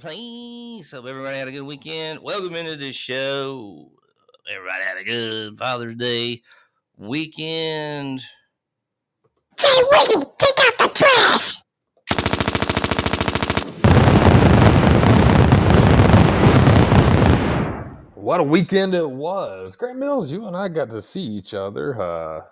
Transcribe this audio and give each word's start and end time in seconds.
The 0.00 0.06
place. 0.06 0.90
Hope 0.90 1.06
everybody 1.06 1.38
had 1.38 1.48
a 1.48 1.52
good 1.52 1.62
weekend. 1.62 2.20
Welcome 2.20 2.54
into 2.54 2.76
the 2.76 2.92
show. 2.92 3.90
Everybody 4.52 4.84
had 4.84 4.98
a 4.98 5.04
good 5.04 5.58
Father's 5.58 5.96
Day 5.96 6.42
weekend. 6.96 8.20
Jay 9.58 9.82
Wiggy, 9.90 10.24
take 10.38 10.60
out 10.60 10.78
the 10.78 10.90
trash! 10.94 11.56
What 18.14 18.40
a 18.40 18.44
weekend 18.44 18.94
it 18.94 19.08
was. 19.08 19.76
Grant 19.76 19.98
Mills, 19.98 20.30
you 20.30 20.46
and 20.46 20.56
I 20.56 20.68
got 20.68 20.90
to 20.90 21.00
see 21.00 21.22
each 21.22 21.54
other. 21.54 22.00
Uh, 22.00 22.42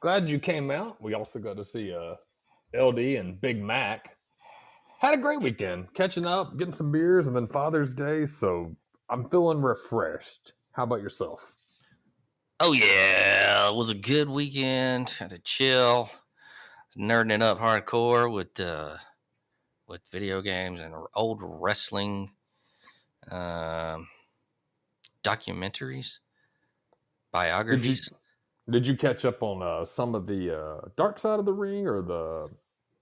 glad 0.00 0.30
you 0.30 0.38
came 0.38 0.70
out. 0.70 1.02
We 1.02 1.12
also 1.14 1.38
got 1.38 1.58
to 1.58 1.64
see 1.64 1.92
uh, 1.92 2.14
LD 2.80 2.98
and 2.98 3.38
Big 3.40 3.62
Mac. 3.62 4.17
Had 4.98 5.14
a 5.14 5.18
great 5.18 5.40
weekend, 5.40 5.94
catching 5.94 6.26
up, 6.26 6.58
getting 6.58 6.74
some 6.74 6.90
beers, 6.90 7.28
and 7.28 7.36
then 7.36 7.46
Father's 7.46 7.92
Day. 7.92 8.26
So 8.26 8.74
I'm 9.08 9.28
feeling 9.30 9.62
refreshed. 9.62 10.54
How 10.72 10.82
about 10.82 11.00
yourself? 11.00 11.54
Oh, 12.58 12.72
yeah. 12.72 13.68
It 13.68 13.76
was 13.76 13.90
a 13.90 13.94
good 13.94 14.28
weekend. 14.28 15.10
Had 15.10 15.30
to 15.30 15.38
chill, 15.38 16.10
nerding 16.98 17.32
it 17.32 17.42
up 17.42 17.60
hardcore 17.60 18.32
with, 18.32 18.58
uh, 18.58 18.96
with 19.86 20.00
video 20.10 20.42
games 20.42 20.80
and 20.80 20.92
old 21.14 21.42
wrestling. 21.42 22.32
Um, 23.30 24.08
documentaries, 25.22 26.18
biographies. 27.30 28.10
Did 28.68 28.86
you 28.86 28.96
catch 28.96 29.24
up 29.24 29.42
on 29.44 29.62
uh, 29.62 29.84
some 29.84 30.16
of 30.16 30.26
the 30.26 30.58
uh, 30.58 30.88
Dark 30.96 31.20
Side 31.20 31.38
of 31.38 31.46
the 31.46 31.52
Ring 31.52 31.86
or 31.86 32.02
the? 32.02 32.48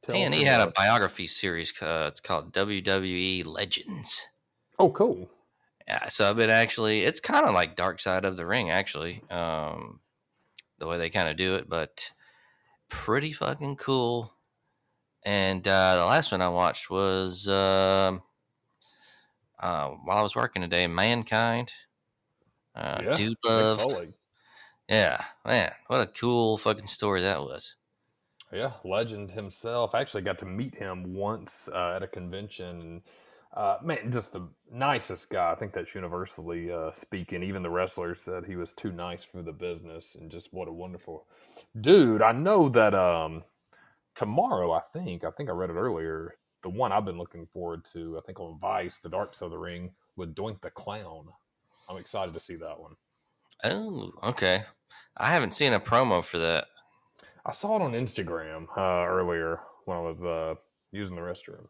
Tales 0.06 0.18
And 0.18 0.34
he 0.34 0.42
of, 0.42 0.48
had 0.48 0.60
a 0.60 0.68
uh, 0.68 0.72
biography 0.74 1.26
series. 1.26 1.72
Uh, 1.80 2.06
it's 2.08 2.20
called 2.20 2.52
WWE 2.52 3.44
Legends. 3.46 4.26
Oh, 4.78 4.90
cool. 4.90 5.28
Yeah, 5.88 6.08
so 6.08 6.28
I've 6.28 6.36
been 6.36 6.50
actually. 6.50 7.02
It's 7.02 7.20
kind 7.20 7.46
of 7.46 7.54
like 7.54 7.76
Dark 7.76 8.00
Side 8.00 8.24
of 8.24 8.36
the 8.36 8.46
Ring, 8.46 8.70
actually. 8.70 9.22
Um, 9.30 10.00
the 10.78 10.86
way 10.86 10.98
they 10.98 11.10
kind 11.10 11.28
of 11.28 11.36
do 11.36 11.54
it, 11.54 11.68
but 11.68 12.10
pretty 12.88 13.32
fucking 13.32 13.76
cool. 13.76 14.32
And 15.24 15.66
uh, 15.66 15.96
the 15.96 16.04
last 16.04 16.30
one 16.30 16.42
I 16.42 16.48
watched 16.48 16.88
was 16.90 17.48
um 17.48 18.22
uh, 19.58 19.88
while 20.04 20.18
I 20.18 20.22
was 20.22 20.36
working 20.36 20.62
today. 20.62 20.86
Mankind. 20.86 21.72
Uh, 22.74 23.00
Yeah, 23.02 23.14
Dude 23.14 23.38
Mick 23.44 23.50
Love. 23.50 24.12
Yeah, 24.88 25.24
man, 25.44 25.72
what 25.88 26.00
a 26.00 26.06
cool 26.06 26.58
fucking 26.58 26.86
story 26.86 27.22
that 27.22 27.40
was. 27.40 27.74
Yeah, 28.52 28.72
legend 28.84 29.32
himself. 29.32 29.94
I 29.94 30.00
actually 30.00 30.22
got 30.22 30.38
to 30.38 30.46
meet 30.46 30.76
him 30.76 31.14
once 31.14 31.68
uh, 31.72 31.94
at 31.96 32.02
a 32.02 32.06
convention. 32.06 33.02
Uh, 33.52 33.78
man, 33.82 34.12
just 34.12 34.32
the 34.32 34.46
nicest 34.70 35.30
guy. 35.30 35.50
I 35.50 35.54
think 35.54 35.72
that's 35.72 35.94
universally 35.94 36.70
uh, 36.70 36.92
speaking. 36.92 37.42
Even 37.42 37.62
the 37.62 37.70
wrestlers 37.70 38.22
said 38.22 38.44
he 38.44 38.56
was 38.56 38.72
too 38.72 38.92
nice 38.92 39.24
for 39.24 39.42
the 39.42 39.52
business, 39.52 40.14
and 40.14 40.30
just 40.30 40.52
what 40.52 40.68
a 40.68 40.72
wonderful 40.72 41.26
dude. 41.80 42.22
I 42.22 42.32
know 42.32 42.68
that 42.68 42.94
um, 42.94 43.44
tomorrow, 44.14 44.72
I 44.72 44.80
think, 44.92 45.24
I 45.24 45.30
think 45.30 45.48
I 45.48 45.52
read 45.52 45.70
it 45.70 45.76
earlier. 45.76 46.34
The 46.62 46.68
one 46.68 46.92
I've 46.92 47.04
been 47.04 47.18
looking 47.18 47.46
forward 47.46 47.84
to, 47.92 48.18
I 48.18 48.20
think 48.22 48.40
on 48.40 48.58
Vice, 48.60 48.98
The 48.98 49.08
Dark 49.08 49.34
Side 49.34 49.46
of 49.46 49.52
the 49.52 49.58
Ring 49.58 49.92
with 50.16 50.34
Doink 50.34 50.60
the 50.60 50.70
Clown. 50.70 51.26
I'm 51.88 51.96
excited 51.96 52.34
to 52.34 52.40
see 52.40 52.56
that 52.56 52.80
one. 52.80 52.92
Oh, 53.64 54.12
okay. 54.22 54.64
I 55.16 55.30
haven't 55.30 55.54
seen 55.54 55.72
a 55.72 55.80
promo 55.80 56.24
for 56.24 56.38
that. 56.38 56.66
I 57.46 57.52
saw 57.52 57.76
it 57.76 57.82
on 57.82 57.92
Instagram 57.92 58.66
uh, 58.76 59.06
earlier 59.06 59.60
when 59.84 59.96
I 59.96 60.00
was 60.00 60.24
uh, 60.24 60.54
using 60.90 61.14
the 61.14 61.22
restroom. 61.22 61.68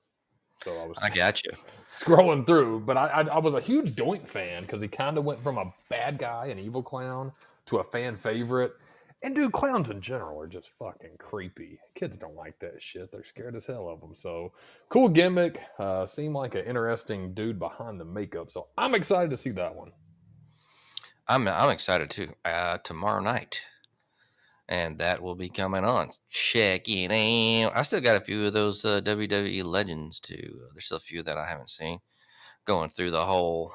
So 0.62 0.74
I 0.78 0.86
was 0.86 0.96
I 1.02 1.10
got 1.10 1.44
you. 1.44 1.52
scrolling 1.92 2.46
through, 2.46 2.80
but 2.80 2.96
I, 2.96 3.08
I, 3.08 3.20
I 3.26 3.38
was 3.38 3.52
a 3.52 3.60
huge 3.60 3.94
Doink 3.94 4.26
fan 4.26 4.62
because 4.62 4.80
he 4.80 4.88
kind 4.88 5.18
of 5.18 5.24
went 5.24 5.42
from 5.42 5.58
a 5.58 5.72
bad 5.90 6.18
guy, 6.18 6.46
an 6.46 6.58
evil 6.58 6.82
clown, 6.82 7.32
to 7.66 7.78
a 7.78 7.84
fan 7.84 8.16
favorite. 8.16 8.72
And 9.22 9.34
dude, 9.34 9.52
clowns 9.52 9.90
in 9.90 10.00
general 10.00 10.40
are 10.40 10.46
just 10.46 10.70
fucking 10.78 11.16
creepy. 11.18 11.78
Kids 11.94 12.16
don't 12.16 12.36
like 12.36 12.58
that 12.60 12.82
shit. 12.82 13.10
They're 13.12 13.24
scared 13.24 13.56
as 13.56 13.66
hell 13.66 13.88
of 13.88 14.00
them. 14.00 14.14
So 14.14 14.52
cool 14.88 15.08
gimmick. 15.08 15.60
Uh, 15.78 16.06
seemed 16.06 16.34
like 16.34 16.54
an 16.54 16.64
interesting 16.64 17.34
dude 17.34 17.58
behind 17.58 18.00
the 18.00 18.04
makeup. 18.04 18.50
So 18.50 18.68
I'm 18.78 18.94
excited 18.94 19.30
to 19.30 19.36
see 19.36 19.50
that 19.50 19.74
one. 19.74 19.92
I'm 21.28 21.48
I'm 21.48 21.70
excited 21.70 22.08
too. 22.08 22.34
Uh, 22.44 22.78
tomorrow 22.78 23.20
night, 23.20 23.60
and 24.68 24.98
that 24.98 25.22
will 25.22 25.34
be 25.34 25.48
coming 25.48 25.84
on. 25.84 26.10
Check 26.28 26.88
it 26.88 27.10
out. 27.10 27.72
I 27.76 27.82
still 27.82 28.00
got 28.00 28.20
a 28.20 28.24
few 28.24 28.46
of 28.46 28.52
those 28.52 28.84
uh, 28.84 29.00
WWE 29.00 29.64
legends 29.64 30.20
too. 30.20 30.60
There's 30.72 30.86
still 30.86 30.96
a 30.96 31.00
few 31.00 31.22
that 31.22 31.38
I 31.38 31.46
haven't 31.46 31.70
seen. 31.70 32.00
Going 32.64 32.90
through 32.90 33.12
the 33.12 33.24
whole, 33.24 33.72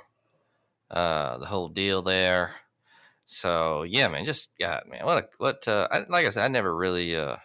uh, 0.89 1.37
the 1.37 1.45
whole 1.45 1.69
deal 1.69 2.01
there. 2.01 2.55
So 3.25 3.83
yeah, 3.83 4.09
man, 4.09 4.25
just 4.25 4.49
God, 4.59 4.83
man, 4.89 5.05
what 5.05 5.17
a 5.17 5.27
what. 5.37 5.65
Uh, 5.67 5.87
I, 5.89 5.99
like 6.09 6.25
I 6.25 6.29
said, 6.31 6.43
I 6.43 6.47
never 6.49 6.75
really 6.75 7.15
uh 7.15 7.37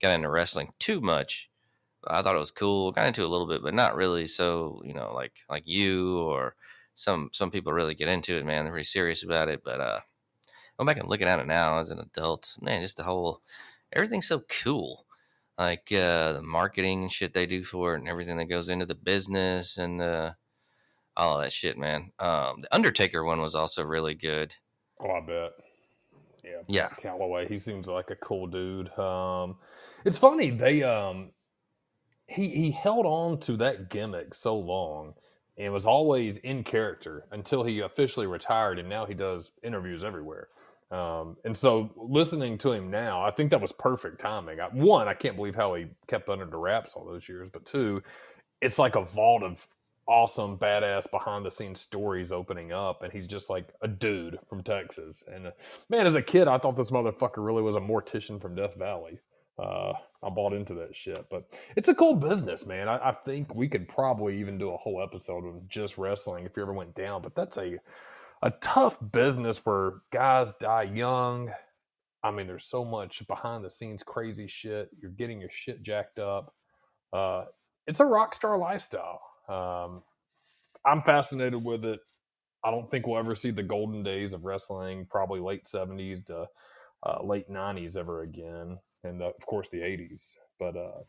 got 0.00 0.14
into 0.14 0.30
wrestling 0.30 0.72
too 0.78 1.00
much. 1.00 1.50
I 2.06 2.22
thought 2.22 2.36
it 2.36 2.38
was 2.38 2.50
cool. 2.50 2.92
Got 2.92 3.08
into 3.08 3.24
a 3.24 3.28
little 3.28 3.46
bit, 3.46 3.62
but 3.62 3.74
not 3.74 3.96
really. 3.96 4.26
So 4.26 4.82
you 4.84 4.94
know, 4.94 5.12
like 5.14 5.32
like 5.50 5.64
you 5.66 6.18
or 6.20 6.54
some 6.94 7.30
some 7.32 7.50
people 7.50 7.72
really 7.72 7.94
get 7.94 8.08
into 8.08 8.36
it, 8.36 8.46
man. 8.46 8.64
They're 8.64 8.72
pretty 8.72 8.84
serious 8.84 9.22
about 9.22 9.48
it. 9.48 9.62
But 9.64 9.80
uh, 9.80 10.00
I'm 10.78 10.86
back 10.86 10.98
and 10.98 11.08
looking 11.08 11.28
at 11.28 11.40
it 11.40 11.46
now 11.46 11.78
as 11.78 11.90
an 11.90 12.00
adult, 12.00 12.56
man. 12.60 12.82
Just 12.82 12.96
the 12.96 13.02
whole 13.02 13.40
everything's 13.92 14.28
so 14.28 14.42
cool. 14.62 15.06
Like 15.58 15.90
uh, 15.90 16.34
the 16.34 16.42
marketing 16.42 17.02
and 17.02 17.12
shit 17.12 17.32
they 17.32 17.46
do 17.46 17.64
for 17.64 17.94
it, 17.94 18.00
and 18.00 18.08
everything 18.08 18.36
that 18.36 18.44
goes 18.46 18.68
into 18.68 18.84
the 18.84 18.94
business 18.94 19.78
and 19.78 20.02
uh, 20.02 20.32
all 21.16 21.38
of 21.38 21.42
that 21.44 21.52
shit, 21.52 21.78
man. 21.78 22.12
Um, 22.18 22.60
the 22.60 22.74
Undertaker 22.74 23.24
one 23.24 23.40
was 23.40 23.54
also 23.54 23.82
really 23.82 24.14
good. 24.14 24.54
Oh, 25.00 25.10
I 25.10 25.20
bet. 25.20 25.52
Yeah, 26.44 26.60
Yeah. 26.68 26.88
Calaway. 27.02 27.48
He 27.48 27.58
seems 27.58 27.88
like 27.88 28.10
a 28.10 28.16
cool 28.16 28.46
dude. 28.46 28.96
Um, 28.98 29.56
it's 30.04 30.18
funny 30.18 30.50
they 30.50 30.82
um, 30.82 31.30
he 32.26 32.50
he 32.50 32.70
held 32.70 33.06
on 33.06 33.38
to 33.40 33.56
that 33.56 33.88
gimmick 33.88 34.34
so 34.34 34.56
long 34.56 35.14
and 35.58 35.72
was 35.72 35.86
always 35.86 36.36
in 36.38 36.62
character 36.62 37.24
until 37.32 37.64
he 37.64 37.80
officially 37.80 38.26
retired, 38.26 38.78
and 38.78 38.88
now 38.88 39.06
he 39.06 39.14
does 39.14 39.52
interviews 39.62 40.04
everywhere. 40.04 40.48
Um, 40.90 41.36
and 41.44 41.56
so 41.56 41.90
listening 41.96 42.58
to 42.58 42.72
him 42.72 42.90
now, 42.90 43.24
I 43.24 43.30
think 43.30 43.50
that 43.50 43.60
was 43.60 43.72
perfect 43.72 44.20
timing. 44.20 44.60
I, 44.60 44.66
one, 44.66 45.08
I 45.08 45.14
can't 45.14 45.36
believe 45.36 45.56
how 45.56 45.74
he 45.74 45.86
kept 46.06 46.28
under 46.28 46.46
the 46.46 46.56
wraps 46.56 46.94
all 46.94 47.04
those 47.04 47.28
years, 47.28 47.48
but 47.52 47.66
two, 47.66 48.02
it's 48.60 48.78
like 48.78 48.94
a 48.94 49.04
vault 49.04 49.42
of 49.42 49.66
awesome, 50.08 50.56
badass 50.56 51.10
behind 51.10 51.44
the 51.44 51.50
scenes 51.50 51.80
stories 51.80 52.30
opening 52.32 52.72
up, 52.72 53.02
and 53.02 53.12
he's 53.12 53.26
just 53.26 53.50
like 53.50 53.68
a 53.82 53.88
dude 53.88 54.38
from 54.48 54.62
Texas. 54.62 55.24
And 55.26 55.48
uh, 55.48 55.50
man, 55.90 56.06
as 56.06 56.14
a 56.14 56.22
kid, 56.22 56.48
I 56.48 56.58
thought 56.58 56.76
this 56.76 56.90
motherfucker 56.90 57.38
really 57.44 57.62
was 57.62 57.76
a 57.76 57.80
mortician 57.80 58.40
from 58.40 58.54
Death 58.54 58.76
Valley. 58.76 59.18
Uh, 59.58 59.94
I 60.22 60.28
bought 60.28 60.52
into 60.52 60.74
that 60.74 60.94
shit, 60.94 61.26
but 61.30 61.58
it's 61.76 61.88
a 61.88 61.94
cool 61.94 62.14
business, 62.14 62.66
man. 62.66 62.88
I, 62.88 63.08
I 63.08 63.12
think 63.24 63.54
we 63.54 63.68
could 63.68 63.88
probably 63.88 64.38
even 64.38 64.58
do 64.58 64.70
a 64.70 64.76
whole 64.76 65.02
episode 65.02 65.46
of 65.46 65.66
just 65.68 65.96
wrestling 65.98 66.44
if 66.44 66.56
you 66.56 66.62
ever 66.62 66.74
went 66.74 66.94
down. 66.94 67.22
But 67.22 67.34
that's 67.34 67.56
a 67.56 67.78
a 68.42 68.50
tough 68.60 68.98
business 69.12 69.58
where 69.64 69.94
guys 70.12 70.52
die 70.60 70.84
young. 70.84 71.50
I 72.22 72.30
mean, 72.30 72.46
there's 72.46 72.66
so 72.66 72.84
much 72.84 73.26
behind 73.28 73.64
the 73.64 73.70
scenes 73.70 74.02
crazy 74.02 74.46
shit. 74.46 74.90
You're 75.00 75.12
getting 75.12 75.40
your 75.40 75.50
shit 75.52 75.82
jacked 75.82 76.18
up. 76.18 76.54
Uh, 77.12 77.44
it's 77.86 78.00
a 78.00 78.04
rock 78.04 78.34
star 78.34 78.58
lifestyle. 78.58 79.20
Um, 79.48 80.02
I'm 80.84 81.00
fascinated 81.00 81.62
with 81.62 81.84
it. 81.84 82.00
I 82.64 82.70
don't 82.70 82.90
think 82.90 83.06
we'll 83.06 83.18
ever 83.18 83.36
see 83.36 83.50
the 83.52 83.62
golden 83.62 84.02
days 84.02 84.34
of 84.34 84.44
wrestling, 84.44 85.06
probably 85.08 85.40
late 85.40 85.66
70s 85.66 86.26
to 86.26 86.46
uh, 87.04 87.22
late 87.22 87.48
90s 87.48 87.96
ever 87.96 88.22
again. 88.22 88.78
And 89.04 89.22
uh, 89.22 89.26
of 89.26 89.46
course, 89.46 89.68
the 89.68 89.78
80s. 89.78 90.34
But 90.58 90.76
uh, 90.76 91.02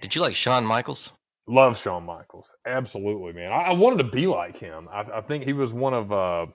Did 0.00 0.14
you 0.14 0.22
like 0.22 0.34
Shawn 0.34 0.64
Michaels? 0.64 1.12
love 1.46 1.78
Shawn 1.78 2.04
Michaels. 2.04 2.52
Absolutely, 2.66 3.32
man. 3.32 3.52
I, 3.52 3.64
I 3.64 3.72
wanted 3.72 3.98
to 3.98 4.10
be 4.10 4.26
like 4.26 4.58
him. 4.58 4.88
I, 4.90 5.02
I 5.02 5.20
think 5.20 5.44
he 5.44 5.52
was 5.52 5.72
one 5.72 5.92
of 5.94 6.10
uh, 6.10 6.46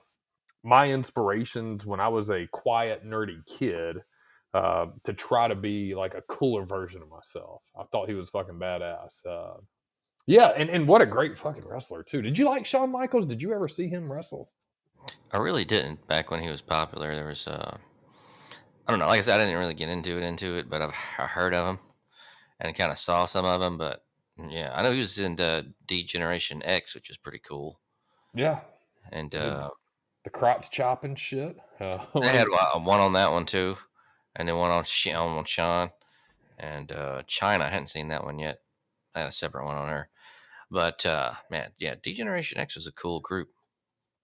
my 0.63 0.89
inspirations 0.89 1.85
when 1.85 1.99
I 1.99 2.07
was 2.07 2.29
a 2.29 2.47
quiet, 2.51 3.05
nerdy 3.05 3.45
kid 3.45 3.97
uh, 4.53 4.87
to 5.03 5.13
try 5.13 5.47
to 5.47 5.55
be 5.55 5.95
like 5.95 6.13
a 6.13 6.21
cooler 6.23 6.65
version 6.65 7.01
of 7.01 7.09
myself. 7.09 7.61
I 7.79 7.83
thought 7.91 8.09
he 8.09 8.15
was 8.15 8.29
fucking 8.29 8.55
badass. 8.59 9.25
Uh, 9.25 9.59
yeah, 10.25 10.47
and, 10.55 10.69
and 10.69 10.87
what 10.87 11.01
a 11.01 11.05
great 11.05 11.37
fucking 11.37 11.65
wrestler, 11.65 12.03
too. 12.03 12.21
Did 12.21 12.37
you 12.37 12.45
like 12.45 12.65
Shawn 12.65 12.91
Michaels? 12.91 13.25
Did 13.25 13.41
you 13.41 13.53
ever 13.53 13.67
see 13.67 13.87
him 13.87 14.11
wrestle? 14.11 14.51
I 15.31 15.37
really 15.37 15.65
didn't 15.65 16.05
back 16.07 16.29
when 16.29 16.41
he 16.41 16.49
was 16.49 16.61
popular. 16.61 17.15
There 17.15 17.25
was, 17.27 17.47
uh, 17.47 17.77
I 18.85 18.91
don't 18.91 18.99
know. 18.99 19.07
Like 19.07 19.19
I 19.19 19.21
said, 19.21 19.39
I 19.39 19.45
didn't 19.45 19.59
really 19.59 19.73
get 19.73 19.89
into 19.89 20.17
it, 20.17 20.23
into 20.23 20.57
it, 20.57 20.69
but 20.69 20.81
I've 20.81 20.93
I 21.17 21.25
heard 21.25 21.53
of 21.53 21.67
him 21.67 21.79
and 22.59 22.75
kind 22.75 22.91
of 22.91 22.97
saw 22.97 23.25
some 23.25 23.45
of 23.45 23.61
him. 23.61 23.77
But 23.77 24.03
yeah, 24.49 24.71
I 24.75 24.83
know 24.83 24.91
he 24.91 24.99
was 24.99 25.17
in 25.17 25.39
uh, 25.39 25.63
D 25.87 26.03
Generation 26.03 26.61
X, 26.65 26.93
which 26.95 27.09
is 27.09 27.17
pretty 27.17 27.39
cool. 27.39 27.79
Yeah. 28.33 28.59
And 29.11 29.33
uh, 29.33 29.69
The 30.23 30.29
crops 30.29 30.69
chopping 30.69 31.15
shit. 31.15 31.57
Uh, 31.79 32.05
I 32.15 32.27
had 32.27 32.47
one 32.73 32.83
one 32.85 32.99
on 32.99 33.13
that 33.13 33.31
one 33.31 33.45
too, 33.45 33.75
and 34.35 34.47
then 34.47 34.57
one 34.57 34.71
on 34.71 34.85
on 35.15 35.45
Shawn 35.45 35.89
and 36.57 36.91
uh, 36.91 37.23
Chyna. 37.27 37.61
I 37.61 37.69
hadn't 37.69 37.87
seen 37.87 38.09
that 38.09 38.25
one 38.25 38.39
yet. 38.39 38.59
I 39.15 39.19
had 39.19 39.29
a 39.29 39.31
separate 39.31 39.65
one 39.65 39.77
on 39.77 39.89
her. 39.89 40.09
But 40.69 41.05
uh, 41.05 41.31
man, 41.49 41.71
yeah, 41.79 41.95
Degeneration 42.01 42.59
X 42.59 42.75
was 42.75 42.87
a 42.87 42.91
cool 42.91 43.19
group. 43.19 43.49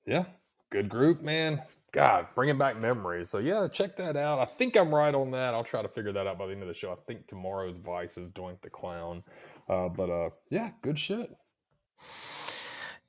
Yeah, 0.06 0.26
good 0.70 0.90
group, 0.90 1.22
man. 1.22 1.64
God, 1.92 2.28
bringing 2.36 2.58
back 2.58 2.80
memories. 2.82 3.30
So 3.30 3.40
yeah, 3.40 3.68
check 3.72 3.96
that 3.98 4.18
out. 4.18 4.40
I 4.40 4.46
think 4.46 4.76
I'm 4.76 4.94
right 4.94 5.16
on 5.16 5.32
that. 5.32 5.54
I'll 5.54 5.64
try 5.64 5.82
to 5.82 5.88
figure 5.88 6.12
that 6.12 6.28
out 6.28 6.38
by 6.38 6.46
the 6.46 6.52
end 6.52 6.62
of 6.62 6.68
the 6.68 6.74
show. 6.74 6.92
I 6.92 6.96
think 7.08 7.26
tomorrow's 7.28 7.78
Vice 7.78 8.18
is 8.18 8.28
Doink 8.30 8.62
the 8.62 8.70
Clown. 8.70 9.24
Uh, 9.70 9.88
but 9.88 10.10
uh, 10.10 10.30
yeah, 10.50 10.72
good 10.82 11.00
shit. 11.00 11.32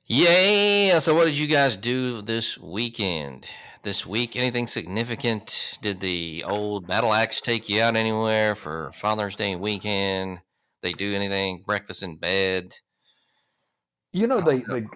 Yeah. 0.07 0.99
So, 0.99 1.13
what 1.13 1.25
did 1.25 1.37
you 1.37 1.47
guys 1.47 1.77
do 1.77 2.21
this 2.21 2.57
weekend? 2.57 3.45
This 3.83 4.05
week, 4.05 4.35
anything 4.35 4.67
significant? 4.67 5.77
Did 5.81 5.99
the 6.01 6.43
old 6.45 6.87
battle 6.87 7.13
axe 7.13 7.41
take 7.41 7.69
you 7.69 7.81
out 7.81 7.95
anywhere 7.95 8.55
for 8.55 8.91
Father's 8.93 9.35
Day 9.35 9.55
weekend? 9.55 10.39
They 10.81 10.91
do 10.93 11.13
anything? 11.13 11.63
Breakfast 11.65 12.03
in 12.03 12.17
bed? 12.17 12.75
You 14.11 14.27
know 14.27 14.41
Oh, 14.41 14.41
they 14.41 14.59
no. 14.59 14.65
they 14.65 14.87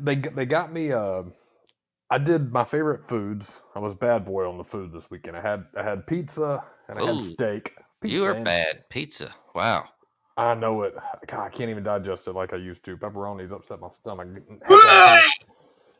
they 0.00 0.14
they 0.16 0.46
got 0.46 0.72
me. 0.72 0.92
Uh, 0.92 1.24
I 2.10 2.18
did 2.18 2.52
my 2.52 2.64
favorite 2.64 3.08
foods. 3.08 3.60
I 3.74 3.78
was 3.80 3.94
bad 3.94 4.24
boy 4.24 4.48
on 4.48 4.58
the 4.58 4.64
food 4.64 4.92
this 4.92 5.10
weekend. 5.10 5.36
I 5.36 5.40
had 5.42 5.64
I 5.76 5.82
had 5.82 6.06
pizza 6.06 6.64
and 6.88 6.98
I 6.98 7.02
Ooh, 7.02 7.06
had 7.06 7.20
steak. 7.22 7.72
Pizza 8.00 8.16
You 8.16 8.24
are 8.26 8.34
bad. 8.34 8.84
Pizza. 8.90 9.34
Wow. 9.54 9.86
I 10.36 10.54
know 10.54 10.82
it. 10.82 10.94
God, 11.26 11.44
I 11.44 11.48
can't 11.48 11.70
even 11.70 11.82
digest 11.82 12.28
it 12.28 12.32
like 12.32 12.52
I 12.52 12.56
used 12.56 12.84
to. 12.84 12.96
Pepperoni's 12.96 13.52
upset 13.52 13.80
my 13.80 13.88
stomach. 13.88 14.28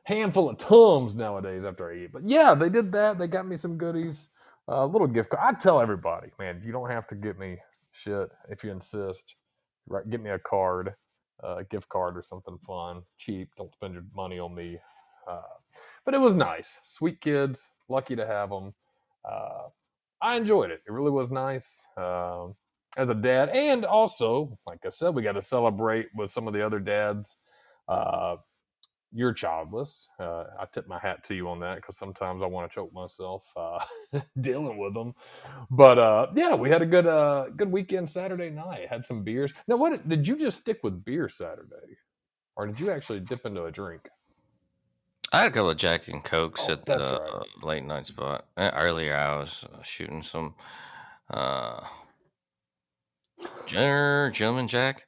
Handful 0.05 0.51
of 0.51 0.59
tums 0.59 1.15
nowadays 1.15 1.65
after 1.65 1.91
I 1.91 2.05
eat. 2.05 2.13
But 2.13 2.29
yeah, 2.29 2.55
they 2.55 2.69
did 2.69 2.93
that. 2.93 3.19
They 3.19 3.27
got 3.27 3.47
me 3.47 3.57
some 3.57 3.79
goodies. 3.79 4.29
A 4.69 4.85
little 4.85 5.07
gift 5.07 5.31
card. 5.31 5.43
I 5.43 5.59
tell 5.59 5.81
everybody, 5.81 6.29
man, 6.39 6.61
you 6.65 6.73
don't 6.73 6.91
have 6.91 7.07
to 7.09 7.15
get 7.15 7.39
me 7.39 7.59
shit 7.93 8.29
if 8.51 8.63
you 8.63 8.71
insist. 8.71 9.37
Right, 9.89 10.09
get 10.11 10.21
me 10.21 10.31
a 10.31 10.39
card, 10.39 10.95
uh, 11.43 11.59
a 11.59 11.65
gift 11.65 11.89
card 11.89 12.17
or 12.17 12.23
something 12.23 12.59
fun, 12.67 13.03
cheap. 13.17 13.49
Don't 13.57 13.73
spend 13.73 13.95
your 13.95 14.05
money 14.15 14.39
on 14.39 14.55
me. 14.55 14.79
Uh, 15.29 15.41
but 16.05 16.15
it 16.15 16.21
was 16.21 16.35
nice. 16.35 16.81
Sweet 16.83 17.21
kids. 17.21 17.71
Lucky 17.89 18.17
to 18.17 18.27
have 18.27 18.51
them. 18.51 18.75
Uh, 19.25 19.69
I 20.21 20.37
enjoyed 20.37 20.71
it. 20.71 20.83
It 20.87 20.93
really 20.93 21.11
was 21.11 21.31
nice. 21.31 21.87
Um, 21.97 22.55
as 22.97 23.11
a 23.11 23.15
dad, 23.15 23.51
and 23.51 23.85
also, 23.85 24.59
like 24.67 24.81
I 24.87 24.91
said, 24.91 25.15
we 25.15 25.23
got 25.23 25.33
to 25.33 25.43
celebrate 25.43 26.09
with 26.15 26.31
some 26.31 26.49
of 26.49 26.55
the 26.55 26.65
other 26.67 26.81
dads. 26.81 27.37
Uh, 27.89 28.37
you're 29.13 29.33
childless. 29.35 30.09
Uh, 30.21 30.45
I 30.61 30.67
tip 30.73 30.89
my 30.89 30.99
hat 30.99 31.25
to 31.25 31.35
you 31.35 31.49
on 31.49 31.61
that 31.61 31.77
because 31.77 31.99
sometimes 31.99 32.43
I 32.43 32.47
want 32.47 32.71
to 32.71 32.75
choke 32.75 32.93
myself 32.95 33.45
uh, 33.57 33.85
dealing 34.41 34.79
with 34.79 34.95
them. 34.95 35.15
But 35.71 35.99
uh, 35.99 36.29
yeah, 36.37 36.55
we 36.55 36.71
had 36.71 36.83
a 36.83 36.87
good 36.87 37.07
uh, 37.07 37.47
good 37.57 37.73
weekend 37.73 38.11
Saturday 38.11 38.51
night. 38.51 38.89
Had 38.91 39.07
some 39.07 39.25
beers. 39.25 39.53
Now, 39.69 39.77
what 39.79 40.09
did 40.09 40.29
you 40.29 40.37
just 40.37 40.59
stick 40.59 40.81
with 40.85 41.05
beer 41.05 41.29
Saturday? 41.29 41.97
or 42.57 42.69
did 42.69 42.81
you 42.81 42.93
actually 42.93 43.21
dip 43.21 43.47
into 43.47 43.67
a 43.67 43.73
drink? 43.73 44.03
I 45.33 45.43
had 45.43 45.53
a 45.53 45.55
couple 45.55 45.71
of 45.71 45.79
Jack 45.79 46.09
and 46.09 46.25
Cokes 46.25 46.69
Oh, 46.69 46.71
at 46.71 46.87
the 46.87 47.21
right. 47.21 47.47
late 47.63 47.85
night 47.85 48.07
spot. 48.07 48.47
Uh, 48.57 48.73
Earlier, 48.75 49.15
I 49.15 49.37
was 49.37 49.65
uh, 49.73 49.83
shooting 49.83 50.23
some 50.25 50.57
uh, 51.31 51.81
Gentleman 53.67 54.69
Jack. 54.69 55.07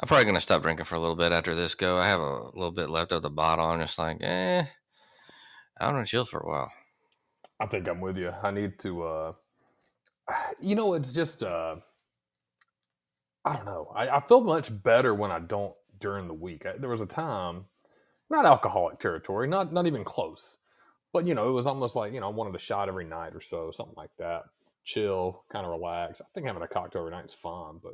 I'm 0.00 0.08
probably 0.08 0.24
gonna 0.24 0.40
stop 0.40 0.62
drinking 0.62 0.86
for 0.86 0.94
a 0.94 1.00
little 1.00 1.16
bit 1.16 1.32
after 1.32 1.54
this 1.54 1.74
go. 1.74 1.98
I 1.98 2.06
have 2.06 2.20
a 2.20 2.44
little 2.54 2.70
bit 2.70 2.88
left 2.88 3.12
of 3.12 3.22
the 3.22 3.30
bottle. 3.30 3.66
I'm 3.66 3.80
just 3.80 3.98
like, 3.98 4.18
eh, 4.22 4.64
I'm 5.78 5.92
gonna 5.92 6.06
chill 6.06 6.24
for 6.24 6.40
a 6.40 6.48
while. 6.48 6.72
I 7.60 7.66
think 7.66 7.88
I'm 7.88 8.00
with 8.00 8.16
you. 8.16 8.30
I 8.42 8.50
need 8.50 8.78
to. 8.80 9.02
uh 9.02 9.32
You 10.60 10.74
know, 10.74 10.94
it's 10.94 11.12
just. 11.12 11.42
uh 11.42 11.76
I 13.44 13.56
don't 13.56 13.66
know. 13.66 13.92
I, 13.94 14.08
I 14.08 14.20
feel 14.26 14.42
much 14.42 14.70
better 14.82 15.14
when 15.14 15.30
I 15.30 15.38
don't 15.38 15.74
during 15.98 16.28
the 16.28 16.34
week. 16.34 16.66
I, 16.66 16.76
there 16.78 16.90
was 16.90 17.00
a 17.00 17.06
time, 17.06 17.64
not 18.28 18.44
alcoholic 18.44 18.98
territory, 18.98 19.48
not 19.48 19.72
not 19.72 19.86
even 19.86 20.04
close, 20.04 20.58
but 21.12 21.26
you 21.26 21.34
know, 21.34 21.48
it 21.48 21.52
was 21.52 21.66
almost 21.66 21.96
like 21.96 22.12
you 22.12 22.20
know, 22.20 22.26
I 22.26 22.32
wanted 22.32 22.54
a 22.54 22.58
shot 22.58 22.88
every 22.88 23.04
night 23.06 23.34
or 23.34 23.40
so, 23.40 23.70
something 23.70 23.94
like 23.96 24.10
that. 24.18 24.42
Chill, 24.84 25.44
kind 25.52 25.64
of 25.64 25.72
relax. 25.72 26.20
I 26.20 26.24
think 26.34 26.46
having 26.46 26.62
a 26.62 26.68
cocktail 26.68 27.02
every 27.02 27.12
night 27.12 27.26
is 27.26 27.34
fine, 27.34 27.78
but 27.82 27.92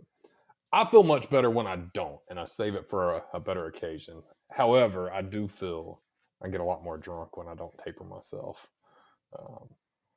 I 0.72 0.88
feel 0.90 1.02
much 1.02 1.28
better 1.30 1.50
when 1.50 1.66
I 1.66 1.76
don't, 1.94 2.20
and 2.28 2.38
I 2.38 2.44
save 2.44 2.74
it 2.74 2.88
for 2.88 3.16
a, 3.16 3.22
a 3.34 3.40
better 3.40 3.66
occasion. 3.66 4.22
However, 4.52 5.10
I 5.12 5.22
do 5.22 5.48
feel 5.48 6.00
I 6.44 6.48
get 6.48 6.60
a 6.60 6.64
lot 6.64 6.84
more 6.84 6.98
drunk 6.98 7.36
when 7.36 7.48
I 7.48 7.54
don't 7.54 7.76
taper 7.78 8.04
myself. 8.04 8.70
Um, 9.38 9.68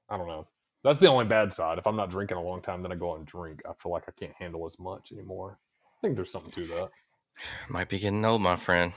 I 0.09 0.17
don't 0.17 0.27
know. 0.27 0.47
That's 0.83 0.99
the 0.99 1.07
only 1.07 1.25
bad 1.25 1.53
side. 1.53 1.77
If 1.77 1.87
I'm 1.87 1.95
not 1.95 2.09
drinking 2.09 2.37
a 2.37 2.43
long 2.43 2.61
time, 2.61 2.81
then 2.81 2.91
I 2.91 2.95
go 2.95 3.11
out 3.11 3.17
and 3.19 3.27
drink. 3.27 3.61
I 3.67 3.73
feel 3.81 3.91
like 3.91 4.03
I 4.07 4.11
can't 4.17 4.33
handle 4.37 4.65
as 4.65 4.77
much 4.79 5.11
anymore. 5.11 5.59
I 5.85 5.97
think 6.01 6.15
there's 6.15 6.31
something 6.31 6.51
to 6.51 6.67
that. 6.75 6.89
Might 7.69 7.89
be 7.89 7.99
getting 7.99 8.23
old, 8.23 8.41
my 8.41 8.55
friend. 8.55 8.93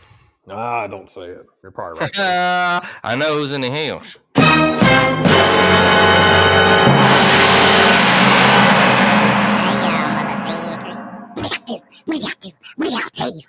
Ah, 0.49 0.87
don't 0.89 1.09
say 1.09 1.23
it. 1.23 1.47
You're 1.63 1.73
probably 1.73 2.01
right. 2.01 2.11
I 3.05 3.17
know 3.17 3.35
who's 3.35 3.53
in 3.53 3.61
the 3.61 3.71
hills. 3.71 4.19
What 13.23 13.29
tell 13.29 13.37
you? 13.37 13.43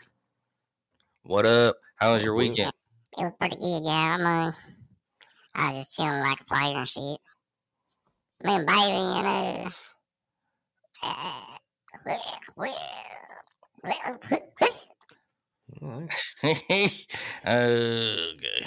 What 1.24 1.46
up? 1.48 1.77
How 1.96 2.13
was 2.13 2.24
your 2.24 2.36
weekend? 2.36 2.72
It 3.18 3.24
was 3.24 3.34
pretty 3.39 3.56
good, 3.56 3.82
yeah. 3.84 3.92
I 3.92 4.18
mean, 4.18 4.53
I 5.56 5.68
was 5.70 5.77
just 5.80 5.96
chilling 5.96 6.20
like 6.20 6.39
a 6.42 6.46
player 6.46 6.77
and 6.77 6.88
shit. 6.88 7.18
Me 8.44 8.53
and 8.53 8.68
baby 8.68 9.13
and 9.18 9.27
uh, 9.27 9.70
uh 11.03 11.58
okay. 17.48 18.65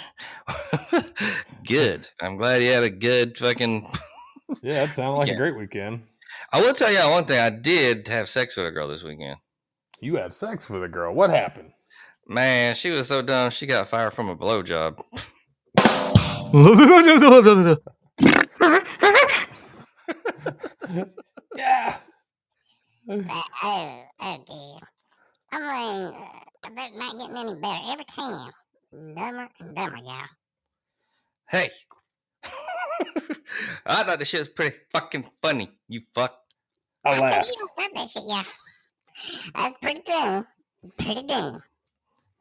good. 1.66 2.08
I'm 2.20 2.36
glad 2.36 2.62
you 2.64 2.72
had 2.72 2.82
a 2.82 2.90
good 2.90 3.38
fucking. 3.38 3.86
Yeah, 4.60 4.84
that 4.86 4.92
sounded 4.92 5.12
like 5.18 5.28
Yeah. 5.28 5.34
a 5.34 5.38
great 5.38 5.56
weekend. 5.56 6.02
I 6.52 6.60
will 6.60 6.72
tell 6.72 6.90
you 6.90 6.98
one 7.10 7.26
thing. 7.26 7.38
I 7.38 7.50
did 7.50 8.08
have 8.08 8.28
sex 8.28 8.56
with 8.56 8.66
a 8.66 8.72
girl 8.72 8.88
this 8.88 9.04
weekend. 9.04 9.36
You 10.00 10.16
had 10.16 10.32
sex 10.32 10.68
with 10.68 10.82
a 10.82 10.88
girl. 10.88 11.14
What 11.14 11.30
happened? 11.30 11.72
Man, 12.26 12.74
she 12.74 12.90
was 12.90 13.08
so 13.08 13.22
dumb. 13.22 13.50
She 13.50 13.66
got 13.66 13.88
fired 13.88 14.12
from 14.12 14.28
a 14.28 14.36
blowjob. 14.36 15.00
Yeah. 21.56 21.96
uh, 23.10 23.42
oh, 23.62 24.02
oh 24.20 24.44
dear. 24.46 24.88
I 25.52 25.58
mean, 25.58 26.14
uh, 26.14 26.70
they're 26.76 26.98
not 26.98 27.18
getting 27.18 27.36
any 27.36 27.54
better 27.60 27.92
every 27.92 28.04
time. 28.04 28.50
Dumber 28.92 29.48
and 29.60 29.74
dumber, 29.74 29.96
y'all. 30.04 30.26
Hey. 31.48 31.70
I 33.86 34.04
thought 34.04 34.18
the 34.18 34.24
shit 34.24 34.40
was 34.40 34.48
pretty 34.48 34.76
fucking 34.92 35.30
funny. 35.40 35.70
You 35.88 36.02
fuck. 36.14 36.36
I 37.04 37.12
tell 37.12 37.22
laughed. 37.22 37.52
you, 37.56 37.68
I 37.78 37.88
that 37.94 38.08
shit, 38.08 38.22
yeah. 38.26 38.42
That's 39.54 39.76
pretty 39.80 40.02
dumb. 40.06 40.46
Pretty 40.98 41.22
dumb. 41.22 41.62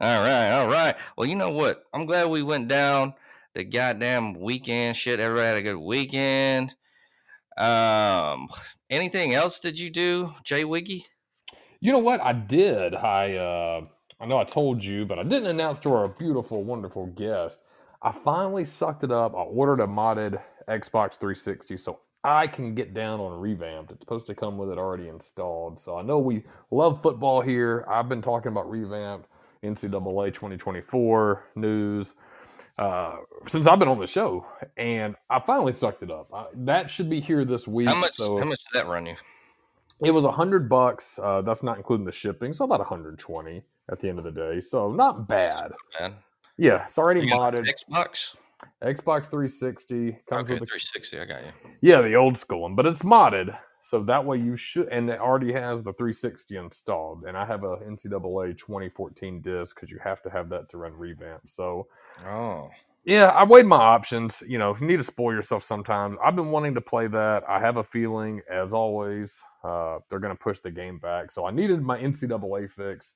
All 0.01 0.21
right, 0.21 0.51
all 0.51 0.67
right. 0.67 0.95
Well, 1.17 1.27
you 1.27 1.35
know 1.35 1.51
what? 1.51 1.83
I'm 1.93 2.05
glad 2.05 2.29
we 2.29 2.43
went 2.43 2.67
down 2.67 3.13
the 3.53 3.63
goddamn 3.63 4.33
weekend 4.33 4.97
shit. 4.97 5.19
Everybody 5.19 5.47
had 5.47 5.57
a 5.57 5.61
good 5.61 5.77
weekend. 5.77 6.75
Um, 7.57 8.49
anything 8.89 9.33
else 9.33 9.59
did 9.59 9.79
you 9.79 9.89
do, 9.89 10.33
Jay 10.43 10.65
Wiggy? 10.65 11.05
You 11.79 11.91
know 11.93 11.99
what? 11.99 12.21
I 12.21 12.33
did. 12.33 12.93
I 12.95 13.35
uh 13.35 13.81
I 14.19 14.25
know 14.25 14.37
I 14.37 14.43
told 14.43 14.83
you, 14.83 15.05
but 15.05 15.19
I 15.19 15.23
didn't 15.23 15.47
announce 15.47 15.79
to 15.81 15.93
our 15.93 16.07
beautiful, 16.07 16.63
wonderful 16.63 17.07
guest. 17.07 17.59
I 18.01 18.11
finally 18.11 18.65
sucked 18.65 19.03
it 19.03 19.11
up. 19.11 19.33
I 19.33 19.41
ordered 19.41 19.81
a 19.81 19.87
modded 19.87 20.41
Xbox 20.67 21.17
360 21.17 21.77
so 21.77 21.99
I 22.25 22.47
can 22.47 22.73
get 22.73 22.93
down 22.93 23.19
on 23.19 23.39
revamped. 23.39 23.91
It's 23.91 24.01
supposed 24.01 24.25
to 24.27 24.35
come 24.35 24.57
with 24.57 24.69
it 24.71 24.77
already 24.77 25.07
installed. 25.09 25.79
So 25.79 25.97
I 25.97 26.01
know 26.01 26.19
we 26.19 26.43
love 26.71 27.01
football 27.01 27.41
here. 27.41 27.85
I've 27.87 28.09
been 28.09 28.21
talking 28.21 28.51
about 28.51 28.69
revamped 28.69 29.29
NCAA 29.63 30.33
2024 30.33 31.43
news 31.55 32.15
uh, 32.77 33.17
since 33.47 33.67
I've 33.67 33.79
been 33.79 33.87
on 33.87 33.99
the 33.99 34.07
show, 34.07 34.45
and 34.75 35.15
I 35.29 35.39
finally 35.39 35.71
sucked 35.71 36.03
it 36.03 36.11
up. 36.11 36.27
I, 36.33 36.45
that 36.65 36.89
should 36.89 37.09
be 37.09 37.21
here 37.21 37.45
this 37.45 37.67
week. 37.67 37.87
How 37.87 37.95
much? 37.95 38.11
So 38.11 38.37
how 38.37 38.45
much 38.45 38.63
did 38.65 38.81
that 38.81 38.87
run 38.87 39.05
you? 39.05 39.15
it 40.03 40.11
was 40.11 40.25
a 40.25 40.31
hundred 40.31 40.67
bucks. 40.67 41.19
Uh, 41.21 41.41
that's 41.41 41.63
not 41.63 41.77
including 41.77 42.05
the 42.05 42.11
shipping, 42.11 42.53
so 42.53 42.65
about 42.65 42.79
120 42.79 43.63
at 43.89 43.99
the 43.99 44.09
end 44.09 44.19
of 44.19 44.25
the 44.25 44.31
day. 44.31 44.59
So 44.59 44.91
not 44.91 45.27
bad. 45.27 45.71
Man, 45.99 46.15
Yeah, 46.57 46.83
it's 46.83 46.97
already 46.97 47.27
modded. 47.27 47.65
Xbox. 47.67 48.35
Xbox 48.83 49.29
360 49.29 50.11
comes 50.29 50.49
Okay, 50.49 50.53
with 50.53 50.59
the 50.61 50.65
360. 50.65 51.19
I 51.19 51.25
got 51.25 51.43
you. 51.43 51.51
yeah 51.81 52.01
the 52.01 52.15
old 52.15 52.37
school 52.37 52.61
one, 52.61 52.75
but 52.75 52.85
it's 52.85 53.01
modded, 53.03 53.57
so 53.79 54.03
that 54.03 54.23
way 54.25 54.37
you 54.37 54.55
should. 54.57 54.87
And 54.89 55.09
it 55.09 55.19
already 55.19 55.51
has 55.53 55.81
the 55.83 55.93
360 55.93 56.57
installed. 56.57 57.23
And 57.25 57.35
I 57.37 57.45
have 57.45 57.63
a 57.63 57.77
NCAA 57.77 58.57
2014 58.57 59.41
disc 59.41 59.75
because 59.75 59.89
you 59.91 59.99
have 60.03 60.21
to 60.23 60.29
have 60.29 60.49
that 60.49 60.69
to 60.69 60.77
run 60.77 60.93
revamp. 60.93 61.41
So 61.47 61.87
Oh, 62.27 62.69
yeah, 63.05 63.27
I 63.27 63.43
weighed 63.43 63.65
my 63.67 63.77
options. 63.77 64.41
You 64.47 64.57
know, 64.57 64.75
you 64.79 64.87
need 64.87 64.97
to 64.97 65.03
spoil 65.03 65.33
yourself 65.33 65.63
sometimes. 65.63 66.17
I've 66.23 66.35
been 66.35 66.49
wanting 66.51 66.73
to 66.73 66.81
play 66.81 67.05
that. 67.07 67.43
I 67.47 67.59
have 67.59 67.77
a 67.77 67.83
feeling, 67.83 68.41
as 68.51 68.73
always, 68.73 69.43
uh, 69.63 69.99
they're 70.09 70.19
going 70.19 70.35
to 70.35 70.39
push 70.43 70.59
the 70.59 70.71
game 70.71 70.97
back. 70.97 71.31
So 71.31 71.45
I 71.45 71.51
needed 71.51 71.81
my 71.81 71.99
NCAA 71.99 72.69
fix. 72.71 73.15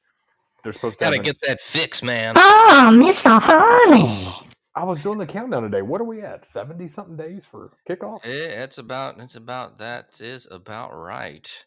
They're 0.64 0.74
supposed 0.74 1.00
to 1.00 1.06
gotta 1.06 1.16
have 1.18 1.26
an- 1.26 1.32
get 1.32 1.38
that 1.48 1.60
fix, 1.62 2.04
man. 2.04 2.36
Oh, 2.38 2.92
Miss 2.96 3.24
Honey. 3.26 4.46
I 4.80 4.84
was 4.84 5.02
doing 5.02 5.18
the 5.18 5.26
countdown 5.26 5.64
today. 5.64 5.82
What 5.82 6.00
are 6.00 6.06
we 6.06 6.22
at? 6.22 6.46
70 6.46 6.88
something 6.88 7.18
days 7.18 7.46
for 7.46 7.74
kickoff? 7.86 8.24
Yeah, 8.24 8.64
it's 8.64 8.78
about 8.78 9.20
it's 9.20 9.36
about 9.36 9.78
that 9.80 10.22
is 10.22 10.48
about 10.50 10.98
right. 10.98 11.66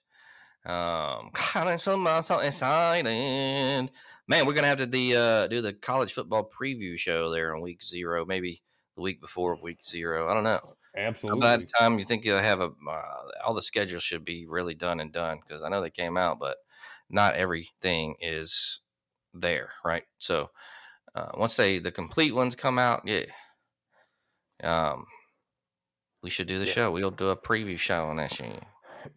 Um, 0.64 1.28
God, 1.52 1.66
I'm 1.66 1.78
so, 1.78 2.06
I'm 2.06 2.22
so 2.22 2.38
excited. 2.38 3.04
Man, 3.04 4.46
we're 4.46 4.54
gonna 4.54 4.66
have 4.66 4.78
to 4.78 4.86
the 4.86 5.14
uh, 5.14 5.46
do 5.48 5.60
the 5.60 5.74
college 5.74 6.14
football 6.14 6.48
preview 6.58 6.98
show 6.98 7.30
there 7.30 7.54
in 7.54 7.60
week 7.60 7.82
zero, 7.82 8.24
maybe 8.24 8.62
the 8.96 9.02
week 9.02 9.20
before 9.20 9.58
week 9.62 9.82
zero. 9.84 10.30
I 10.30 10.32
don't 10.32 10.44
know. 10.44 10.76
Absolutely. 10.96 11.40
By 11.42 11.58
the 11.58 11.66
time 11.66 11.98
you 11.98 12.06
think 12.06 12.24
you'll 12.24 12.38
have 12.38 12.62
a 12.62 12.70
uh, 12.88 13.02
all 13.44 13.52
the 13.52 13.60
schedules 13.60 14.02
should 14.02 14.24
be 14.24 14.46
really 14.46 14.74
done 14.74 15.00
and 15.00 15.12
done 15.12 15.38
because 15.46 15.62
I 15.62 15.68
know 15.68 15.82
they 15.82 15.90
came 15.90 16.16
out, 16.16 16.38
but 16.38 16.56
not 17.10 17.34
everything 17.34 18.14
is 18.22 18.80
there, 19.34 19.72
right? 19.84 20.04
So 20.18 20.48
uh, 21.14 21.30
once 21.36 21.56
they 21.56 21.78
the 21.78 21.92
complete 21.92 22.34
ones 22.34 22.54
come 22.54 22.78
out, 22.78 23.02
yeah, 23.06 23.24
um, 24.62 25.04
we 26.22 26.30
should 26.30 26.46
do 26.46 26.58
the 26.58 26.66
Yeah. 26.66 26.72
show. 26.72 26.90
We'll 26.90 27.10
do 27.10 27.28
a 27.30 27.36
preview 27.36 27.78
show 27.78 28.06
on 28.06 28.16
that 28.16 28.32
shit. 28.32 28.62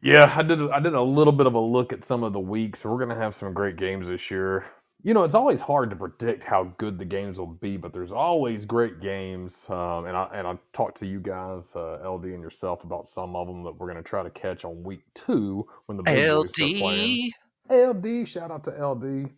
Yeah, 0.02 0.34
I 0.36 0.42
did. 0.42 0.60
I 0.72 0.80
did 0.80 0.94
a 0.96 1.02
little 1.02 1.34
bit 1.34 1.46
of 1.46 1.54
a 1.54 1.60
look 1.60 1.94
at 1.94 2.04
some 2.04 2.24
of 2.24 2.34
the 2.34 2.40
weeks. 2.40 2.84
We're 2.84 2.98
gonna 2.98 3.16
have 3.16 3.36
some 3.36 3.54
great 3.54 3.76
games 3.78 4.08
this 4.08 4.32
year. 4.32 4.66
You 5.04 5.14
know, 5.14 5.24
it's 5.24 5.36
always 5.36 5.62
hard 5.62 5.92
to 5.92 5.96
predict 5.96 6.44
how 6.44 6.64
good 6.80 6.98
the 6.98 7.06
games 7.06 7.38
will 7.38 7.46
be, 7.46 7.78
but 7.78 7.94
there's 7.94 8.12
always 8.12 8.66
great 8.66 9.00
games. 9.00 9.70
Um, 9.70 10.06
and 10.08 10.18
I 10.18 10.28
and 10.34 10.48
I 10.48 10.58
talked 10.74 10.98
to 11.02 11.06
you 11.06 11.20
guys, 11.20 11.76
uh, 11.76 12.00
LD 12.04 12.34
and 12.34 12.42
yourself, 12.42 12.84
about 12.84 13.08
some 13.08 13.36
of 13.36 13.46
them 13.46 13.64
that 13.66 13.74
we're 13.78 13.86
gonna 13.88 14.02
try 14.02 14.24
to 14.24 14.32
catch 14.32 14.66
on 14.66 14.82
week 14.84 15.02
two 15.14 15.68
when 15.86 15.98
the 15.98 16.04
big 16.04 16.16
boys 16.36 16.54
start 16.56 16.72
playing. 16.80 17.32
LD. 17.70 17.96
LD, 17.98 18.28
shout 18.28 18.50
out 18.50 18.64
to 18.64 18.72
LD. 18.72 19.30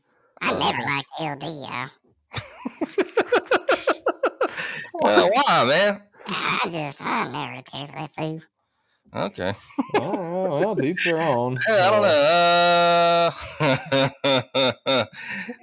I 0.41 0.51
Uh, 0.53 0.59
never 0.59 0.81
liked 0.83 1.07
LD, 1.19 1.43
y'all. 1.69 1.89
Well, 4.93 5.29
why, 5.33 5.65
man? 5.65 6.01
I 6.27 6.59
just, 6.69 7.01
I 7.01 7.27
never 7.27 7.61
cared 7.63 7.89
for 7.89 7.95
that 7.95 8.15
food. 8.15 8.41
Okay. 9.15 9.53
oh, 9.95 10.59
well, 10.59 10.75
to 10.75 10.85
each 10.85 11.05
their 11.05 11.21
own. 11.21 11.57
I 11.69 11.89
don't 11.89 12.01
know. 12.01 12.09
Uh, 14.89 15.05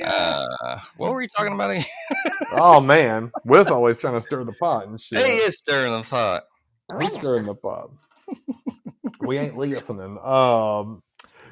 uh, 0.05 0.81
what 0.97 1.13
were 1.13 1.21
you 1.23 1.29
talking 1.29 1.53
about 1.53 1.71
again? 1.71 1.85
Oh 2.53 2.81
man, 2.81 3.31
Wes 3.45 3.71
always 3.71 3.99
trying 3.99 4.15
to 4.15 4.21
stir 4.21 4.45
the 4.45 4.53
pot 4.53 4.87
and 4.87 4.99
shit. 4.99 5.25
He 5.25 5.33
is 5.33 5.59
stirring 5.59 5.93
the 5.93 6.09
pot. 6.09 6.45
We 6.99 7.07
stirring 7.07 7.45
the 7.45 7.55
pot. 7.55 7.91
we 9.21 9.37
ain't 9.39 9.59
listening. 9.59 10.19
Um, 10.19 11.03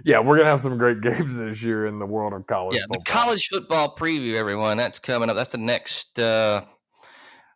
yeah, 0.04 0.20
we're 0.20 0.36
gonna 0.36 0.50
have 0.50 0.60
some 0.60 0.78
great 0.78 1.00
games 1.02 1.38
this 1.38 1.62
year 1.62 1.86
in 1.86 1.98
the 1.98 2.06
world 2.06 2.32
of 2.32 2.46
college 2.46 2.76
yeah, 2.76 2.82
football. 2.82 3.02
the 3.04 3.10
college 3.10 3.48
football 3.48 3.96
preview, 3.96 4.34
everyone. 4.34 4.76
That's 4.76 4.98
coming 4.98 5.30
up. 5.30 5.36
That's 5.36 5.50
the 5.50 5.58
next. 5.58 6.18
uh 6.18 6.62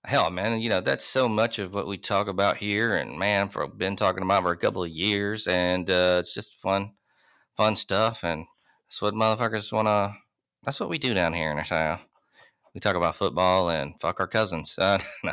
Hell, 0.05 0.31
man, 0.31 0.61
you 0.61 0.69
know 0.69 0.81
that's 0.81 1.05
so 1.05 1.29
much 1.29 1.59
of 1.59 1.75
what 1.75 1.89
we 1.89 1.99
talk 1.99 2.29
about 2.29 2.59
here, 2.59 2.95
and 2.95 3.19
man, 3.19 3.49
for 3.49 3.67
been 3.67 3.97
talking 3.97 4.23
about 4.23 4.43
for 4.43 4.53
a 4.53 4.57
couple 4.57 4.85
of 4.85 4.91
years, 4.91 5.49
and 5.49 5.91
uh 5.91 6.19
it's 6.21 6.33
just 6.33 6.55
fun, 6.55 6.93
fun 7.57 7.75
stuff, 7.75 8.23
and 8.23 8.47
that's 8.87 9.03
what 9.03 9.15
motherfuckers 9.15 9.73
want 9.73 9.89
to. 9.89 10.15
That's 10.65 10.79
what 10.79 10.89
we 10.89 10.99
do 10.99 11.13
down 11.13 11.33
here 11.33 11.51
in 11.51 11.59
our 11.59 11.65
town. 11.65 11.99
We 12.73 12.81
talk 12.81 12.95
about 12.95 13.17
football 13.17 13.71
and 13.71 13.95
fuck 14.01 14.21
our 14.21 14.29
cousins. 14.29 14.77
Uh, 14.87 14.99
no, 15.25 15.33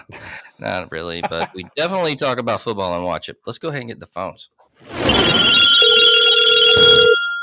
not 0.60 0.92
really, 0.92 1.22
but 1.30 1.54
we 1.54 1.66
definitely 1.76 2.16
talk 2.16 2.40
about 2.40 2.62
football 2.62 2.96
and 2.96 3.04
watch 3.04 3.30
it. 3.30 3.38
Let's 3.46 3.60
go 3.60 3.68
ahead 3.68 3.82
and 3.82 3.90
get 3.90 4.00
the 4.00 4.08
phones. 4.08 4.50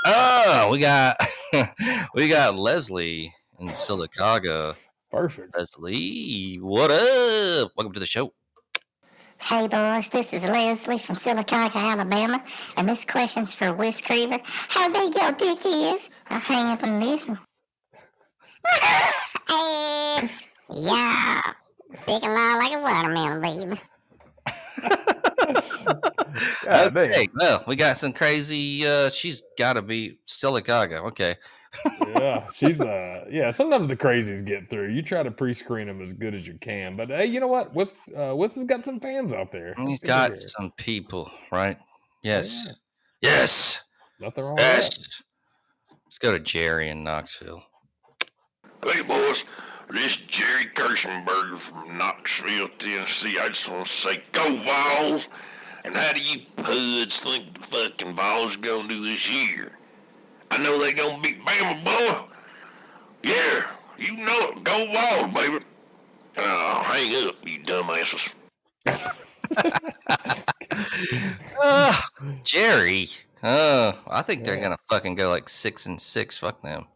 Oh, 0.07 0.69
we 0.71 0.79
got 0.79 1.17
we 2.15 2.29
got 2.29 2.57
Leslie 2.57 3.33
in 3.59 3.69
Sylacauga. 3.69 4.75
Perfect. 5.11 5.57
Leslie, 5.57 6.57
what 6.57 6.91
up? 6.91 7.73
Welcome 7.77 7.93
to 7.93 8.01
the 8.01 8.07
show. 8.07 8.33
Hey 9.39 9.69
boys, 9.69 10.09
this 10.11 10.33
is 10.33 10.43
Leslie 10.43 10.99
from 10.99 11.17
Sylacauga, 11.17 11.75
Alabama, 11.75 12.43
and 12.77 12.89
this 12.89 13.05
question's 13.05 13.55
for 13.55 13.75
Wes 13.75 14.01
Creever. 14.01 14.41
How 14.45 14.89
big 14.89 15.15
your 15.15 15.33
dick 15.33 15.65
is? 15.65 16.11
I'll 16.29 16.41
hang 16.41 16.67
up 16.67 16.83
and 16.83 17.01
listen. 17.01 17.39
hey, 19.49 20.29
yeah, 20.75 21.41
big 22.07 22.23
and 22.23 22.35
long 22.35 22.59
like 22.59 22.73
a 22.73 22.81
watermelon, 22.81 23.43
baby. 23.43 23.81
God 26.65 26.95
damn. 26.95 26.97
okay, 26.97 27.29
well, 27.39 27.65
we 27.67 27.77
got 27.77 27.99
some 27.99 28.13
crazy. 28.13 28.87
uh 28.87 29.11
She's 29.11 29.43
got 29.59 29.75
to 29.75 29.83
be 29.83 30.19
Sylacauga. 30.29 31.07
Okay, 31.09 31.37
yeah, 32.15 32.47
she's 32.55 32.81
uh 32.81 33.25
yeah. 33.31 33.51
Sometimes 33.51 33.89
the 33.89 33.97
crazies 33.97 34.45
get 34.45 34.69
through. 34.71 34.93
You 34.93 35.03
try 35.03 35.23
to 35.23 35.31
pre-screen 35.31 35.87
them 35.87 36.01
as 36.03 36.15
good 36.15 36.35
as 36.35 36.47
you 36.47 36.59
can, 36.61 36.97
but 36.97 37.09
hey, 37.09 37.27
you 37.27 37.41
know 37.41 37.49
what? 37.49 37.75
What's 37.75 37.95
uh, 38.17 38.35
Wes 38.35 38.55
has 38.57 38.65
got 38.65 38.85
some 38.85 39.01
fans 39.01 39.33
out 39.33 39.53
there. 39.53 39.75
he's 39.77 39.95
It's 39.95 40.01
good 40.01 40.07
got 40.09 40.39
some 40.39 40.73
people, 40.77 41.31
right? 41.53 41.79
Yes, 42.23 42.65
Yeah. 42.67 42.73
yes, 43.23 43.81
nothing 44.21 44.45
wrong 44.45 44.55
with 44.55 44.65
that. 44.65 44.83
yes. 44.83 45.23
Let's 46.07 46.19
go 46.19 46.33
to 46.33 46.41
Jerry 46.41 46.89
in 46.89 47.05
Knoxville. 47.05 47.63
Hey, 48.83 49.03
boys. 49.03 49.45
This 49.93 50.13
is 50.13 50.17
Jerry 50.29 50.67
Kirschenberger 50.67 51.59
from 51.59 51.99
Knoxville, 51.99 52.69
Tennessee. 52.79 53.39
I 53.41 53.49
just 53.49 53.69
want 53.69 53.87
to 53.87 53.93
say, 53.93 54.23
go 54.31 54.57
Vols! 54.59 55.27
And 55.85 55.97
how 55.97 56.13
do 56.13 56.21
you 56.21 56.43
puds 56.59 57.21
think 57.21 57.59
the 57.59 57.67
fucking 57.67 58.15
Vols 58.15 58.55
gonna 58.55 58.87
do 58.87 59.05
this 59.05 59.29
year? 59.29 59.73
I 60.53 60.59
know 60.59 60.79
they 60.79 60.93
gonna 60.93 61.21
beat 61.21 61.45
Bama, 61.45 61.85
boy. 61.85 62.25
Yeah, 63.25 63.67
you 63.99 64.17
know 64.17 64.51
it. 64.51 64.63
Go 64.63 64.87
Vols, 64.93 65.35
baby. 65.35 65.65
Oh, 66.37 66.83
hang 66.85 67.27
up, 67.27 67.35
you 67.45 67.59
dumbasses. 67.59 68.29
Ah, 71.61 72.09
Jerry. 72.45 73.09
Uh, 73.43 73.95
I 74.07 74.23
think 74.23 74.45
they're 74.45 74.61
gonna 74.61 74.79
fucking 74.89 75.17
go 75.17 75.31
like 75.31 75.49
six 75.49 75.87
and 75.87 76.01
six. 76.01 76.39
Fuck 76.39 76.63
them. 76.63 76.87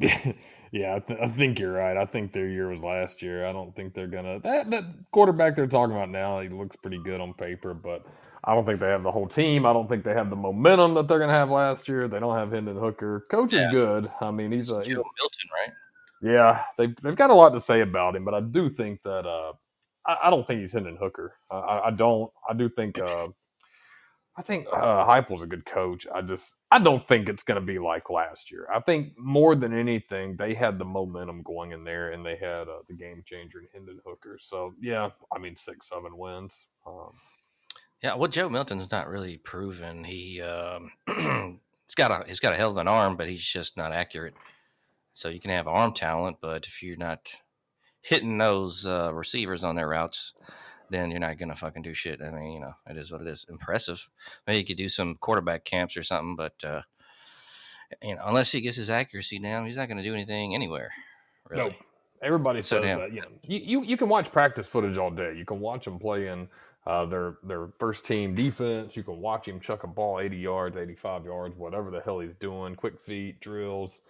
yeah, 0.72 0.94
I, 0.96 0.98
th- 1.00 1.18
I 1.20 1.28
think 1.28 1.58
you're 1.58 1.72
right. 1.72 1.96
I 1.96 2.04
think 2.04 2.32
their 2.32 2.48
year 2.48 2.68
was 2.68 2.82
last 2.82 3.22
year. 3.22 3.46
I 3.46 3.52
don't 3.52 3.74
think 3.74 3.94
they're 3.94 4.06
gonna 4.06 4.38
that 4.40 4.70
that 4.70 4.84
quarterback 5.10 5.56
they're 5.56 5.66
talking 5.66 5.94
about 5.96 6.10
now. 6.10 6.40
He 6.40 6.48
looks 6.48 6.76
pretty 6.76 6.98
good 6.98 7.20
on 7.20 7.34
paper, 7.34 7.74
but 7.74 8.06
I 8.44 8.54
don't 8.54 8.64
think 8.64 8.80
they 8.80 8.88
have 8.88 9.02
the 9.02 9.10
whole 9.10 9.26
team. 9.26 9.66
I 9.66 9.72
don't 9.72 9.88
think 9.88 10.04
they 10.04 10.14
have 10.14 10.30
the 10.30 10.36
momentum 10.36 10.94
that 10.94 11.08
they're 11.08 11.18
gonna 11.18 11.32
have 11.32 11.50
last 11.50 11.88
year. 11.88 12.08
They 12.08 12.20
don't 12.20 12.36
have 12.36 12.52
Hendon 12.52 12.76
Hooker. 12.76 13.26
Coach 13.30 13.52
Yeah. 13.52 13.66
is 13.68 13.72
good. 13.72 14.10
I 14.20 14.30
mean, 14.30 14.52
he's 14.52 14.70
a 14.70 14.82
he's, 14.82 14.94
Joe 14.94 15.04
Milton, 15.18 15.50
right? 15.52 15.74
yeah. 16.22 16.64
They've 16.78 16.94
they've 17.02 17.16
got 17.16 17.30
a 17.30 17.34
lot 17.34 17.50
to 17.50 17.60
say 17.60 17.80
about 17.80 18.16
him, 18.16 18.24
but 18.24 18.34
I 18.34 18.40
do 18.40 18.70
think 18.70 19.02
that 19.04 19.26
uh, 19.26 19.52
I, 20.06 20.16
I 20.24 20.30
don't 20.30 20.46
think 20.46 20.60
he's 20.60 20.72
Hendon 20.72 20.96
Hooker. 21.00 21.34
I, 21.50 21.56
I, 21.56 21.86
I 21.88 21.90
don't. 21.90 22.30
I 22.48 22.54
do 22.54 22.68
think. 22.68 22.98
Uh, 22.98 23.28
I 24.40 24.42
think 24.42 24.66
uh, 24.72 25.04
Heupel's 25.04 25.42
a 25.42 25.46
good 25.46 25.66
coach. 25.66 26.06
I 26.14 26.22
just 26.22 26.50
I 26.70 26.78
don't 26.78 27.06
think 27.06 27.28
it's 27.28 27.42
going 27.42 27.60
to 27.60 27.66
be 27.66 27.78
like 27.78 28.08
last 28.08 28.50
year. 28.50 28.66
I 28.74 28.80
think 28.80 29.12
more 29.18 29.54
than 29.54 29.78
anything, 29.78 30.34
they 30.38 30.54
had 30.54 30.78
the 30.78 30.84
momentum 30.86 31.42
going 31.42 31.72
in 31.72 31.84
there, 31.84 32.12
and 32.12 32.24
they 32.24 32.36
had 32.36 32.62
uh, 32.62 32.78
the 32.88 32.94
game 32.94 33.22
changer 33.26 33.60
in 33.60 33.66
Hendon 33.74 34.00
Hooker. 34.06 34.38
So 34.40 34.72
yeah, 34.80 35.10
I 35.36 35.38
mean 35.38 35.56
six 35.56 35.90
seven 35.90 36.16
wins. 36.16 36.54
Um, 36.86 37.10
Yeah. 38.02 38.14
Well, 38.14 38.30
Joe 38.30 38.48
Milton's 38.48 38.90
not 38.90 39.08
really 39.08 39.36
proven. 39.36 40.04
He 40.04 40.40
um, 40.40 40.90
he's 41.86 41.94
got 41.94 42.10
a 42.10 42.24
he's 42.26 42.40
got 42.40 42.54
a 42.54 42.56
hell 42.56 42.70
of 42.70 42.78
an 42.78 42.88
arm, 42.88 43.18
but 43.18 43.28
he's 43.28 43.44
just 43.44 43.76
not 43.76 43.92
accurate. 43.92 44.32
So 45.12 45.28
you 45.28 45.40
can 45.40 45.50
have 45.50 45.68
arm 45.68 45.92
talent, 45.92 46.38
but 46.40 46.66
if 46.66 46.82
you're 46.82 46.96
not 46.96 47.30
hitting 48.00 48.38
those 48.38 48.86
uh, 48.86 49.12
receivers 49.12 49.64
on 49.64 49.76
their 49.76 49.88
routes, 49.88 50.32
then 50.90 51.10
you're 51.10 51.20
not 51.20 51.38
gonna 51.38 51.56
fucking 51.56 51.82
do 51.82 51.94
shit. 51.94 52.20
I 52.20 52.30
mean, 52.30 52.52
you 52.52 52.60
know, 52.60 52.72
it 52.88 52.96
is 52.96 53.10
what 53.10 53.20
it 53.22 53.26
is. 53.28 53.46
Impressive. 53.48 54.06
Maybe 54.46 54.58
you 54.58 54.64
could 54.64 54.76
do 54.76 54.88
some 54.88 55.14
quarterback 55.16 55.64
camps 55.64 55.96
or 55.96 56.02
something, 56.02 56.36
but 56.36 56.54
uh, 56.64 56.82
you 58.02 58.14
know, 58.14 58.22
unless 58.26 58.52
he 58.52 58.60
gets 58.60 58.76
his 58.76 58.90
accuracy 58.90 59.38
down, 59.38 59.66
he's 59.66 59.76
not 59.76 59.88
gonna 59.88 60.02
do 60.02 60.14
anything 60.14 60.54
anywhere. 60.54 60.90
Really. 61.48 61.64
Nope. 61.64 61.74
Everybody 62.22 62.60
So 62.60 62.76
says 62.76 62.84
damn- 62.84 62.98
that. 62.98 63.12
You 63.14 63.22
know, 63.22 63.28
you, 63.46 63.58
you 63.58 63.82
you 63.84 63.96
can 63.96 64.08
watch 64.10 64.30
practice 64.30 64.68
footage 64.68 64.98
all 64.98 65.10
day. 65.10 65.34
You 65.36 65.46
can 65.46 65.58
watch 65.58 65.86
them 65.86 65.98
playing 65.98 66.48
uh, 66.86 67.06
their 67.06 67.36
their 67.42 67.68
first 67.78 68.04
team 68.04 68.34
defense. 68.34 68.94
You 68.94 69.02
can 69.02 69.20
watch 69.20 69.48
him 69.48 69.58
chuck 69.58 69.84
a 69.84 69.86
ball 69.86 70.20
eighty 70.20 70.36
yards, 70.36 70.76
eighty 70.76 70.94
five 70.94 71.24
yards, 71.24 71.56
whatever 71.56 71.90
the 71.90 72.00
hell 72.02 72.20
he's 72.20 72.34
doing. 72.34 72.74
Quick 72.74 73.00
feet 73.00 73.40
drills, 73.40 74.02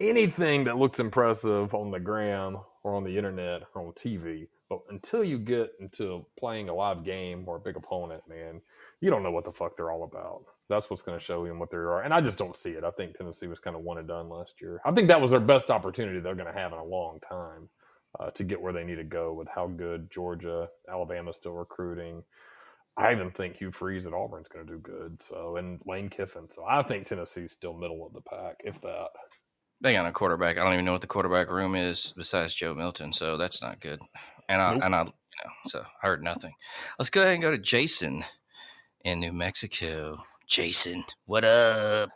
anything 0.00 0.64
that 0.64 0.78
looks 0.78 0.98
impressive 0.98 1.74
on 1.74 1.90
the 1.90 2.00
gram 2.00 2.56
or 2.84 2.94
on 2.94 3.04
the 3.04 3.14
internet 3.18 3.64
or 3.74 3.82
on 3.86 3.92
TV. 3.92 4.46
But 4.68 4.80
until 4.90 5.24
you 5.24 5.38
get 5.38 5.72
into 5.80 6.26
playing 6.38 6.68
a 6.68 6.74
live 6.74 7.04
game 7.04 7.44
or 7.46 7.56
a 7.56 7.60
big 7.60 7.76
opponent, 7.76 8.22
man, 8.28 8.60
you 9.00 9.10
don't 9.10 9.22
know 9.22 9.30
what 9.30 9.44
the 9.44 9.52
fuck 9.52 9.76
they're 9.76 9.90
all 9.90 10.04
about. 10.04 10.44
That's 10.68 10.90
what's 10.90 11.02
going 11.02 11.18
to 11.18 11.24
show 11.24 11.46
them 11.46 11.58
what 11.58 11.70
they 11.70 11.78
are. 11.78 12.02
And 12.02 12.12
I 12.12 12.20
just 12.20 12.38
don't 12.38 12.56
see 12.56 12.72
it. 12.72 12.84
I 12.84 12.90
think 12.90 13.16
Tennessee 13.16 13.46
was 13.46 13.58
kind 13.58 13.74
of 13.74 13.82
one 13.82 13.96
and 13.96 14.06
done 14.06 14.28
last 14.28 14.60
year. 14.60 14.80
I 14.84 14.92
think 14.92 15.08
that 15.08 15.20
was 15.20 15.30
their 15.30 15.40
best 15.40 15.70
opportunity 15.70 16.20
they're 16.20 16.34
going 16.34 16.52
to 16.52 16.58
have 16.58 16.72
in 16.72 16.78
a 16.78 16.84
long 16.84 17.18
time 17.26 17.70
uh, 18.20 18.30
to 18.32 18.44
get 18.44 18.60
where 18.60 18.72
they 18.74 18.84
need 18.84 18.96
to 18.96 19.04
go 19.04 19.32
with 19.32 19.48
how 19.48 19.66
good 19.68 20.10
Georgia, 20.10 20.68
Alabama's 20.90 21.36
still 21.36 21.52
recruiting. 21.52 22.22
I 22.98 23.12
even 23.12 23.30
think 23.30 23.56
Hugh 23.56 23.70
Freeze 23.70 24.06
at 24.06 24.12
Auburn's 24.12 24.48
going 24.48 24.66
to 24.66 24.72
do 24.72 24.78
good. 24.80 25.22
So, 25.22 25.56
and 25.56 25.80
Lane 25.86 26.10
Kiffin. 26.10 26.50
So, 26.50 26.64
I 26.68 26.82
think 26.82 27.06
Tennessee's 27.06 27.52
still 27.52 27.72
middle 27.72 28.04
of 28.04 28.12
the 28.12 28.20
pack, 28.20 28.56
if 28.64 28.80
that. 28.82 29.08
They 29.80 29.92
got 29.92 30.06
a 30.06 30.12
quarterback. 30.12 30.58
I 30.58 30.64
don't 30.64 30.72
even 30.72 30.84
know 30.84 30.92
what 30.92 31.00
the 31.02 31.06
quarterback 31.06 31.50
room 31.50 31.74
is 31.74 32.12
besides 32.16 32.52
Joe 32.54 32.74
Milton, 32.74 33.12
so 33.12 33.36
that's 33.36 33.62
not 33.62 33.80
good. 33.80 34.00
And 34.48 34.60
I 34.60 34.72
Nope. 34.74 34.82
and 34.84 34.94
I, 34.94 34.98
you 35.02 35.04
know, 35.06 35.50
so 35.68 35.84
I 36.02 36.06
heard 36.06 36.22
nothing. 36.22 36.52
Let's 36.98 37.10
go 37.10 37.20
ahead 37.22 37.34
and 37.34 37.42
go 37.42 37.50
to 37.52 37.58
Jason 37.58 38.24
in 39.04 39.20
New 39.20 39.32
Mexico. 39.32 40.16
Jason, 40.48 41.04
what 41.26 41.44
up? 41.44 42.10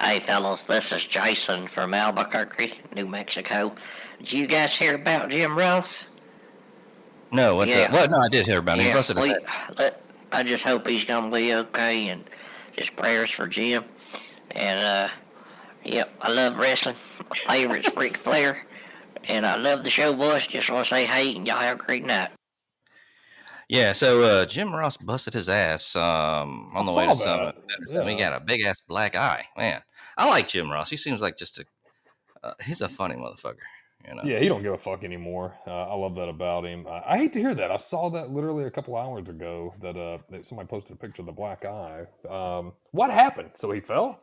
Hey 0.00 0.20
fellas, 0.20 0.64
this 0.64 0.92
is 0.92 1.04
Jason 1.04 1.68
from 1.68 1.92
Albuquerque, 1.94 2.72
New 2.96 3.06
Mexico. 3.06 3.74
Did 4.18 4.32
you 4.32 4.46
guys 4.46 4.74
hear 4.74 4.94
about 4.96 5.28
Jim 5.30 5.56
Ross? 5.56 6.06
No, 7.30 7.54
what? 7.54 7.68
Yeah. 7.68 7.88
The, 7.88 7.96
what? 7.96 8.10
No, 8.10 8.16
I 8.18 8.28
did 8.28 8.46
hear 8.46 8.58
about 8.58 8.78
him. 8.78 8.84
He 8.84 8.88
Yeah, 8.88 8.94
busted 8.94 9.18
we- 9.18 9.36
let- 9.76 10.00
I 10.32 10.42
just 10.44 10.64
hope 10.64 10.86
he's 10.86 11.04
gonna 11.04 11.30
be 11.30 11.54
okay 11.54 12.08
and 12.08 12.24
just 12.76 12.96
prayers 12.96 13.30
for 13.30 13.46
Jim. 13.46 13.84
And 14.52 14.80
uh, 14.80 15.08
yep, 15.84 16.10
I 16.20 16.30
love 16.30 16.56
wrestling. 16.56 16.96
My 17.28 17.36
favorite's 17.36 17.88
Ric 17.96 18.16
Flair. 18.18 18.66
And 19.24 19.44
I 19.44 19.56
love 19.56 19.82
the 19.82 19.90
show, 19.90 20.14
boys. 20.14 20.46
Just 20.46 20.70
want 20.70 20.86
to 20.86 20.90
say 20.90 21.04
hey, 21.04 21.36
and 21.36 21.46
y'all 21.46 21.58
have 21.58 21.76
a 21.76 21.82
great 21.82 22.04
night. 22.04 22.30
Yeah, 23.68 23.92
so 23.92 24.22
uh, 24.22 24.46
Jim 24.46 24.74
Ross 24.74 24.96
busted 24.96 25.32
his 25.34 25.48
ass 25.48 25.94
um, 25.94 26.72
on 26.74 26.86
the 26.86 26.92
way 26.92 27.06
to 27.06 27.14
saw 27.14 27.22
Summit. 27.24 27.54
that. 27.88 28.08
He 28.08 28.16
got 28.16 28.32
a 28.32 28.40
big 28.40 28.62
ass 28.62 28.82
black 28.88 29.14
eye. 29.14 29.44
Man, 29.56 29.80
I 30.18 30.28
like 30.28 30.48
Jim 30.48 30.68
Ross. 30.68 30.90
He 30.90 30.96
seems 30.96 31.20
like 31.20 31.36
just 31.36 31.58
a 31.58 31.64
uh, 32.42 32.54
he's 32.64 32.80
a 32.80 32.88
funny 32.88 33.14
motherfucker. 33.14 33.58
You 34.08 34.14
know. 34.14 34.22
Yeah, 34.24 34.38
he 34.40 34.48
don't 34.48 34.62
give 34.62 34.72
a 34.72 34.78
fuck 34.78 35.04
anymore. 35.04 35.54
Uh, 35.66 35.88
I 35.88 35.94
love 35.94 36.14
that 36.16 36.28
about 36.28 36.64
him. 36.64 36.86
I, 36.88 37.02
I 37.06 37.18
hate 37.18 37.32
to 37.34 37.38
hear 37.38 37.54
that. 37.54 37.70
I 37.70 37.76
saw 37.76 38.08
that 38.10 38.30
literally 38.30 38.64
a 38.64 38.70
couple 38.70 38.96
hours 38.96 39.28
ago 39.28 39.74
that 39.80 39.96
uh 39.96 40.18
that 40.30 40.46
somebody 40.46 40.66
posted 40.66 40.92
a 40.92 40.98
picture 40.98 41.22
of 41.22 41.26
the 41.26 41.32
black 41.32 41.64
eye. 41.64 42.06
Um, 42.28 42.72
what 42.92 43.10
happened? 43.10 43.50
So 43.54 43.70
he 43.70 43.80
fell? 43.80 44.20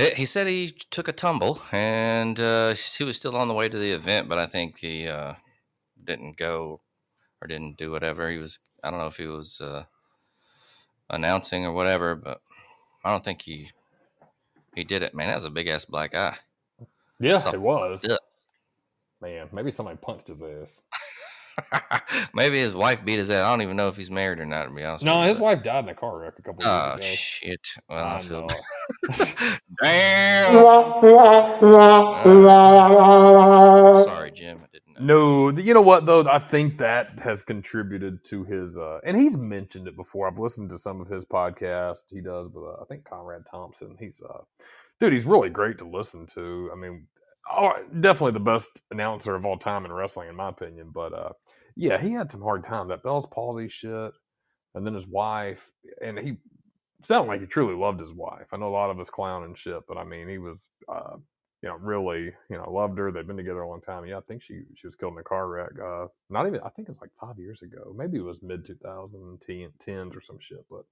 He- 0.00 0.14
He 0.14 0.26
said 0.26 0.46
he 0.46 0.70
took 0.90 1.08
a 1.08 1.12
tumble 1.12 1.60
and 1.72 2.38
uh, 2.40 2.74
he 2.74 3.04
was 3.04 3.16
still 3.16 3.36
on 3.36 3.48
the 3.48 3.54
way 3.54 3.68
to 3.68 3.78
the 3.78 3.92
event, 3.92 4.28
but 4.28 4.38
I 4.38 4.46
think 4.46 4.78
he 4.78 5.06
uh, 5.08 5.34
didn't 6.02 6.36
go 6.36 6.80
or 7.40 7.48
didn't 7.48 7.76
do 7.76 7.90
whatever. 7.90 8.30
He 8.30 8.38
was, 8.38 8.58
I 8.82 8.90
don't 8.90 9.00
know 9.00 9.06
if 9.06 9.16
he 9.16 9.26
was 9.26 9.60
uh, 9.60 9.84
announcing 11.08 11.66
or 11.66 11.72
whatever, 11.72 12.14
but 12.14 12.40
I 13.04 13.10
don't 13.10 13.24
think 13.24 13.42
he 13.42 13.70
he 14.74 14.84
did 14.84 15.02
it. 15.02 15.14
Man, 15.14 15.28
that 15.28 15.34
was 15.36 15.44
a 15.44 15.50
big 15.50 15.66
ass 15.68 15.84
black 15.84 16.14
eye. 16.14 16.36
Yeah, 17.18 17.42
it 17.52 17.60
was. 17.60 18.04
Yeah. 18.04 18.16
Man, 19.20 19.48
maybe 19.52 19.70
somebody 19.72 19.98
punched 20.00 20.28
his 20.28 20.42
ass. 20.42 20.82
Maybe 22.34 22.58
his 22.58 22.74
wife 22.74 23.04
beat 23.04 23.18
his 23.18 23.30
ass. 23.30 23.44
I 23.44 23.50
don't 23.50 23.62
even 23.62 23.76
know 23.76 23.88
if 23.88 23.96
he's 23.96 24.10
married 24.10 24.38
or 24.40 24.46
not. 24.46 24.64
To 24.66 24.70
be 24.70 24.84
honest. 24.84 25.04
No, 25.04 25.22
his 25.22 25.38
but- 25.38 25.44
wife 25.44 25.62
died 25.62 25.84
in 25.84 25.90
a 25.90 25.94
car 25.94 26.18
wreck 26.18 26.34
a 26.38 26.42
couple 26.42 26.62
Oh 26.64 26.70
of 26.70 27.00
years 27.00 27.06
ago. 27.06 27.14
shit! 27.16 27.68
Well, 27.88 28.04
I, 28.04 28.16
I 28.16 28.22
feel 28.22 28.48
damn. 29.82 30.54
Sorry, 34.04 34.30
Jim. 34.30 34.58
I 34.60 34.66
didn't 34.72 35.06
know. 35.06 35.50
No, 35.50 35.60
you 35.60 35.74
know 35.74 35.80
what 35.80 36.06
though? 36.06 36.28
I 36.28 36.38
think 36.38 36.78
that 36.78 37.18
has 37.18 37.42
contributed 37.42 38.24
to 38.26 38.44
his, 38.44 38.76
uh, 38.76 39.00
and 39.04 39.16
he's 39.16 39.36
mentioned 39.36 39.88
it 39.88 39.96
before. 39.96 40.28
I've 40.28 40.38
listened 40.38 40.70
to 40.70 40.78
some 40.78 41.00
of 41.00 41.08
his 41.08 41.24
podcasts. 41.24 42.04
He 42.10 42.20
does 42.20 42.48
with, 42.48 42.64
uh, 42.64 42.82
I 42.82 42.84
think 42.88 43.04
Conrad 43.04 43.42
Thompson. 43.50 43.96
He's, 43.98 44.20
uh, 44.22 44.42
dude, 45.00 45.12
he's 45.12 45.24
really 45.24 45.48
great 45.50 45.78
to 45.78 45.88
listen 45.88 46.26
to. 46.34 46.70
I 46.72 46.76
mean, 46.76 47.06
oh, 47.50 47.72
definitely 48.00 48.32
the 48.32 48.40
best 48.40 48.68
announcer 48.90 49.34
of 49.34 49.44
all 49.46 49.58
time 49.58 49.84
in 49.84 49.92
wrestling, 49.92 50.28
in 50.28 50.36
my 50.36 50.48
opinion. 50.50 50.88
But 50.94 51.12
uh, 51.14 51.30
yeah, 51.80 51.98
he 51.98 52.12
had 52.12 52.30
some 52.30 52.42
hard 52.42 52.62
time. 52.62 52.88
That 52.88 53.02
Bell's 53.02 53.26
palsy 53.32 53.68
shit, 53.68 54.12
and 54.74 54.86
then 54.86 54.94
his 54.94 55.06
wife, 55.06 55.70
and 56.04 56.18
he 56.18 56.36
sounded 57.02 57.28
like 57.28 57.40
he 57.40 57.46
truly 57.46 57.74
loved 57.74 58.00
his 58.00 58.12
wife. 58.12 58.48
I 58.52 58.58
know 58.58 58.68
a 58.68 58.70
lot 58.70 58.90
of 58.90 59.00
us 59.00 59.08
clown 59.08 59.44
and 59.44 59.56
shit, 59.56 59.80
but 59.88 59.96
I 59.96 60.04
mean, 60.04 60.28
he 60.28 60.36
was, 60.36 60.68
uh, 60.92 61.16
you 61.62 61.70
know, 61.70 61.76
really, 61.76 62.32
you 62.50 62.56
know, 62.58 62.70
loved 62.70 62.98
her. 62.98 63.10
They've 63.10 63.26
been 63.26 63.38
together 63.38 63.62
a 63.62 63.68
long 63.68 63.80
time. 63.80 64.04
Yeah, 64.04 64.18
I 64.18 64.20
think 64.20 64.42
she 64.42 64.60
she 64.74 64.86
was 64.86 64.94
killed 64.94 65.14
in 65.14 65.20
a 65.20 65.22
car 65.22 65.48
wreck. 65.48 65.70
Uh, 65.82 66.08
not 66.28 66.46
even, 66.46 66.60
I 66.60 66.68
think 66.68 66.90
it's 66.90 67.00
like 67.00 67.12
five 67.18 67.38
years 67.38 67.62
ago. 67.62 67.94
Maybe 67.96 68.18
it 68.18 68.24
was 68.24 68.42
mid 68.42 68.66
2010s 68.66 70.14
or 70.14 70.20
some 70.20 70.38
shit. 70.38 70.66
But 70.70 70.84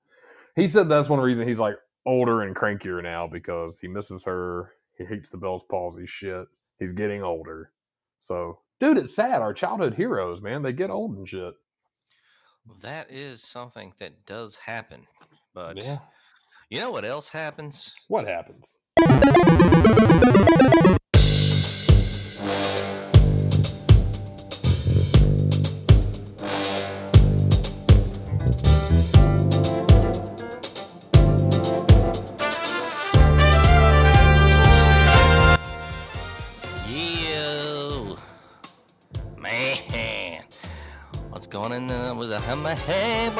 he 0.56 0.66
said 0.66 0.88
that's 0.88 1.10
one 1.10 1.20
reason 1.20 1.46
he's 1.46 1.60
like 1.60 1.76
older 2.06 2.40
and 2.40 2.56
crankier 2.56 3.02
now 3.02 3.28
because 3.30 3.78
he 3.78 3.88
misses 3.88 4.24
her. 4.24 4.72
He 4.96 5.04
hates 5.04 5.28
the 5.28 5.36
Bell's 5.36 5.64
palsy 5.70 6.06
shit. 6.06 6.46
He's 6.78 6.94
getting 6.94 7.22
older. 7.22 7.72
So, 8.18 8.60
dude, 8.80 8.98
it's 8.98 9.14
sad. 9.14 9.40
Our 9.40 9.52
childhood 9.54 9.94
heroes, 9.94 10.40
man, 10.42 10.62
they 10.62 10.72
get 10.72 10.90
old 10.90 11.16
and 11.16 11.28
shit. 11.28 11.54
That 12.82 13.10
is 13.10 13.42
something 13.42 13.94
that 13.98 14.26
does 14.26 14.56
happen. 14.58 15.06
But 15.54 15.76
Yeah. 15.82 15.98
you 16.70 16.80
know 16.80 16.90
what 16.90 17.04
else 17.04 17.30
happens? 17.30 17.94
What 18.08 18.26
happens? 18.26 18.76
Hey. 42.76 43.30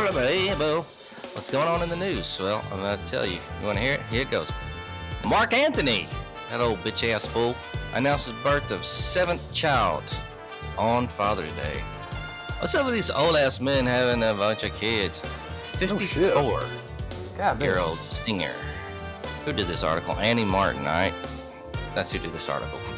What's 1.35 1.51
going 1.51 1.69
on 1.69 1.83
in 1.83 1.91
the 1.91 1.97
news? 1.97 2.38
Well, 2.41 2.64
I'm 2.73 2.81
about 2.81 3.05
to 3.05 3.11
tell 3.11 3.27
you. 3.27 3.38
You 3.61 3.67
want 3.67 3.77
to 3.77 3.85
hear 3.85 3.93
it? 3.95 4.01
Here 4.11 4.23
it 4.23 4.31
goes. 4.31 4.51
Marc 5.27 5.53
Anthony, 5.53 6.09
that 6.51 6.62
old 6.62 6.79
bitch 6.79 7.07
ass 7.12 7.27
fool, 7.27 7.55
announced 7.95 8.27
his 8.27 8.35
birth 8.43 8.71
of 8.71 8.83
seventh 8.85 9.53
child 9.53 10.03
on 10.79 11.09
Father's 11.09 11.53
Day. 11.53 11.81
What's 12.59 12.75
up 12.75 12.87
with 12.87 12.95
these 12.95 13.11
old 13.11 13.37
ass 13.37 13.61
men 13.61 13.85
having 13.85 14.23
a 14.23 14.33
bunch 14.33 14.64
of 14.64 14.73
kids? 14.73 15.21
54 15.77 16.62
God 17.37 17.61
year 17.61 17.79
old 17.79 17.99
singer. 17.99 18.55
Who 19.45 19.53
did 19.53 19.67
this 19.67 19.83
article? 19.83 20.14
Annie 20.14 20.45
Martin, 20.45 20.81
alright? 20.81 21.14
That's 21.95 22.12
who 22.12 22.19
did 22.19 22.33
this 22.33 22.49
article. 22.49 22.81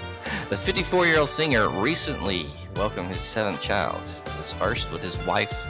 The 0.49 0.57
54 0.57 1.07
year 1.07 1.19
old 1.19 1.29
singer 1.29 1.69
recently 1.69 2.47
welcomed 2.77 3.09
his 3.09 3.21
seventh 3.21 3.61
child, 3.61 4.01
his 4.37 4.53
first 4.53 4.93
with 4.93 5.03
his 5.03 5.17
wife, 5.27 5.67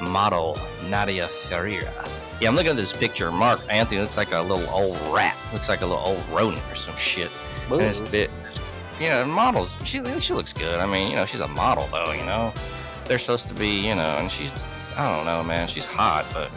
model 0.00 0.58
Nadia 0.88 1.28
Ferreira. 1.28 2.08
Yeah, 2.40 2.48
I'm 2.48 2.56
looking 2.56 2.70
at 2.70 2.76
this 2.76 2.92
picture. 2.92 3.30
Marc 3.30 3.60
Anthony 3.68 4.00
looks 4.00 4.16
like 4.16 4.32
a 4.32 4.40
little 4.40 4.68
old 4.70 4.98
rat. 5.14 5.36
Looks 5.52 5.68
like 5.68 5.82
a 5.82 5.86
little 5.86 6.04
old 6.04 6.22
rodent 6.30 6.62
or 6.70 6.74
some 6.74 6.96
shit. 6.96 7.30
And 7.70 7.80
it's 7.82 8.00
bit, 8.00 8.30
you 8.98 9.08
know, 9.08 9.24
models. 9.26 9.76
She 9.84 10.02
she 10.20 10.32
looks 10.32 10.52
good. 10.52 10.80
I 10.80 10.86
mean, 10.86 11.10
you 11.10 11.16
know, 11.16 11.24
she's 11.26 11.40
a 11.40 11.48
model 11.48 11.86
though. 11.92 12.12
You 12.12 12.24
know, 12.24 12.52
they're 13.04 13.18
supposed 13.18 13.48
to 13.48 13.54
be, 13.54 13.86
you 13.86 13.94
know, 13.94 14.16
and 14.18 14.30
she's, 14.30 14.52
I 14.96 15.16
don't 15.16 15.26
know, 15.26 15.44
man. 15.44 15.68
She's 15.68 15.84
hot, 15.84 16.26
but 16.32 16.50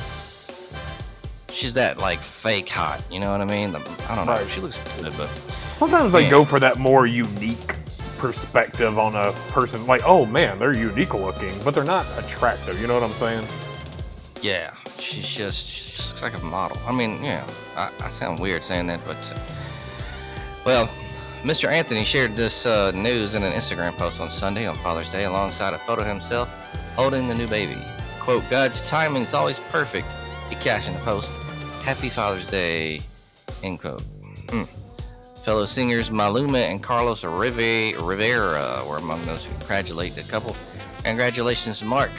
she's 1.51 1.73
that 1.75 1.97
like 1.97 2.21
fake 2.21 2.69
hot. 2.69 3.03
You 3.11 3.19
know 3.19 3.31
what 3.31 3.41
I 3.41 3.45
mean? 3.45 3.73
The, 3.73 3.79
I 4.09 4.15
don't 4.15 4.25
know. 4.25 4.33
Right. 4.33 4.49
She 4.49 4.61
looks 4.61 4.79
good, 4.97 5.13
but 5.17 5.29
Sometimes 5.73 6.13
they 6.13 6.29
go 6.29 6.45
for 6.45 6.59
that 6.59 6.79
more 6.79 7.05
unique 7.05 7.75
perspective 8.23 8.97
on 8.97 9.15
a 9.15 9.33
person. 9.51 9.85
Like, 9.85 10.01
oh 10.05 10.25
man, 10.25 10.57
they're 10.57 10.71
unique 10.71 11.13
looking, 11.13 11.53
but 11.65 11.75
they're 11.75 11.83
not 11.83 12.05
attractive. 12.17 12.79
You 12.79 12.87
know 12.87 12.93
what 12.93 13.03
I'm 13.03 13.11
saying? 13.11 13.45
yeah, 14.43 14.73
she's 14.97 15.27
just 15.27 15.69
she 15.69 16.01
looks 16.01 16.21
like 16.21 16.33
a 16.41 16.45
model. 16.45 16.77
I 16.87 16.93
mean, 16.93 17.21
yeah, 17.21 17.45
I, 17.75 17.91
I 17.99 18.07
sound 18.07 18.39
weird 18.39 18.63
saying 18.63 18.87
that, 18.87 19.03
but 19.05 19.17
uh, 19.29 19.39
well, 20.65 20.87
Mr. 21.43 21.69
Anthony 21.69 22.05
shared 22.05 22.35
this 22.37 22.65
uh, 22.65 22.91
news 22.91 23.33
in 23.33 23.43
an 23.43 23.51
Instagram 23.51 23.97
post 23.97 24.21
on 24.21 24.31
Sunday 24.31 24.67
on 24.67 24.75
Father's 24.75 25.11
Day 25.11 25.25
alongside 25.25 25.73
a 25.73 25.77
photo 25.77 26.03
of 26.03 26.07
himself 26.07 26.49
holding 26.95 27.27
the 27.27 27.35
new 27.35 27.47
baby. 27.47 27.77
Quote, 28.21 28.49
God's 28.49 28.81
timing 28.87 29.23
is 29.23 29.33
always 29.33 29.59
perfect. 29.59 30.07
He 30.49 30.55
captioned 30.55 30.95
the 30.95 31.01
post, 31.01 31.29
Happy 31.83 32.09
Father's 32.09 32.49
Day, 32.49 33.01
end 33.63 33.81
quote. 33.81 34.01
Hmm. 34.49 34.63
Fellow 35.43 35.65
singers 35.65 36.09
Maluma 36.09 36.69
and 36.69 36.81
Carlos 36.81 37.25
Rive- 37.25 37.99
Rivera 38.01 38.81
were 38.87 38.97
among 38.97 39.25
those 39.25 39.45
who 39.45 39.53
congratulate 39.57 40.15
the 40.15 40.23
couple. 40.23 40.55
Congratulations, 41.03 41.83
Marc. 41.83 42.11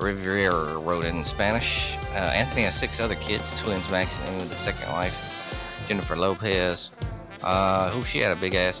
Rivera 0.00 0.78
wrote 0.78 1.06
in 1.06 1.24
Spanish. 1.24 1.96
Uh, 2.12 2.18
Anthony 2.18 2.62
has 2.62 2.76
six 2.76 3.00
other 3.00 3.16
kids, 3.16 3.50
twins 3.60 3.90
Max 3.90 4.16
and 4.20 4.36
Amy 4.36 4.46
the 4.46 4.54
second 4.54 4.88
wife, 4.92 5.84
Jennifer 5.88 6.14
Lopez, 6.14 6.92
uh, 7.42 7.90
who 7.90 8.04
she 8.04 8.18
had 8.18 8.30
a 8.30 8.36
big 8.36 8.54
ass. 8.54 8.80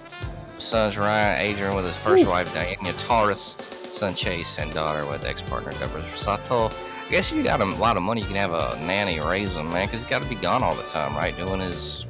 Sons 0.58 0.96
Ryan, 0.96 1.40
Adrian 1.40 1.74
with 1.74 1.86
his 1.86 1.96
first 1.96 2.24
wife, 2.24 2.52
Diana 2.54 2.92
Taurus, 2.92 3.56
son 3.88 4.14
Chase, 4.14 4.60
and 4.60 4.72
daughter 4.74 5.04
with 5.06 5.24
ex-partner 5.24 5.72
Deborah 5.72 6.02
Rosato. 6.02 6.72
I 7.06 7.10
guess 7.10 7.32
if 7.32 7.36
you 7.36 7.42
got 7.42 7.60
a 7.60 7.64
lot 7.64 7.96
of 7.96 8.04
money, 8.04 8.20
you 8.20 8.28
can 8.28 8.36
have 8.36 8.52
a 8.52 8.78
nanny 8.80 9.18
raise 9.18 9.56
him, 9.56 9.70
man, 9.70 9.86
because 9.88 10.02
he's 10.02 10.10
got 10.10 10.22
to 10.22 10.28
be 10.28 10.36
gone 10.36 10.62
all 10.62 10.76
the 10.76 10.84
time, 10.84 11.16
right? 11.16 11.36
Doing 11.36 11.58
his 11.58 12.06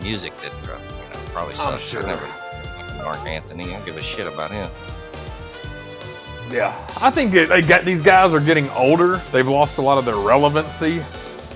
music 0.00 0.36
that 0.42 0.52
probably 1.28 1.54
sucks. 1.54 1.94
I'm 1.94 2.04
I 2.04 2.08
never 2.08 2.26
Marc 3.02 3.20
Anthony. 3.26 3.70
I 3.70 3.72
don't 3.74 3.86
give 3.86 3.96
a 3.96 4.02
shit 4.02 4.26
about 4.26 4.50
him. 4.50 4.70
Yeah, 6.50 6.74
I 7.00 7.10
think 7.10 7.34
it, 7.34 7.48
they 7.48 7.60
got 7.60 7.84
these 7.84 8.02
guys 8.02 8.32
are 8.32 8.40
getting 8.40 8.70
older. 8.70 9.18
They've 9.32 9.46
lost 9.46 9.78
a 9.78 9.82
lot 9.82 9.98
of 9.98 10.04
their 10.04 10.16
relevancy. 10.16 11.02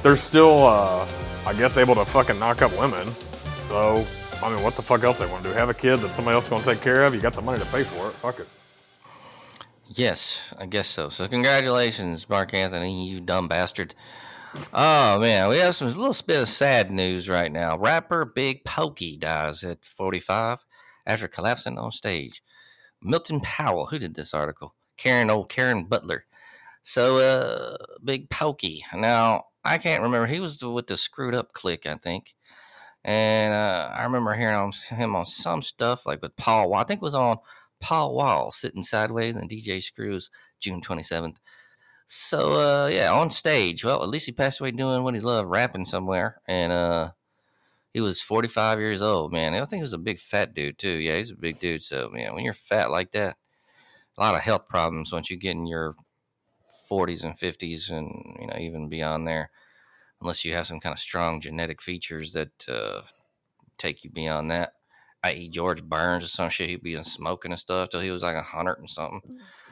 They're 0.02 0.16
still, 0.16 0.66
uh, 0.66 1.06
I 1.46 1.54
guess, 1.54 1.76
able 1.78 1.94
to 1.94 2.04
fucking 2.04 2.38
knock 2.38 2.60
up 2.60 2.76
women. 2.78 3.10
So, 3.68 4.04
I 4.42 4.52
mean, 4.52 4.62
what 4.62 4.74
the 4.74 4.82
fuck 4.82 5.02
else 5.04 5.18
they 5.18 5.26
want 5.26 5.44
to 5.44 5.50
do? 5.50 5.54
Have 5.54 5.70
a 5.70 5.74
kid 5.74 6.00
that 6.00 6.12
somebody 6.12 6.34
else 6.34 6.44
is 6.44 6.50
going 6.50 6.62
to 6.62 6.68
take 6.74 6.82
care 6.82 7.04
of? 7.04 7.14
You 7.14 7.20
got 7.20 7.32
the 7.32 7.40
money 7.40 7.58
to 7.58 7.66
pay 7.66 7.84
for 7.84 8.08
it. 8.08 8.12
Fuck 8.14 8.40
it. 8.40 8.48
Yes, 9.88 10.52
I 10.58 10.66
guess 10.66 10.88
so. 10.88 11.08
So 11.08 11.28
congratulations, 11.28 12.28
Mark 12.28 12.52
Anthony, 12.54 13.08
you 13.08 13.20
dumb 13.20 13.48
bastard. 13.48 13.94
Oh 14.74 15.18
man, 15.18 15.48
we 15.48 15.58
have 15.58 15.74
some 15.74 15.88
little 15.88 16.14
bit 16.26 16.42
of 16.42 16.48
sad 16.48 16.90
news 16.90 17.28
right 17.28 17.50
now. 17.50 17.78
Rapper 17.78 18.26
Big 18.26 18.64
Pokey 18.64 19.16
dies 19.16 19.64
at 19.64 19.84
45 19.84 20.64
after 21.06 21.26
collapsing 21.26 21.78
on 21.78 21.90
stage. 21.92 22.42
Milton 23.00 23.40
Powell, 23.40 23.86
who 23.86 23.98
did 23.98 24.14
this 24.14 24.34
article? 24.34 24.74
Karen, 24.98 25.30
old 25.30 25.48
Karen 25.48 25.84
Butler. 25.84 26.26
So, 26.82 27.16
uh, 27.16 27.76
Big 28.04 28.28
Pokey. 28.28 28.84
Now, 28.94 29.44
I 29.64 29.78
can't 29.78 30.02
remember. 30.02 30.26
He 30.26 30.40
was 30.40 30.62
with 30.62 30.86
the 30.86 30.96
Screwed 30.96 31.34
Up 31.34 31.52
Click, 31.54 31.86
I 31.86 31.94
think. 31.96 32.34
And 33.04 33.54
uh, 33.54 33.90
I 33.94 34.04
remember 34.04 34.34
hearing 34.34 34.72
him 34.90 35.16
on 35.16 35.24
some 35.24 35.62
stuff 35.62 36.04
like 36.06 36.20
with 36.20 36.36
Paul. 36.36 36.70
Wall. 36.70 36.80
I 36.80 36.84
think 36.84 36.98
it 36.98 37.04
was 37.04 37.14
on 37.14 37.38
Paul 37.80 38.14
Wall 38.14 38.50
sitting 38.50 38.82
sideways 38.82 39.34
and 39.34 39.50
DJ 39.50 39.82
Screws 39.82 40.30
June 40.60 40.80
27th. 40.82 41.36
So 42.14 42.52
uh 42.52 42.90
yeah, 42.92 43.10
on 43.10 43.30
stage. 43.30 43.84
Well, 43.84 44.02
at 44.02 44.08
least 44.10 44.26
he 44.26 44.32
passed 44.32 44.60
away 44.60 44.70
doing 44.70 45.02
what 45.02 45.14
he 45.14 45.20
loved, 45.20 45.48
rapping 45.48 45.86
somewhere. 45.86 46.42
And 46.46 46.70
uh 46.70 47.12
he 47.94 48.02
was 48.02 48.20
45 48.20 48.80
years 48.80 49.00
old, 49.00 49.32
man. 49.32 49.54
I 49.54 49.58
think 49.60 49.80
he 49.80 49.82
was 49.82 49.94
a 49.94 49.98
big 49.98 50.18
fat 50.18 50.52
dude 50.52 50.78
too. 50.78 50.90
Yeah, 50.90 51.16
he's 51.16 51.30
a 51.30 51.36
big 51.36 51.58
dude. 51.58 51.82
So 51.82 52.10
man, 52.12 52.34
when 52.34 52.44
you're 52.44 52.52
fat 52.52 52.90
like 52.90 53.12
that, 53.12 53.38
a 54.18 54.20
lot 54.20 54.34
of 54.34 54.42
health 54.42 54.68
problems 54.68 55.10
once 55.10 55.30
you 55.30 55.38
get 55.38 55.52
in 55.52 55.66
your 55.66 55.94
40s 56.90 57.24
and 57.24 57.38
50s 57.38 57.90
and 57.90 58.36
you 58.40 58.46
know 58.46 58.58
even 58.58 58.90
beyond 58.90 59.26
there 59.26 59.50
unless 60.20 60.44
you 60.44 60.52
have 60.54 60.66
some 60.66 60.80
kind 60.80 60.92
of 60.92 60.98
strong 60.98 61.40
genetic 61.40 61.80
features 61.82 62.34
that 62.34 62.68
uh, 62.68 63.02
take 63.78 64.04
you 64.04 64.10
beyond 64.10 64.50
that 64.50 64.74
i.e 65.24 65.48
george 65.48 65.82
burns 65.84 66.24
or 66.24 66.28
some 66.28 66.48
shit 66.50 66.68
he'd 66.68 66.82
be 66.82 66.94
in 66.94 67.04
smoking 67.04 67.52
and 67.52 67.60
stuff 67.60 67.88
till 67.88 68.00
he 68.00 68.10
was 68.10 68.22
like 68.22 68.36
a 68.36 68.42
hundred 68.42 68.78
and 68.78 68.90
something 68.90 69.20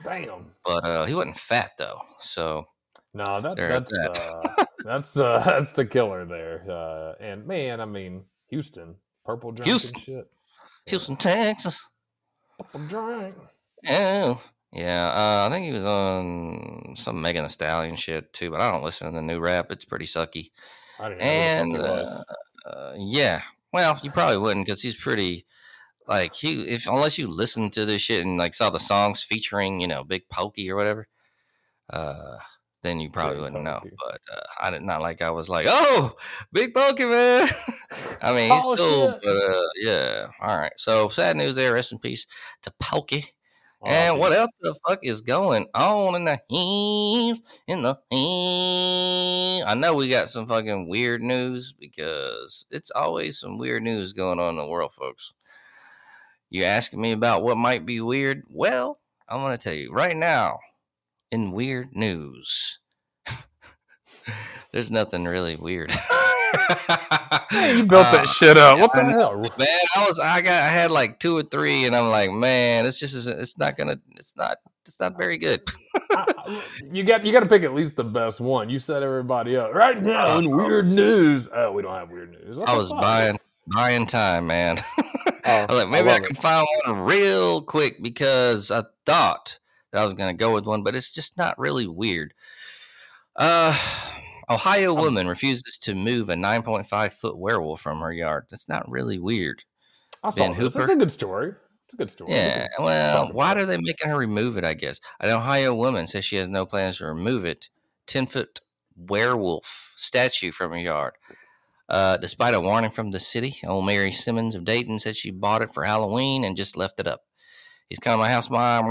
Damn. 0.04 0.52
but 0.64 0.84
uh, 0.84 1.04
he 1.04 1.14
wasn't 1.14 1.36
fat 1.36 1.72
though 1.78 2.00
so 2.20 2.66
No, 3.14 3.40
that, 3.40 3.56
that's 3.56 3.90
that. 3.92 4.10
uh, 4.10 4.64
that's 4.84 5.16
uh, 5.16 5.42
that's 5.46 5.72
the 5.72 5.84
killer 5.84 6.24
there. 6.24 6.64
Uh, 6.70 7.14
and 7.20 7.44
man, 7.46 7.80
I 7.80 7.84
mean, 7.84 8.24
Houston, 8.50 8.94
purple 9.26 9.50
drink 9.52 9.66
Houston. 9.68 9.94
and 9.96 10.04
shit. 10.04 10.30
houston 10.86 11.16
texas 11.16 11.84
Purple 12.58 12.86
drink. 12.86 13.34
oh 13.90 14.40
Yeah, 14.72 15.08
uh, 15.08 15.46
I 15.48 15.50
think 15.52 15.66
he 15.66 15.72
was 15.72 15.84
on 15.84 16.94
some 16.96 17.20
Megan 17.20 17.42
Thee 17.44 17.50
Stallion 17.50 17.96
shit 17.96 18.32
too, 18.32 18.50
but 18.50 18.60
I 18.60 18.70
don't 18.70 18.84
listen 18.84 19.08
to 19.10 19.16
the 19.16 19.22
new 19.22 19.40
rap. 19.40 19.72
It's 19.72 19.84
pretty 19.84 20.06
sucky. 20.06 20.50
I 21.00 21.08
didn't 21.08 21.18
know 21.18 21.24
And 21.24 21.74
the 21.74 21.78
fuck 21.78 21.86
he 21.86 21.92
was. 21.92 22.24
uh, 22.66 22.68
uh, 22.68 22.94
yeah, 22.96 23.42
well, 23.72 23.98
you 24.02 24.10
probably 24.10 24.38
wouldn't 24.38 24.66
because 24.66 24.82
he's 24.82 24.96
pretty 24.96 25.46
like 26.06 26.34
he 26.34 26.62
if 26.68 26.86
unless 26.86 27.18
you 27.18 27.28
listen 27.28 27.70
to 27.70 27.84
this 27.84 28.02
shit 28.02 28.24
and 28.24 28.36
like 28.38 28.54
saw 28.54 28.70
the 28.70 28.80
songs 28.80 29.22
featuring 29.22 29.80
you 29.80 29.86
know 29.86 30.02
Big 30.04 30.28
Pokey 30.28 30.70
or 30.70 30.76
whatever, 30.76 31.06
uh, 31.92 32.36
then 32.82 32.98
you 33.00 33.10
probably 33.10 33.36
Big 33.36 33.42
wouldn't 33.44 33.64
know. 33.64 33.80
But 33.82 34.20
uh, 34.32 34.40
I 34.60 34.70
did 34.70 34.82
not 34.82 35.02
like 35.02 35.22
I 35.22 35.30
was 35.30 35.48
like, 35.48 35.66
oh, 35.68 36.16
Big 36.52 36.74
Pokey 36.74 37.04
man. 37.04 37.48
I 38.22 38.32
mean, 38.32 38.50
he's 38.52 38.62
Oh, 38.64 38.76
cool, 38.76 39.12
shit. 39.12 39.20
but 39.22 39.36
uh, 39.36 39.62
yeah. 39.82 40.26
All 40.40 40.56
right, 40.58 40.72
so 40.76 41.08
sad 41.08 41.36
news 41.36 41.54
there. 41.54 41.74
Rest 41.74 41.92
in 41.92 41.98
peace 41.98 42.26
to 42.62 42.72
Pokey. 42.80 43.26
Oh, 43.82 43.86
And 43.86 44.18
what 44.18 44.32
else 44.32 44.50
the 44.60 44.74
fuck 44.86 45.00
is 45.02 45.22
going 45.22 45.66
on 45.74 46.14
in 46.14 46.24
the 46.26 46.40
heaves? 46.48 47.40
In 47.66 47.82
the 47.82 47.94
heaves? 48.10 49.64
I 49.66 49.74
know 49.74 49.94
we 49.94 50.08
got 50.08 50.28
some 50.28 50.46
fucking 50.46 50.88
weird 50.88 51.22
news 51.22 51.72
because 51.72 52.66
it's 52.70 52.90
always 52.90 53.38
some 53.40 53.56
weird 53.56 53.82
news 53.82 54.12
going 54.12 54.38
on 54.38 54.50
in 54.50 54.56
the 54.56 54.66
world, 54.66 54.92
folks. 54.92 55.32
You 56.50 56.64
asking 56.64 57.00
me 57.00 57.12
about 57.12 57.42
what 57.42 57.56
might 57.56 57.86
be 57.86 58.00
weird? 58.00 58.42
Well, 58.50 58.98
I'm 59.28 59.40
gonna 59.40 59.56
tell 59.56 59.72
you 59.72 59.92
right 59.92 60.16
now. 60.16 60.58
In 61.30 61.52
weird 61.52 61.94
news, 61.94 62.80
there's 64.72 64.90
nothing 64.90 65.24
really 65.24 65.54
weird. 65.56 65.92
Hey, 67.50 67.76
you 67.78 67.84
built 67.84 68.06
that 68.12 68.24
Uh, 68.24 68.26
shit 68.26 68.56
up. 68.58 68.80
What 68.80 68.92
the 68.92 69.04
hell? 69.04 69.36
Man, 69.40 69.68
I 69.96 70.06
was 70.06 70.18
I 70.20 70.40
got 70.40 70.52
I 70.52 70.68
had 70.68 70.90
like 70.90 71.18
two 71.18 71.36
or 71.36 71.42
three, 71.42 71.84
and 71.84 71.94
I'm 71.96 72.08
like, 72.08 72.30
man, 72.30 72.86
it's 72.86 72.98
just 72.98 73.26
it's 73.26 73.58
not 73.58 73.76
gonna 73.76 73.98
it's 74.16 74.36
not 74.36 74.58
it's 74.86 75.00
not 75.00 75.16
very 75.16 75.36
good. 75.38 75.62
I- 76.12 76.34
I- 76.46 76.62
you 76.92 77.02
got 77.04 77.24
you 77.24 77.32
got 77.32 77.40
to 77.40 77.48
pick 77.48 77.62
at 77.62 77.74
least 77.74 77.96
the 77.96 78.04
best 78.04 78.40
one. 78.40 78.70
You 78.70 78.78
set 78.78 79.02
everybody 79.02 79.56
up 79.56 79.74
right 79.74 80.00
now 80.02 80.38
in 80.38 80.50
weird 80.50 80.88
news. 80.90 81.48
Oh, 81.52 81.72
we 81.72 81.82
don't 81.82 81.94
have 81.94 82.10
weird 82.10 82.30
news. 82.32 82.58
I 82.66 82.76
was 82.76 82.92
buying 82.92 83.38
buying 83.66 84.06
time, 84.06 84.46
man. 84.46 84.76
Oh, 85.42 85.50
I 85.52 85.66
was 85.66 85.76
like, 85.84 85.88
maybe 85.88 86.10
I, 86.10 86.12
love 86.12 86.22
can 86.24 86.36
it. 86.36 86.42
find 86.42 86.66
one 86.84 86.98
real 87.00 87.62
quick 87.62 88.02
because 88.02 88.70
I 88.70 88.84
thought 89.06 89.58
that 89.90 90.02
I 90.02 90.04
was 90.04 90.12
gonna 90.12 90.34
go 90.34 90.52
with 90.52 90.66
one, 90.66 90.82
but 90.82 90.94
it's 90.94 91.10
just 91.10 91.38
not 91.38 91.58
really 91.58 91.86
weird. 91.86 92.34
Uh 93.36 93.74
Ohio 94.50 94.94
Um, 94.96 95.00
woman 95.00 95.28
refuses 95.28 95.78
to 95.78 95.94
move 95.94 96.28
a 96.28 96.34
9.5 96.34 97.12
foot 97.12 97.38
werewolf 97.38 97.80
from 97.80 98.00
her 98.00 98.12
yard. 98.12 98.46
That's 98.50 98.68
not 98.68 98.90
really 98.90 99.18
weird. 99.18 99.64
I 100.22 100.30
saw 100.30 100.36
Ben 100.36 100.54
Hooper? 100.54 100.90
a 100.90 100.96
good 100.96 101.12
story. 101.12 101.54
It's 101.84 101.94
a 101.94 101.96
good 101.96 102.10
story. 102.10 102.32
Yeah, 102.32 102.66
We 102.78 102.84
well, 102.84 103.32
why 103.32 103.54
are 103.54 103.66
they 103.66 103.78
making 103.78 104.10
her 104.10 104.16
remove 104.18 104.56
it? 104.56 104.64
I 104.64 104.74
guess 104.74 105.00
an 105.20 105.30
Ohio 105.30 105.74
woman 105.74 106.06
says 106.06 106.24
she 106.24 106.36
has 106.36 106.48
no 106.48 106.66
plans 106.66 106.98
to 106.98 107.06
remove 107.06 107.44
it. 107.44 107.68
Ten 108.06 108.26
foot 108.26 108.60
werewolf 108.96 109.92
statue 109.96 110.52
from 110.52 110.72
her 110.72 110.78
yard. 110.78 111.14
Uh, 111.88 112.16
despite 112.16 112.54
a 112.54 112.60
warning 112.60 112.90
from 112.90 113.10
the 113.10 113.18
city, 113.18 113.56
old 113.64 113.84
Mary 113.86 114.12
Simmons 114.12 114.54
of 114.54 114.64
Dayton 114.64 114.98
said 115.00 115.16
she 115.16 115.30
bought 115.32 115.62
it 115.62 115.72
for 115.72 115.84
Halloween 115.84 116.44
and 116.44 116.56
just 116.56 116.76
left 116.76 117.00
it 117.00 117.08
up. 117.08 117.22
He's 117.88 117.98
kind 117.98 118.14
of 118.14 118.20
my 118.20 118.30
house, 118.30 118.48
mom. 118.48 118.84
I'm 118.84 118.90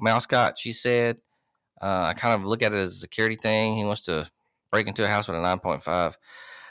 mascot. 0.00 0.58
She 0.58 0.72
said. 0.72 1.20
Uh, 1.80 2.06
I 2.08 2.14
kind 2.14 2.34
of 2.34 2.46
look 2.46 2.62
at 2.62 2.72
it 2.72 2.78
as 2.78 2.92
a 2.92 2.98
security 2.98 3.36
thing. 3.36 3.76
He 3.76 3.84
wants 3.84 4.02
to 4.02 4.28
break 4.72 4.88
into 4.88 5.04
a 5.04 5.08
house 5.08 5.28
with 5.28 5.36
a 5.36 5.40
9.5 5.40 6.16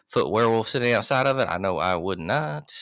foot 0.09 0.29
werewolf 0.29 0.67
sitting 0.67 0.91
outside 0.91 1.27
of 1.27 1.37
it. 1.37 1.47
I 1.47 1.57
know 1.57 1.77
I 1.77 1.95
would 1.95 2.19
not. 2.19 2.75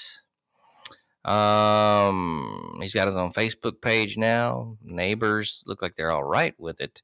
Um, 1.25 2.79
he's 2.81 2.93
got 2.95 3.07
his 3.07 3.17
own 3.17 3.33
Facebook 3.33 3.81
page 3.81 4.17
now. 4.17 4.77
Neighbors 4.81 5.63
look 5.67 5.81
like 5.81 5.95
they're 5.95 6.11
all 6.11 6.23
right 6.23 6.55
with 6.57 6.81
it, 6.81 7.03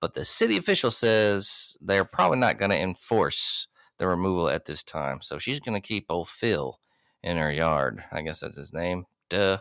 but 0.00 0.12
the 0.12 0.24
city 0.24 0.58
official 0.58 0.90
says 0.90 1.78
they're 1.80 2.04
probably 2.04 2.38
not 2.38 2.58
going 2.58 2.72
to 2.72 2.78
enforce 2.80 3.68
the 3.96 4.08
removal 4.08 4.48
at 4.48 4.64
this 4.64 4.82
time. 4.82 5.20
So 5.22 5.38
she's 5.38 5.60
going 5.60 5.80
to 5.80 5.86
keep 5.86 6.06
old 6.10 6.28
Phil 6.28 6.78
in 7.22 7.36
her 7.38 7.52
yard. 7.52 8.04
I 8.12 8.22
guess 8.22 8.40
that's 8.40 8.56
his 8.56 8.72
name. 8.72 9.06
Duh. 9.30 9.58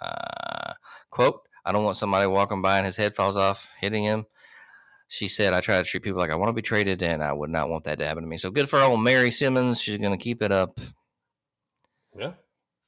Uh, 0.00 0.72
quote: 1.10 1.42
I 1.64 1.72
don't 1.72 1.84
want 1.84 1.96
somebody 1.96 2.26
walking 2.26 2.62
by 2.62 2.78
and 2.78 2.86
his 2.86 2.96
head 2.96 3.14
falls 3.14 3.36
off, 3.36 3.70
hitting 3.78 4.04
him. 4.04 4.26
She 5.08 5.28
said, 5.28 5.52
I 5.52 5.60
try 5.60 5.78
to 5.78 5.84
treat 5.84 6.02
people 6.02 6.18
like 6.18 6.30
I 6.30 6.34
want 6.34 6.48
to 6.48 6.54
be 6.54 6.62
treated, 6.62 7.02
and 7.02 7.22
I 7.22 7.32
would 7.32 7.50
not 7.50 7.68
want 7.68 7.84
that 7.84 7.98
to 7.98 8.06
happen 8.06 8.22
to 8.22 8.28
me. 8.28 8.36
So 8.36 8.50
good 8.50 8.68
for 8.68 8.80
old 8.80 9.00
Mary 9.00 9.30
Simmons. 9.30 9.80
She's 9.80 9.98
going 9.98 10.16
to 10.16 10.22
keep 10.22 10.42
it 10.42 10.50
up. 10.50 10.80
Yeah. 12.18 12.32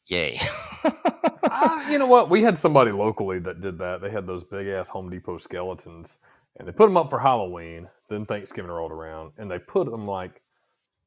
Yay. 0.07 0.41
Ah, 1.51 1.91
you 1.91 1.99
know 1.99 2.07
what? 2.07 2.31
We 2.31 2.43
had 2.43 2.57
somebody 2.57 2.93
locally 2.93 3.39
that 3.41 3.61
did 3.61 3.79
that. 3.79 4.01
They 4.01 4.11
had 4.11 4.27
those 4.27 4.45
big 4.45 4.69
ass 4.69 4.89
Home 4.89 5.11
Depot 5.11 5.39
skeletons, 5.39 6.19
and 6.57 6.67
they 6.67 6.73
put 6.73 6.87
them 6.87 6.97
up 6.97 7.11
for 7.11 7.19
Halloween. 7.19 7.89
Then 8.09 8.25
Thanksgiving 8.25 8.71
rolled 8.71 8.93
around, 8.93 9.33
and 9.39 9.51
they 9.51 9.59
put 9.59 9.91
them 9.91 10.07
like 10.07 10.41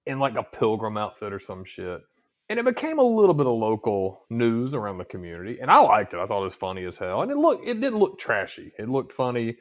in 0.05 0.19
like 0.19 0.35
a 0.35 0.43
pilgrim 0.43 0.97
outfit 0.97 1.33
or 1.33 1.39
some 1.39 1.63
shit. 1.63 2.01
And 2.49 2.59
it 2.59 2.65
became 2.65 2.99
a 2.99 3.03
little 3.03 3.33
bit 3.33 3.47
of 3.47 3.53
local 3.53 4.25
news 4.29 4.73
around 4.73 4.97
the 4.97 5.05
community, 5.05 5.59
and 5.61 5.71
I 5.71 5.79
liked 5.79 6.13
it. 6.13 6.19
I 6.19 6.25
thought 6.25 6.41
it 6.41 6.45
was 6.45 6.55
funny 6.55 6.83
as 6.83 6.97
hell, 6.97 7.21
and 7.21 7.31
it 7.31 7.37
looked 7.37 7.65
it 7.65 7.79
didn't 7.79 7.99
look 7.99 8.19
trashy. 8.19 8.71
It 8.77 8.89
looked 8.89 9.13
funny. 9.13 9.57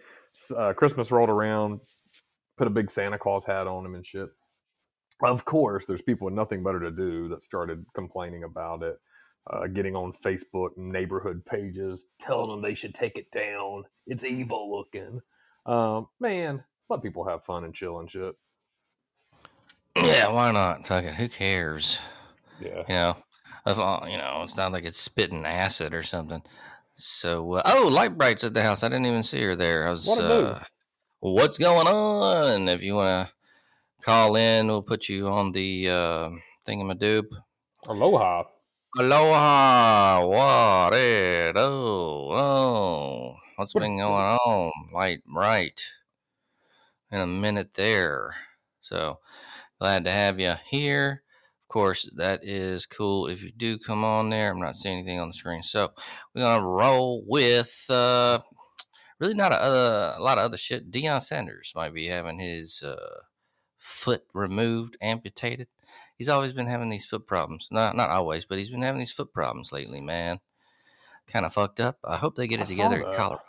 Uh, 0.57 0.73
Christmas 0.73 1.11
rolled 1.11 1.31
around, 1.31 1.81
put 2.57 2.67
a 2.67 2.71
big 2.71 2.91
Santa 2.91 3.19
Claus 3.19 3.45
hat 3.45 3.67
on 3.67 3.85
him 3.85 3.95
and 3.95 4.07
shit. 4.07 4.29
Of 5.23 5.45
course, 5.45 5.87
there's 5.87 6.03
people 6.03 6.27
with 6.27 6.35
nothing 6.35 6.63
better 6.63 6.81
to 6.81 6.91
do 6.91 7.29
that 7.29 7.45
started 7.45 7.85
complaining 7.95 8.45
about 8.45 8.83
it 8.83 8.97
uh, 9.49 9.67
getting 9.67 9.97
on 9.97 10.13
Facebook 10.13 10.77
neighborhood 10.77 11.45
pages, 11.45 12.07
telling 12.21 12.51
them 12.51 12.63
they 12.63 12.75
should 12.75 12.95
take 12.95 13.17
it 13.17 13.31
down. 13.31 13.85
It's 14.07 14.25
evil 14.25 14.71
looking. 14.71 15.21
Um, 15.67 16.09
man, 16.21 16.65
let 16.89 17.03
people 17.03 17.25
have 17.27 17.45
fun 17.45 17.65
and 17.65 17.75
chill 17.75 18.01
and 18.01 18.11
shit. 18.11 18.35
yeah, 19.97 20.29
why 20.29 20.53
not? 20.53 20.87
Fuck 20.87 21.05
it. 21.05 21.15
Who 21.15 21.29
cares? 21.29 21.99
Yeah. 22.61 22.85
You 22.89 22.95
know, 22.95 23.17
if, 23.67 23.77
you 24.11 24.19
know, 24.19 24.41
it's 24.43 24.57
not 24.57 24.73
like 24.73 24.85
it's 24.85 25.01
spitting 25.01 25.45
acid 25.45 25.95
or 25.95 26.03
something. 26.03 26.43
So, 26.95 27.55
uh, 27.55 27.63
oh, 27.67 27.89
Lite 27.91 28.19
Brite's 28.19 28.45
at 28.45 28.55
the 28.55 28.63
house. 28.63 28.83
I 28.83 28.89
didn't 28.89 29.07
even 29.07 29.23
see 29.23 29.43
her 29.43 29.57
there. 29.57 29.87
I 29.87 29.91
was, 29.91 30.07
What 30.07 30.21
a 30.21 30.35
uh, 30.35 30.65
what's 31.21 31.59
going 31.59 31.87
on? 31.87 32.69
If 32.69 32.83
you 32.83 32.95
want 32.95 33.29
to 33.29 34.05
call 34.05 34.37
in, 34.37 34.67
we'll 34.67 34.83
put 34.83 35.09
you 35.09 35.29
on 35.29 35.53
the 35.53 35.89
uh, 35.89 36.31
thingamadoop. 36.67 37.27
Aloha. 37.89 38.45
Aloha, 38.99 40.27
what 40.27 40.95
oh, 41.57 42.33
oh, 42.33 43.37
what's 43.57 43.75
What- 43.75 43.83
been 43.83 43.99
going 43.99 44.13
on? 44.13 44.73
Lite 44.93 45.25
Brite 45.25 45.85
in 47.13 47.21
a 47.21 47.27
minute 47.27 47.75
there. 47.75 48.35
So 48.81 49.21
glad 49.79 50.05
to 50.05 50.11
have 50.11 50.41
you 50.41 50.55
here. 50.67 51.23
Of 51.71 51.75
course, 51.75 52.11
that 52.17 52.41
is 52.43 52.85
cool 52.85 53.29
if 53.29 53.45
you 53.45 53.53
do 53.53 53.79
come 53.79 54.03
on 54.03 54.29
there. 54.29 54.51
I'm 54.51 54.59
not 54.59 54.75
seeing 54.75 54.99
anything 54.99 55.21
on 55.21 55.29
the 55.29 55.35
screen. 55.35 55.63
So 55.63 55.93
we're 56.35 56.43
gonna 56.43 56.67
roll 56.67 57.23
with 57.25 57.85
uh 57.89 58.41
really 59.21 59.35
not 59.35 59.53
a, 59.53 59.63
uh, 59.63 60.15
a 60.19 60.21
lot 60.21 60.39
of 60.39 60.43
other 60.43 60.57
shit. 60.57 60.91
Deion 60.91 61.23
Sanders 61.23 61.73
might 61.77 61.95
be 61.95 62.09
having 62.09 62.41
his 62.41 62.83
uh 62.83 63.21
foot 63.79 64.25
removed, 64.35 64.97
amputated. 65.01 65.69
He's 66.19 66.29
always 66.29 66.53
been 66.53 66.67
having 66.67 66.91
these 66.91 67.07
foot 67.07 67.25
problems. 67.25 67.69
Not 67.71 67.95
not 67.95 68.11
always, 68.11 68.45
but 68.45 68.59
he's 68.59 68.71
been 68.71 68.83
having 68.83 68.99
these 68.99 69.13
foot 69.13 69.33
problems 69.33 69.71
lately, 69.71 70.01
man. 70.01 70.41
Kind 71.29 71.47
of 71.47 71.55
fucked 71.55 71.79
up. 71.79 71.99
I 72.03 72.17
hope 72.17 72.35
they 72.35 72.49
get 72.49 72.59
it 72.59 72.67
saw 72.67 72.73
together 72.73 73.09
in. 73.09 73.17
Colorado. 73.17 73.43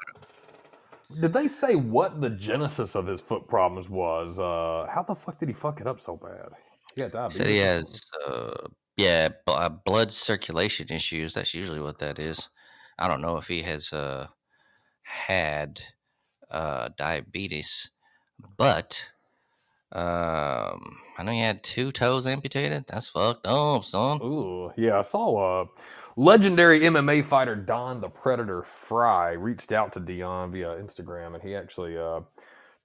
Did 1.20 1.34
they 1.34 1.48
say 1.48 1.74
what 1.74 2.22
the 2.22 2.30
genesis 2.30 2.96
of 2.96 3.08
his 3.08 3.20
foot 3.20 3.48
problems 3.48 3.90
was? 3.90 4.40
Uh, 4.40 4.86
how 4.94 5.02
the 5.02 5.16
fuck 5.16 5.40
did 5.40 5.50
he 5.50 5.54
fuck 5.54 5.82
it 5.82 5.88
up 5.88 6.00
so 6.00 6.16
bad? 6.16 6.50
Got 6.98 7.12
diabetes. 7.12 7.38
Said 7.38 7.48
he 7.48 7.58
has, 7.58 8.02
uh, 8.28 8.54
yeah, 8.98 9.30
b- 9.30 9.36
uh, 9.48 9.70
blood 9.70 10.12
circulation 10.12 10.88
issues. 10.90 11.34
That's 11.34 11.54
usually 11.54 11.80
what 11.80 12.00
that 12.00 12.20
is. 12.20 12.50
I 13.00 13.08
don't 13.08 13.22
know 13.22 13.38
if 13.38 13.48
he 13.48 13.62
has 13.62 13.94
uh, 13.94 14.28
had 15.04 15.82
uh, 16.50 16.90
diabetes, 16.98 17.90
but 18.58 19.10
um, 19.94 20.98
I 21.18 21.24
know 21.24 21.32
he 21.32 21.42
had 21.42 21.64
two 21.64 21.92
toes 21.92 22.26
amputated. 22.26 22.86
That's 22.88 23.10
fucked 23.10 23.46
up, 23.46 23.84
son. 23.86 24.22
Ooh, 24.22 24.72
yeah. 24.78 25.00
I 25.00 25.02
saw 25.02 25.64
a 25.64 25.66
legendary 26.16 26.82
MMA 26.82 27.26
fighter 27.26 27.56
Don 27.56 28.00
the 28.00 28.10
Predator 28.10 28.64
Frye 28.64 29.32
reached 29.32 29.72
out 29.72 29.94
to 29.94 30.00
Deion 30.00 30.52
via 30.52 30.74
Instagram, 30.74 31.34
and 31.34 31.44
he 31.44 31.56
actually 31.56 31.98
uh, 31.98 32.22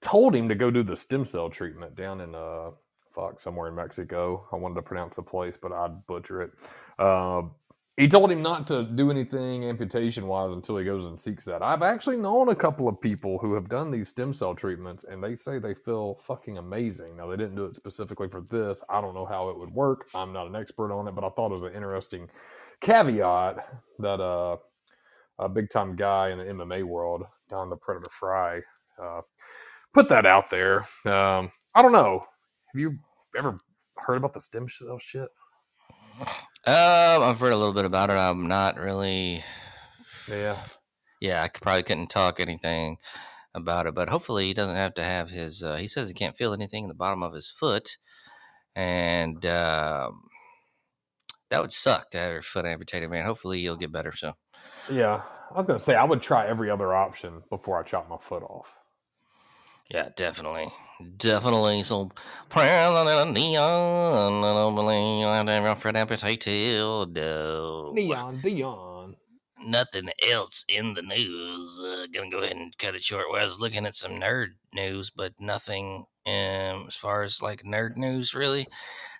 told 0.01 0.35
him 0.35 0.49
to 0.49 0.55
go 0.55 0.69
do 0.69 0.83
the 0.83 0.95
stem 0.95 1.25
cell 1.25 1.49
treatment 1.49 1.95
down 1.95 2.21
in 2.21 2.35
uh, 2.35 2.71
fuck 3.17 3.39
somewhere 3.39 3.67
in 3.67 3.75
Mexico. 3.75 4.47
I 4.53 4.57
wanted 4.57 4.75
to 4.75 4.83
pronounce 4.83 5.15
the 5.17 5.23
place, 5.23 5.57
but 5.57 5.71
I'd 5.71 6.05
butcher 6.07 6.43
it. 6.43 6.51
Uh, 6.99 7.43
he 7.97 8.07
told 8.07 8.31
him 8.31 8.43
not 8.43 8.67
to 8.67 8.83
do 8.83 9.09
anything 9.09 9.65
amputation 9.65 10.27
wise 10.27 10.53
until 10.53 10.77
he 10.77 10.85
goes 10.85 11.07
and 11.07 11.17
seeks 11.17 11.43
that. 11.45 11.63
I've 11.63 11.81
actually 11.81 12.17
known 12.17 12.49
a 12.49 12.55
couple 12.55 12.87
of 12.87 13.01
people 13.01 13.39
who 13.39 13.55
have 13.55 13.69
done 13.69 13.89
these 13.89 14.07
stem 14.07 14.33
cell 14.33 14.53
treatments 14.53 15.03
and 15.03 15.23
they 15.23 15.35
say 15.35 15.57
they 15.57 15.73
feel 15.73 16.19
fucking 16.21 16.59
amazing. 16.59 17.17
Now, 17.17 17.27
they 17.27 17.37
didn't 17.37 17.55
do 17.55 17.65
it 17.65 17.75
specifically 17.75 18.29
for 18.29 18.41
this. 18.41 18.83
I 18.91 19.01
don't 19.01 19.15
know 19.15 19.25
how 19.25 19.49
it 19.49 19.57
would 19.57 19.71
work. 19.73 20.09
I'm 20.13 20.31
not 20.31 20.45
an 20.45 20.55
expert 20.55 20.93
on 20.93 21.07
it, 21.07 21.15
but 21.15 21.23
I 21.23 21.29
thought 21.29 21.51
it 21.51 21.55
was 21.55 21.63
an 21.63 21.73
interesting 21.73 22.29
caveat 22.81 23.67
that 23.97 24.21
uh, 24.21 24.57
a 25.39 25.49
big 25.49 25.71
time 25.71 25.95
guy 25.95 26.29
in 26.29 26.37
the 26.37 26.43
MMA 26.45 26.83
world 26.83 27.23
Don 27.49 27.71
the 27.71 27.77
Predator 27.77 28.11
Frye 28.11 28.61
uh, 29.01 29.21
put 29.95 30.07
that 30.09 30.27
out 30.27 30.51
there. 30.51 30.81
Um, 31.05 31.51
I 31.73 31.81
don't 31.81 31.93
know. 31.93 32.21
Have 32.73 32.79
you 32.79 32.97
ever 33.37 33.57
heard 33.97 34.17
about 34.17 34.33
the 34.33 34.41
stem 34.41 34.67
cell 34.67 34.99
shit? 34.99 35.29
Um, 36.19 37.23
I've 37.23 37.39
heard 37.39 37.53
a 37.53 37.57
little 37.57 37.73
bit 37.73 37.85
about 37.85 38.09
it. 38.09 38.13
I'm 38.13 38.47
not 38.47 38.77
really. 38.77 39.43
Yeah. 40.29 40.57
Yeah, 41.21 41.43
I 41.43 41.47
could, 41.47 41.61
probably 41.61 41.83
couldn't 41.83 42.09
talk 42.09 42.39
anything 42.39 42.97
about 43.55 43.87
it, 43.87 43.95
but 43.95 44.09
hopefully 44.09 44.45
he 44.45 44.53
doesn't 44.53 44.75
have 44.75 44.93
to 44.95 45.03
have 45.03 45.29
his. 45.29 45.63
Uh, 45.63 45.77
he 45.77 45.87
says 45.87 46.07
he 46.09 46.13
can't 46.13 46.37
feel 46.37 46.53
anything 46.53 46.83
in 46.83 46.89
the 46.89 46.95
bottom 46.95 47.23
of 47.23 47.33
his 47.33 47.49
foot, 47.49 47.97
and 48.75 49.45
um, 49.45 50.23
that 51.49 51.61
would 51.61 51.73
suck 51.73 52.11
to 52.11 52.17
have 52.17 52.31
your 52.33 52.41
foot 52.41 52.65
amputated, 52.65 53.09
man. 53.09 53.25
Hopefully 53.25 53.59
you'll 53.59 53.77
get 53.77 53.91
better 53.91 54.11
soon. 54.11 54.33
Yeah. 54.91 55.21
I 55.49 55.57
was 55.57 55.65
gonna 55.65 55.79
say 55.79 55.95
I 55.95 56.03
would 56.03 56.21
try 56.21 56.45
every 56.47 56.69
other 56.69 56.93
option 56.93 57.41
before 57.49 57.79
I 57.79 57.83
chop 57.83 58.09
my 58.09 58.17
foot 58.17 58.43
off. 58.43 58.76
Yeah, 59.89 60.09
definitely. 60.15 60.67
Definitely. 61.17 61.83
So, 61.83 62.11
President 62.49 63.33
Neon, 63.33 64.43
I 64.43 64.53
don't 64.53 64.75
believe 64.75 65.27
I 65.27 65.37
have 65.37 65.45
to 65.45 65.51
have 65.51 65.83
your 65.83 65.97
amputated. 65.97 67.13
No. 67.13 67.91
Neon 67.93 68.37
Deion. 68.39 69.15
Nothing 69.63 70.09
else 70.29 70.65
in 70.67 70.93
the 70.93 71.01
news. 71.01 71.79
Uh, 71.79 72.05
gonna 72.13 72.29
go 72.29 72.39
ahead 72.39 72.55
and 72.55 72.77
cut 72.77 72.95
it 72.95 73.03
short. 73.03 73.25
Well, 73.31 73.41
I 73.41 73.43
was 73.43 73.59
looking 73.59 73.85
at 73.85 73.95
some 73.95 74.13
nerd 74.13 74.49
news, 74.73 75.09
but 75.09 75.33
nothing 75.39 76.05
um, 76.25 76.85
as 76.87 76.95
far 76.95 77.23
as 77.23 77.41
like 77.41 77.63
nerd 77.63 77.97
news 77.97 78.35
really 78.35 78.67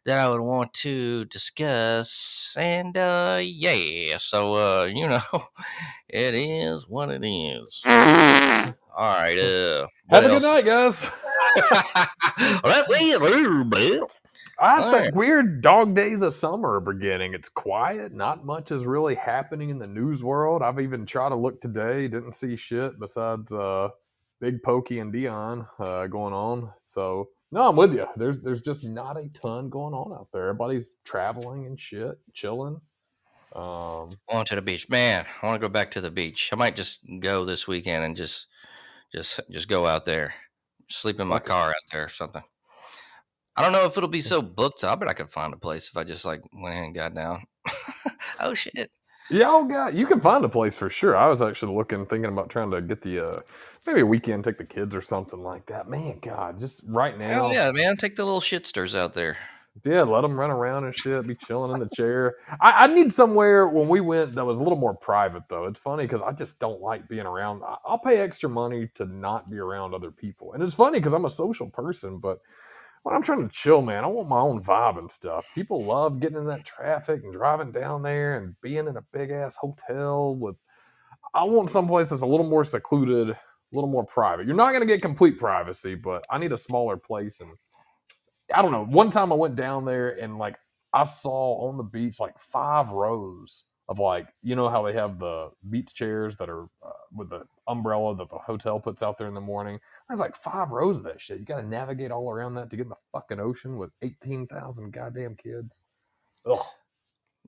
that 0.05 0.19
I 0.19 0.29
would 0.29 0.41
want 0.41 0.73
to 0.75 1.25
discuss. 1.25 2.55
And 2.57 2.97
uh, 2.97 3.39
yeah, 3.41 4.17
so 4.19 4.53
uh, 4.53 4.83
you 4.85 5.07
know, 5.09 5.21
it 6.07 6.35
is 6.35 6.87
what 6.87 7.09
it 7.09 7.25
is. 7.25 7.81
All 8.97 9.13
right. 9.13 9.37
Uh, 9.37 9.85
Have 10.09 10.25
a 10.25 10.27
good 10.27 10.41
night, 10.41 10.65
guys. 10.65 11.03
well, 11.61 12.61
that's 12.63 12.89
it. 12.89 14.01
I 14.59 14.81
think 14.81 14.93
right. 14.93 15.15
weird 15.15 15.61
dog 15.61 15.93
days 15.93 16.23
of 16.23 16.33
summer 16.33 16.77
are 16.77 16.79
beginning. 16.79 17.35
It's 17.35 17.47
quiet. 17.47 18.11
Not 18.11 18.43
much 18.43 18.71
is 18.71 18.87
really 18.87 19.13
happening 19.13 19.69
in 19.69 19.77
the 19.77 19.85
news 19.85 20.23
world. 20.23 20.63
I've 20.63 20.79
even 20.79 21.05
tried 21.05 21.29
to 21.29 21.35
look 21.35 21.61
today. 21.61 22.07
Didn't 22.07 22.33
see 22.33 22.55
shit 22.55 22.99
besides 22.99 23.51
uh, 23.51 23.89
Big 24.41 24.63
Pokey 24.63 24.97
and 24.97 25.13
Deion 25.13 25.67
uh, 25.77 26.07
going 26.07 26.33
on. 26.33 26.71
So 26.81 27.29
no, 27.51 27.69
I'm 27.69 27.75
with 27.75 27.93
you. 27.93 28.07
There's 28.15 28.41
there's 28.41 28.63
just 28.63 28.83
not 28.83 29.15
a 29.15 29.29
ton 29.29 29.69
going 29.69 29.93
on 29.93 30.11
out 30.11 30.29
there. 30.33 30.49
Everybody's 30.49 30.93
traveling 31.05 31.67
and 31.67 31.79
shit, 31.79 32.17
chilling. 32.33 32.81
Um, 33.55 34.17
On 34.29 34.45
to 34.45 34.55
the 34.55 34.61
beach, 34.61 34.89
man. 34.89 35.25
I 35.41 35.45
want 35.45 35.59
to 35.59 35.67
go 35.67 35.71
back 35.71 35.89
to 35.91 36.01
the 36.01 36.11
beach. 36.11 36.49
I 36.51 36.55
might 36.55 36.75
just 36.75 36.99
go 37.19 37.45
this 37.45 37.67
weekend 37.67 38.03
and 38.03 38.15
just, 38.15 38.47
just, 39.13 39.39
just 39.49 39.67
go 39.67 39.85
out 39.85 40.05
there, 40.05 40.33
sleep 40.89 41.19
in 41.19 41.27
my 41.27 41.39
car 41.39 41.69
out 41.69 41.75
there 41.91 42.05
or 42.05 42.09
something. 42.09 42.43
I 43.57 43.63
don't 43.63 43.71
know 43.71 43.85
if 43.85 43.97
it'll 43.97 44.07
be 44.07 44.21
so 44.21 44.41
booked. 44.41 44.83
I 44.83 44.93
bet 44.93 45.09
I 45.09 45.13
could 45.13 45.31
find 45.31 45.51
a 45.51 45.57
place 45.57 45.89
if 45.89 45.97
I 45.97 46.03
just 46.03 46.25
like 46.25 46.41
went 46.53 46.73
ahead 46.73 46.85
and 46.85 46.95
got 46.95 47.15
down. 47.15 47.43
oh 48.39 48.53
shit! 48.53 48.91
Yeah, 49.31 49.49
oh 49.49 49.65
god, 49.65 49.95
you 49.97 50.05
can 50.05 50.21
find 50.21 50.45
a 50.45 50.49
place 50.49 50.75
for 50.75 50.91
sure. 50.91 51.17
I 51.17 51.27
was 51.27 51.41
actually 51.41 51.73
looking, 51.73 52.05
thinking 52.05 52.31
about 52.31 52.51
trying 52.51 52.69
to 52.69 52.81
get 52.81 53.01
the 53.01 53.25
uh 53.25 53.39
maybe 53.87 54.01
a 54.01 54.05
weekend, 54.05 54.43
take 54.43 54.57
the 54.57 54.63
kids 54.63 54.95
or 54.95 55.01
something 55.01 55.41
like 55.41 55.65
that. 55.65 55.89
Man, 55.89 56.19
God, 56.21 56.59
just 56.59 56.83
right 56.87 57.17
now, 57.17 57.49
Hell 57.49 57.53
yeah, 57.53 57.71
man! 57.71 57.97
Take 57.97 58.15
the 58.15 58.23
little 58.23 58.41
shitsters 58.41 58.95
out 58.95 59.15
there. 59.15 59.37
Yeah, 59.85 60.03
let 60.03 60.21
them 60.21 60.37
run 60.39 60.51
around 60.51 60.85
and 60.85 60.95
shit, 60.95 61.27
be 61.27 61.35
chilling 61.35 61.71
in 61.71 61.79
the 61.79 61.89
chair. 61.93 62.35
I, 62.61 62.85
I 62.85 62.87
need 62.87 63.13
somewhere 63.13 63.67
when 63.67 63.87
we 63.87 64.01
went 64.01 64.35
that 64.35 64.45
was 64.45 64.57
a 64.57 64.63
little 64.63 64.77
more 64.77 64.95
private 64.95 65.43
though. 65.49 65.65
It's 65.65 65.79
funny 65.79 66.03
because 66.05 66.21
I 66.21 66.31
just 66.31 66.59
don't 66.59 66.81
like 66.81 67.07
being 67.07 67.25
around. 67.25 67.63
I'll 67.85 67.99
pay 67.99 68.17
extra 68.17 68.49
money 68.49 68.89
to 68.95 69.05
not 69.05 69.49
be 69.49 69.57
around 69.57 69.93
other 69.93 70.11
people, 70.11 70.53
and 70.53 70.63
it's 70.63 70.75
funny 70.75 70.99
because 70.99 71.13
I'm 71.13 71.25
a 71.25 71.29
social 71.29 71.69
person, 71.69 72.19
but 72.19 72.39
when 73.03 73.15
I'm 73.15 73.21
trying 73.21 73.47
to 73.47 73.53
chill, 73.53 73.81
man, 73.81 74.03
I 74.03 74.07
want 74.07 74.29
my 74.29 74.39
own 74.39 74.61
vibe 74.61 74.97
and 74.97 75.09
stuff. 75.11 75.47
People 75.55 75.85
love 75.85 76.19
getting 76.19 76.37
in 76.37 76.47
that 76.47 76.65
traffic 76.65 77.21
and 77.23 77.31
driving 77.33 77.71
down 77.71 78.03
there 78.03 78.37
and 78.37 78.55
being 78.61 78.87
in 78.87 78.97
a 78.97 79.03
big 79.13 79.31
ass 79.31 79.55
hotel 79.55 80.35
with. 80.35 80.55
I 81.33 81.43
want 81.45 81.69
someplace 81.69 82.09
that's 82.09 82.21
a 82.21 82.27
little 82.27 82.49
more 82.49 82.63
secluded, 82.65 83.29
a 83.29 83.39
little 83.71 83.89
more 83.89 84.05
private. 84.05 84.47
You're 84.47 84.55
not 84.55 84.71
going 84.71 84.81
to 84.81 84.87
get 84.87 85.01
complete 85.01 85.37
privacy, 85.37 85.95
but 85.95 86.23
I 86.31 86.37
need 86.37 86.51
a 86.51 86.57
smaller 86.57 86.97
place. 86.97 87.41
And 87.41 87.51
I 88.53 88.61
don't 88.61 88.71
know. 88.71 88.85
One 88.85 89.09
time 89.11 89.31
I 89.31 89.35
went 89.35 89.55
down 89.55 89.85
there 89.85 90.09
and 90.09 90.37
like 90.37 90.57
I 90.93 91.03
saw 91.03 91.67
on 91.67 91.77
the 91.77 91.83
beach 91.83 92.19
like 92.19 92.39
five 92.39 92.91
rows 92.91 93.63
of 93.89 93.99
like 93.99 94.27
you 94.43 94.55
know 94.55 94.69
how 94.69 94.81
they 94.83 94.93
have 94.93 95.19
the 95.19 95.49
beach 95.69 95.93
chairs 95.93 96.37
that 96.37 96.49
are 96.49 96.63
uh, 96.85 96.91
with 97.13 97.29
the 97.29 97.43
umbrella 97.67 98.15
that 98.15 98.29
the 98.29 98.37
hotel 98.37 98.79
puts 98.79 99.01
out 99.01 99.17
there 99.17 99.27
in 99.27 99.33
the 99.33 99.41
morning. 99.41 99.79
There's 100.07 100.19
like 100.19 100.35
five 100.35 100.71
rows 100.71 100.97
of 100.97 101.03
that 101.05 101.21
shit. 101.21 101.39
You 101.39 101.45
got 101.45 101.61
to 101.61 101.67
navigate 101.67 102.11
all 102.11 102.29
around 102.29 102.55
that 102.55 102.69
to 102.69 102.75
get 102.75 102.83
in 102.83 102.89
the 102.89 102.95
fucking 103.13 103.39
ocean 103.39 103.77
with 103.77 103.91
eighteen 104.01 104.47
thousand 104.47 104.91
goddamn 104.91 105.35
kids. 105.35 105.83
Ugh. 106.45 106.65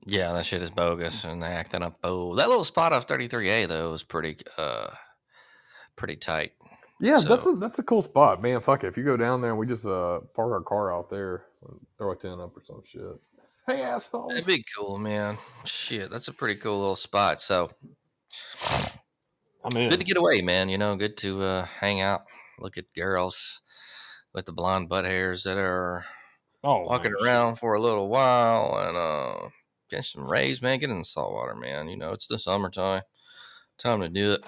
Yeah, 0.06 0.32
that 0.32 0.46
shit 0.46 0.62
is 0.62 0.70
bogus, 0.70 1.24
and 1.24 1.42
they 1.42 1.48
acting 1.48 1.82
up. 1.82 1.98
Oh, 2.02 2.34
that 2.36 2.48
little 2.48 2.64
spot 2.64 2.92
off 2.92 3.06
33A 3.06 3.68
though 3.68 3.90
was 3.90 4.02
pretty, 4.02 4.38
uh, 4.56 4.88
pretty 5.96 6.16
tight. 6.16 6.52
Yeah, 7.00 7.20
that's 7.26 7.46
a 7.46 7.52
that's 7.52 7.78
a 7.78 7.82
cool 7.82 8.02
spot, 8.02 8.42
man. 8.42 8.60
Fuck 8.60 8.84
it. 8.84 8.88
If 8.88 8.96
you 8.96 9.04
go 9.04 9.16
down 9.16 9.40
there 9.40 9.50
and 9.50 9.58
we 9.58 9.66
just 9.66 9.86
uh 9.86 10.20
park 10.34 10.52
our 10.52 10.60
car 10.60 10.94
out 10.94 11.08
there, 11.08 11.44
and 11.66 11.78
throw 11.98 12.12
a 12.12 12.16
tent 12.16 12.40
up 12.40 12.56
or 12.56 12.62
some 12.62 12.82
shit. 12.84 13.02
Hey 13.66 13.82
assholes. 13.82 14.32
That'd 14.32 14.46
be 14.46 14.64
cool, 14.76 14.98
man. 14.98 15.38
Shit, 15.64 16.10
that's 16.10 16.28
a 16.28 16.32
pretty 16.32 16.56
cool 16.56 16.78
little 16.78 16.96
spot. 16.96 17.40
So 17.40 17.70
I'm 19.64 19.76
in. 19.76 19.90
good 19.90 20.00
to 20.00 20.04
get 20.04 20.18
away, 20.18 20.42
man. 20.42 20.68
You 20.68 20.78
know, 20.78 20.96
good 20.96 21.16
to 21.18 21.42
uh, 21.42 21.64
hang 21.64 22.00
out, 22.00 22.24
look 22.58 22.76
at 22.76 22.92
girls 22.94 23.60
with 24.34 24.46
the 24.46 24.52
blonde 24.52 24.88
butt 24.88 25.04
hairs 25.04 25.44
that 25.44 25.58
are 25.58 26.04
oh, 26.64 26.82
walking 26.82 27.12
man, 27.12 27.24
around 27.24 27.56
for 27.56 27.74
a 27.74 27.80
little 27.80 28.08
while 28.08 28.76
and 28.78 28.96
uh, 28.96 29.48
get 29.90 30.04
some 30.04 30.28
rays, 30.28 30.60
man. 30.62 30.78
Get 30.78 30.90
in 30.90 30.98
the 30.98 31.04
salt 31.04 31.32
water, 31.32 31.54
man. 31.54 31.88
You 31.88 31.96
know, 31.96 32.12
it's 32.12 32.26
the 32.26 32.38
summertime. 32.38 33.02
Time 33.78 34.00
to 34.00 34.08
do 34.08 34.32
it. 34.32 34.44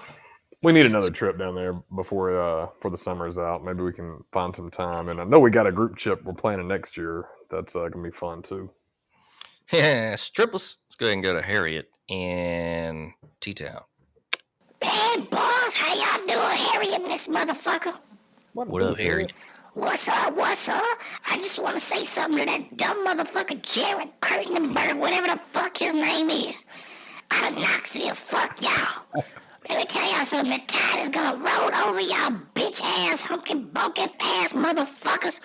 We 0.62 0.72
need 0.72 0.86
another 0.86 1.10
trip 1.10 1.38
down 1.38 1.56
there 1.56 1.74
before 1.94 2.40
uh 2.40 2.66
for 2.66 2.90
the 2.90 2.96
summer 2.96 3.26
is 3.26 3.36
out. 3.38 3.64
Maybe 3.64 3.82
we 3.82 3.92
can 3.92 4.22
find 4.30 4.54
some 4.54 4.70
time. 4.70 5.08
And 5.08 5.20
I 5.20 5.24
know 5.24 5.40
we 5.40 5.50
got 5.50 5.66
a 5.66 5.72
group 5.72 5.96
trip 5.96 6.22
we're 6.24 6.34
planning 6.34 6.68
next 6.68 6.96
year. 6.96 7.26
That's 7.50 7.74
uh, 7.74 7.88
gonna 7.88 8.04
be 8.04 8.10
fun 8.10 8.42
too. 8.42 8.70
Yeah, 9.72 10.16
strippers. 10.16 10.78
Let's 10.86 10.96
go 10.96 11.06
ahead 11.06 11.14
and 11.14 11.24
go 11.24 11.32
to 11.32 11.40
Harriet 11.40 11.86
in 12.08 13.14
T 13.40 13.54
Town. 13.54 13.80
Hey, 14.82 15.20
boss, 15.30 15.74
how 15.74 15.94
y'all 15.94 16.26
doing? 16.26 16.56
Harriet, 16.56 17.02
this 17.04 17.26
motherfucker. 17.26 17.96
What 18.52 18.82
up, 18.82 18.98
Harriet? 18.98 19.32
What's 19.72 20.08
up? 20.08 20.36
What's 20.36 20.68
up? 20.68 20.82
I 21.30 21.36
just 21.36 21.58
want 21.58 21.76
to 21.76 21.80
say 21.80 22.04
something 22.04 22.40
to 22.40 22.44
that 22.44 22.76
dumb 22.76 23.06
motherfucker 23.06 23.62
Jared 23.62 24.10
Kurtenberg, 24.20 25.00
whatever 25.00 25.28
the 25.28 25.40
fuck 25.54 25.78
his 25.78 25.94
name 25.94 26.28
is, 26.28 26.62
out 27.30 27.52
of 27.52 27.58
Knoxville. 27.58 28.14
Fuck 28.14 28.60
y'all. 28.60 29.22
Let 29.68 29.78
me 29.78 29.84
tell 29.86 30.12
y'all 30.12 30.24
something. 30.26 30.52
The 30.52 30.62
tide 30.66 31.00
is 31.02 31.08
gonna 31.10 31.38
roll 31.38 31.74
over 31.88 32.00
y'all 32.00 32.32
bitch 32.54 32.82
ass, 32.82 33.22
hunky 33.24 33.54
bunkin 33.56 34.10
ass 34.20 34.52
motherfuckers. 34.52 35.40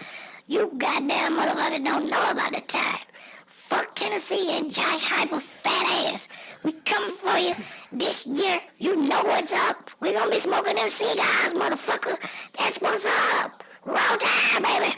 You 0.47 0.71
goddamn 0.77 1.33
motherfuckers 1.37 1.83
don't 1.85 2.09
know 2.09 2.31
about 2.31 2.53
the 2.53 2.61
tide. 2.61 3.01
Fuck 3.47 3.95
Tennessee 3.95 4.57
and 4.57 4.71
Josh 4.71 5.03
Heupel 5.03 5.41
fat 5.41 5.87
ass. 6.13 6.27
We 6.63 6.73
coming 6.85 7.15
for 7.17 7.37
you 7.37 7.55
this 7.93 8.27
year. 8.27 8.59
You 8.79 8.95
know 8.97 9.23
what's 9.23 9.53
up. 9.53 9.91
We 10.01 10.13
gonna 10.13 10.31
be 10.31 10.39
smoking 10.39 10.75
them 10.75 10.89
cigars, 10.89 11.53
motherfucker. 11.53 12.17
That's 12.57 12.77
what's 12.81 13.05
up. 13.05 13.63
Roll 13.85 13.97
tide, 14.19 14.63
baby. 14.63 14.95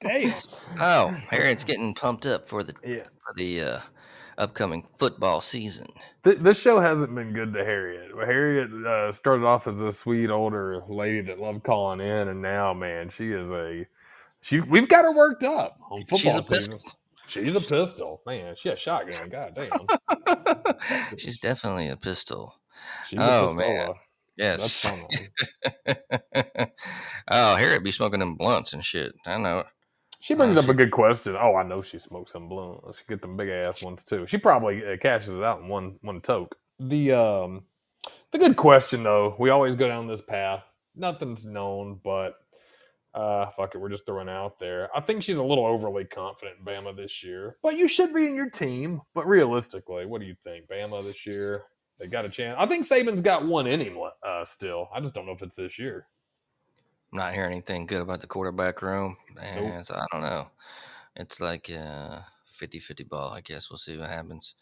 Damn. 0.00 0.42
Oh, 0.78 1.16
Harriet's 1.30 1.64
getting 1.64 1.94
pumped 1.94 2.26
up 2.26 2.48
for 2.48 2.62
the 2.64 2.74
Yeah. 2.84 3.08
for 3.26 3.34
the 3.36 3.60
uh, 3.62 3.80
upcoming 4.40 4.86
football 4.98 5.40
season. 5.40 5.86
Th- 6.24 6.38
this 6.38 6.60
show 6.60 6.80
hasn't 6.80 7.14
been 7.14 7.32
good 7.32 7.52
to 7.52 7.64
Harriet. 7.64 8.10
Harriet 8.14 8.70
uh, 8.86 9.12
started 9.12 9.44
off 9.44 9.66
as 9.68 9.78
a 9.80 9.92
sweet 9.92 10.30
older 10.30 10.82
lady 10.88 11.20
that 11.22 11.38
loved 11.38 11.62
calling 11.62 12.00
in, 12.00 12.28
and 12.28 12.42
now, 12.42 12.74
man, 12.74 13.08
she 13.10 13.30
is 13.32 13.50
a 13.50 13.86
she's. 14.40 14.62
We've 14.64 14.88
got 14.88 15.04
her 15.04 15.12
worked 15.14 15.44
up 15.44 15.78
on 15.90 16.00
football 16.00 16.18
She's 16.18 16.34
a 16.36 16.42
season. 16.42 16.78
pistol. 16.78 16.80
She's 17.26 17.54
a 17.54 17.60
pistol, 17.60 18.22
man. 18.26 18.56
She 18.56 18.70
a 18.70 18.76
shotgun. 18.76 19.28
God 19.28 19.54
damn. 19.54 20.66
She's 21.16 21.38
definitely 21.38 21.88
a 21.88 21.96
pistol. 21.96 22.54
She's 23.06 23.20
Oh, 23.22 23.48
a 23.48 23.54
man. 23.54 23.90
Yes. 24.36 24.84
Oh, 27.32 27.54
Harriet 27.54 27.84
be 27.84 27.92
smoking 27.92 28.18
them 28.18 28.34
blunts 28.34 28.72
and 28.72 28.84
shit. 28.84 29.12
I 29.24 29.36
know. 29.38 29.62
She 30.20 30.34
brings 30.34 30.58
up 30.58 30.68
a 30.68 30.74
good 30.74 30.90
question. 30.90 31.34
Oh, 31.40 31.56
I 31.56 31.62
know 31.62 31.80
she 31.80 31.98
smokes 31.98 32.32
some 32.32 32.46
blunt. 32.46 32.80
She 32.94 33.04
get 33.08 33.22
them 33.22 33.38
big 33.38 33.48
ass 33.48 33.82
ones 33.82 34.04
too. 34.04 34.26
She 34.26 34.36
probably 34.36 34.84
uh, 34.86 34.98
cashes 34.98 35.30
it 35.30 35.42
out 35.42 35.62
in 35.62 35.68
one 35.68 35.98
one 36.02 36.20
toke. 36.20 36.56
The 36.78 37.12
um, 37.12 37.62
the 38.30 38.38
good 38.38 38.56
question 38.56 39.02
though. 39.02 39.34
We 39.38 39.48
always 39.48 39.76
go 39.76 39.88
down 39.88 40.06
this 40.06 40.20
path. 40.20 40.62
Nothing's 40.94 41.46
known, 41.46 42.00
but 42.04 42.34
uh, 43.14 43.50
fuck 43.50 43.74
it. 43.74 43.78
We're 43.78 43.88
just 43.88 44.04
throwing 44.04 44.28
it 44.28 44.32
out 44.32 44.58
there. 44.58 44.90
I 44.94 45.00
think 45.00 45.22
she's 45.22 45.38
a 45.38 45.42
little 45.42 45.64
overly 45.64 46.04
confident 46.04 46.58
in 46.58 46.66
Bama 46.66 46.94
this 46.94 47.24
year, 47.24 47.56
but 47.62 47.78
you 47.78 47.88
should 47.88 48.12
be 48.12 48.26
in 48.26 48.34
your 48.34 48.50
team. 48.50 49.00
But 49.14 49.26
realistically, 49.26 50.04
what 50.04 50.20
do 50.20 50.26
you 50.26 50.36
think, 50.44 50.68
Bama 50.68 51.02
this 51.02 51.26
year? 51.26 51.64
They 51.98 52.08
got 52.08 52.26
a 52.26 52.30
chance. 52.30 52.56
I 52.58 52.66
think 52.66 52.86
Saban's 52.86 53.22
got 53.22 53.46
one 53.46 53.66
in 53.66 53.80
him 53.80 53.96
uh, 54.26 54.44
still. 54.44 54.88
I 54.94 55.00
just 55.00 55.14
don't 55.14 55.26
know 55.26 55.32
if 55.32 55.42
it's 55.42 55.56
this 55.56 55.78
year. 55.78 56.06
Not 57.12 57.34
hearing 57.34 57.52
anything 57.52 57.86
good 57.86 58.02
about 58.02 58.20
the 58.20 58.26
quarterback 58.28 58.82
room, 58.82 59.16
and 59.40 59.84
so 59.84 59.94
I 59.96 60.06
don't 60.12 60.22
know. 60.22 60.48
It's 61.16 61.40
like 61.40 61.68
a 61.68 62.24
50-50 62.60 63.08
ball. 63.08 63.32
I 63.32 63.40
guess 63.40 63.68
we'll 63.70 63.78
see 63.78 63.96
what 63.98 64.08
happens. 64.08 64.54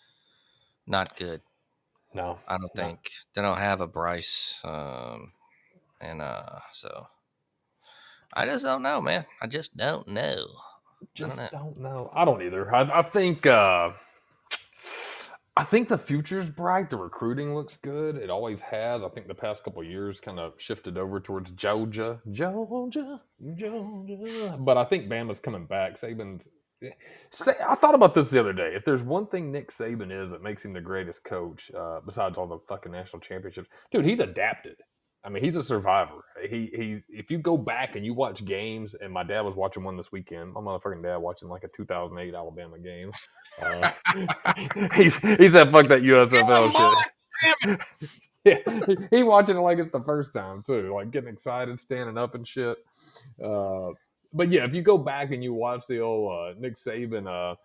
Not 0.86 1.16
good. 1.16 1.42
No, 2.14 2.38
I 2.48 2.56
don't 2.56 2.74
No. 2.74 2.82
think 2.84 3.10
they 3.34 3.42
don't 3.42 3.58
have 3.58 3.82
a 3.82 3.86
Bryce, 3.86 4.58
um, 4.64 5.32
and 6.00 6.22
uh, 6.22 6.58
so 6.72 7.06
I 8.32 8.46
just 8.46 8.64
don't 8.64 8.82
know, 8.82 9.00
man. 9.02 9.26
I 9.42 9.46
just 9.46 9.76
don't 9.76 10.08
know. 10.08 10.46
just 11.14 11.36
know. 11.36 11.48
don't 11.52 11.78
know. 11.78 12.10
I 12.14 12.24
don't 12.24 12.42
either. 12.42 12.74
I, 12.74 12.82
I 13.00 13.02
think 13.02 13.44
uh, 13.46 13.92
I 15.58 15.64
think 15.64 15.88
the 15.88 15.98
future's 15.98 16.48
bright. 16.48 16.88
The 16.88 16.96
recruiting 16.96 17.52
looks 17.52 17.76
good. 17.76 18.14
It 18.14 18.30
always 18.30 18.60
has. 18.60 19.02
I 19.02 19.08
think 19.08 19.26
the 19.26 19.34
past 19.34 19.64
couple 19.64 19.82
years 19.82 20.20
kind 20.20 20.38
of 20.38 20.52
shifted 20.56 20.96
over 20.96 21.18
towards 21.18 21.50
Georgia, 21.50 22.20
Georgia, 22.30 23.20
Georgia. 23.56 24.56
But 24.56 24.76
I 24.76 24.84
think 24.84 25.08
Bama's 25.08 25.40
coming 25.40 25.66
back. 25.66 25.94
Saban's. 25.94 26.48
Say, 27.30 27.54
I 27.68 27.74
thought 27.74 27.96
about 27.96 28.14
this 28.14 28.30
the 28.30 28.38
other 28.38 28.52
day. 28.52 28.72
If 28.76 28.84
there's 28.84 29.02
one 29.02 29.26
thing 29.26 29.50
Nick 29.50 29.72
Saban 29.72 30.12
is 30.12 30.30
that 30.30 30.44
makes 30.44 30.64
him 30.64 30.72
the 30.72 30.80
greatest 30.80 31.24
coach, 31.24 31.72
uh, 31.76 31.98
besides 32.06 32.38
all 32.38 32.46
the 32.46 32.60
fucking 32.68 32.92
national 32.92 33.18
championships, 33.18 33.68
dude, 33.90 34.04
he's 34.04 34.20
adapted. 34.20 34.76
I 35.24 35.30
mean, 35.30 35.42
he's 35.42 35.56
a 35.56 35.64
survivor. 35.64 36.24
He 36.48 36.70
he's 36.74 37.02
if 37.08 37.30
you 37.30 37.38
go 37.38 37.56
back 37.56 37.96
and 37.96 38.04
you 38.04 38.14
watch 38.14 38.44
games, 38.44 38.94
and 38.94 39.12
my 39.12 39.24
dad 39.24 39.40
was 39.40 39.56
watching 39.56 39.82
one 39.82 39.96
this 39.96 40.12
weekend. 40.12 40.52
My 40.52 40.60
motherfucking 40.60 41.02
dad 41.02 41.16
watching 41.16 41.48
like 41.48 41.64
a 41.64 41.68
2008 41.68 42.34
Alabama 42.34 42.78
game. 42.78 43.12
Uh, 43.60 43.90
he's 44.94 45.16
he 45.16 45.48
said, 45.48 45.72
"Fuck 45.72 45.88
that 45.88 46.02
USFL 46.02 46.70
shit." 47.66 47.80
yeah, 48.44 48.84
he, 48.86 48.96
he 49.10 49.22
watching 49.24 49.56
it 49.56 49.60
like 49.60 49.78
it's 49.78 49.90
the 49.90 50.02
first 50.02 50.32
time 50.32 50.62
too, 50.64 50.94
like 50.94 51.10
getting 51.10 51.30
excited, 51.30 51.80
standing 51.80 52.16
up 52.16 52.36
and 52.36 52.46
shit. 52.46 52.78
Uh, 53.42 53.88
but 54.32 54.52
yeah, 54.52 54.64
if 54.64 54.74
you 54.74 54.82
go 54.82 54.96
back 54.96 55.32
and 55.32 55.42
you 55.42 55.54
watch 55.54 55.86
the 55.88 55.98
old 55.98 56.30
uh, 56.30 56.60
Nick 56.60 56.76
Saban 56.76 57.26
uh, 57.26 57.56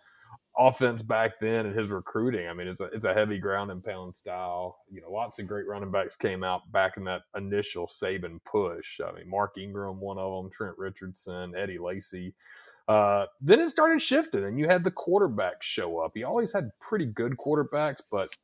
offense 0.58 1.01
back 1.01 1.39
then 1.39 1.66
and 1.66 1.78
his 1.78 1.89
recruiting, 1.89 2.47
I 2.47 2.54
mean, 2.54 2.68
it's 2.68 2.80
a 2.80 2.86
it's 2.86 3.06
a 3.06 3.14
heavy 3.14 3.39
ground 3.39 3.72
and 3.72 3.84
pound 3.84 4.16
style. 4.16 4.80
You 4.91 5.01
know, 5.01 5.12
lots 5.12 5.39
of 5.39 5.47
great 5.47 5.68
running 5.68 5.91
backs 5.91 6.16
came 6.16 6.43
out 6.43 6.72
back 6.72 6.97
in 6.97 7.04
that 7.06 7.22
initial 7.36 7.88
Saban 7.88 8.39
push. 8.43 8.99
I 8.99 9.12
mean, 9.12 9.30
Mark 9.30 9.58
Ingram, 9.58 9.99
one 9.99 10.18
of 10.18 10.43
them, 10.43 10.51
Trent 10.51 10.78
Richardson, 10.78 11.56
Eddie 11.56 11.80
Lacy. 11.80 12.34
Uh, 12.88 13.26
then 13.41 13.62
it 13.62 13.70
started 13.70 14.01
shifting, 14.01 14.43
and 14.43 14.60
you 14.60 14.68
had 14.68 14.84
the 14.84 14.91
quarterbacks 14.91 15.62
show 15.62 15.99
up. 15.99 16.12
He 16.14 16.24
always 16.24 16.51
had 16.51 16.70
pretty 16.80 17.06
good 17.06 17.38
quarterbacks, 17.38 18.01
but 18.12 18.36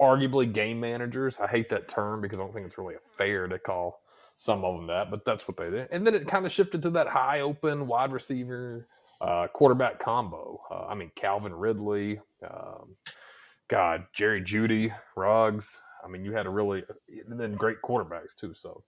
arguably 0.00 0.50
game 0.52 0.80
managers. 0.80 1.40
I 1.40 1.46
hate 1.46 1.68
that 1.70 1.88
term 1.88 2.20
because 2.20 2.38
I 2.38 2.42
don't 2.42 2.54
think 2.54 2.66
it's 2.66 2.78
really 2.78 2.96
fair 3.16 3.46
to 3.48 3.58
call 3.58 4.02
some 4.36 4.64
of 4.64 4.76
them 4.76 4.86
that, 4.88 5.10
but 5.10 5.24
that's 5.24 5.48
what 5.48 5.56
they 5.56 5.70
did. 5.70 5.90
And 5.92 6.06
then 6.06 6.14
it 6.14 6.26
kind 6.26 6.44
of 6.44 6.52
shifted 6.52 6.82
to 6.82 6.90
that 6.90 7.08
high 7.08 7.40
open 7.40 7.86
wide 7.86 8.12
receiver 8.12 8.86
uh, 9.20 9.46
quarterback 9.52 9.98
combo. 9.98 10.60
Uh, 10.70 10.86
I 10.86 10.94
mean, 10.94 11.10
Calvin 11.16 11.54
Ridley, 11.54 12.20
um, 12.48 12.96
God, 13.68 14.04
Jerry 14.14 14.42
Jeudy, 14.42 14.92
Ruggs. 15.16 15.80
I 16.04 16.08
mean, 16.08 16.24
you 16.24 16.32
had 16.32 16.46
a 16.46 16.50
really, 16.50 16.84
and 17.28 17.38
then 17.40 17.54
great 17.54 17.78
quarterbacks 17.82 18.34
too. 18.38 18.54
So, 18.54 18.84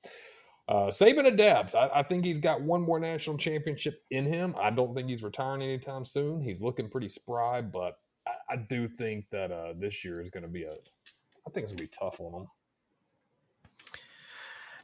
uh, 0.69 0.89
Saban 0.89 1.27
adapts. 1.27 1.75
I, 1.75 1.89
I 1.89 2.03
think 2.03 2.25
he's 2.25 2.39
got 2.39 2.61
one 2.61 2.83
more 2.83 3.01
national 3.01 3.39
championship 3.39 4.03
in 4.11 4.27
him. 4.27 4.55
I 4.61 4.71
don't 4.71 4.95
think 4.95 5.09
he's 5.09 5.23
retiring 5.23 5.63
anytime 5.63 6.05
soon. 6.05 6.41
He's 6.41 6.61
looking 6.61 6.91
pretty 6.91 7.09
spry, 7.09 7.63
but 7.63 7.99
I, 8.27 8.55
I 8.55 8.57
do 8.57 8.87
think 8.87 9.27
that 9.33 9.51
uh, 9.51 9.73
this 9.79 10.05
year 10.05 10.21
is 10.21 10.31
going 10.31 10.43
to 10.43 10.49
be 10.49 10.65
a, 10.65 10.73
I 10.73 11.51
think 11.51 11.65
it's 11.65 11.73
going 11.73 11.79
to 11.79 11.85
be 11.85 11.89
tough 11.89 12.21
on 12.21 12.43
him. 12.43 12.49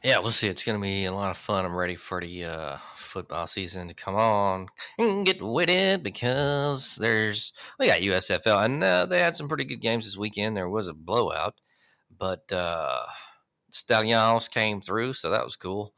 Yeah, 0.05 0.19
we'll 0.19 0.29
see. 0.29 0.47
It's 0.47 0.63
going 0.63 0.77
to 0.77 0.81
be 0.81 1.05
a 1.05 1.11
lot 1.11 1.31
of 1.31 1.37
fun. 1.37 1.65
I'm 1.65 1.75
ready 1.75 1.95
for 1.95 2.21
the 2.21 2.43
uh, 2.43 2.77
football 2.95 3.47
season 3.47 3.87
to 3.87 3.95
come 3.95 4.13
on 4.13 4.67
and 4.99 5.25
get 5.25 5.41
with 5.41 5.67
it 5.67 6.03
because 6.03 6.95
there's 6.97 7.53
we 7.79 7.87
got 7.87 8.01
USFL 8.01 8.65
and 8.65 8.83
uh, 8.83 9.07
they 9.07 9.17
had 9.17 9.35
some 9.35 9.47
pretty 9.47 9.65
good 9.65 9.81
games 9.81 10.05
this 10.05 10.15
weekend. 10.15 10.55
There 10.55 10.69
was 10.69 10.87
a 10.87 10.93
blowout, 10.93 11.55
but 12.15 12.51
uh, 12.51 13.01
Stallions 13.71 14.47
came 14.47 14.79
through, 14.79 15.13
so 15.13 15.31
that 15.31 15.43
was 15.43 15.55
cool, 15.55 15.95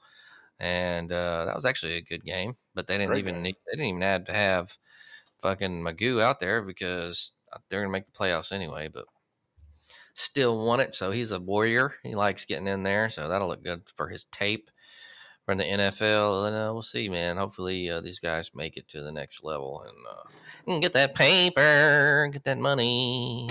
and 0.57 1.11
uh, 1.11 1.43
that 1.43 1.55
was 1.55 1.65
actually 1.65 1.97
a 1.97 2.01
good 2.01 2.23
game. 2.23 2.55
But 2.75 2.87
they 2.87 2.97
didn't 2.97 3.09
Great 3.09 3.19
even 3.19 3.33
game. 3.35 3.43
need, 3.43 3.55
they 3.65 3.75
didn't 3.75 3.89
even 3.89 4.01
have 4.03 4.23
to 4.23 4.33
have 4.33 4.77
fucking 5.41 5.83
McGough 5.83 6.21
out 6.21 6.39
there 6.39 6.61
because 6.61 7.33
they're 7.69 7.81
going 7.81 7.89
to 7.89 7.91
make 7.91 8.05
the 8.05 8.17
playoffs 8.17 8.53
anyway. 8.53 8.87
But 8.87 9.03
still 10.17 10.65
won 10.65 10.79
it. 10.79 10.95
So 10.95 11.11
he's 11.11 11.31
a 11.31 11.39
warrior. 11.39 11.93
He 12.03 12.15
likes 12.15 12.45
getting 12.45 12.67
in 12.67 12.83
there. 12.83 13.09
So 13.09 13.27
that'll 13.27 13.47
look 13.47 13.63
good 13.63 13.83
for 13.95 14.07
his 14.09 14.25
tape 14.25 14.71
from 15.45 15.59
the 15.59 15.63
NFL. 15.63 16.47
And 16.47 16.55
uh, 16.55 16.73
we'll 16.73 16.81
see, 16.81 17.07
man. 17.07 17.37
Hopefully 17.37 17.89
uh, 17.89 18.01
these 18.01 18.19
guys 18.19 18.51
make 18.55 18.77
it 18.77 18.87
to 18.89 19.01
the 19.03 19.11
next 19.11 19.43
level 19.43 19.85
and, 19.85 20.75
uh, 20.75 20.79
get 20.79 20.93
that 20.93 21.13
paper, 21.15 22.29
get 22.33 22.43
that 22.45 22.57
money. 22.57 23.47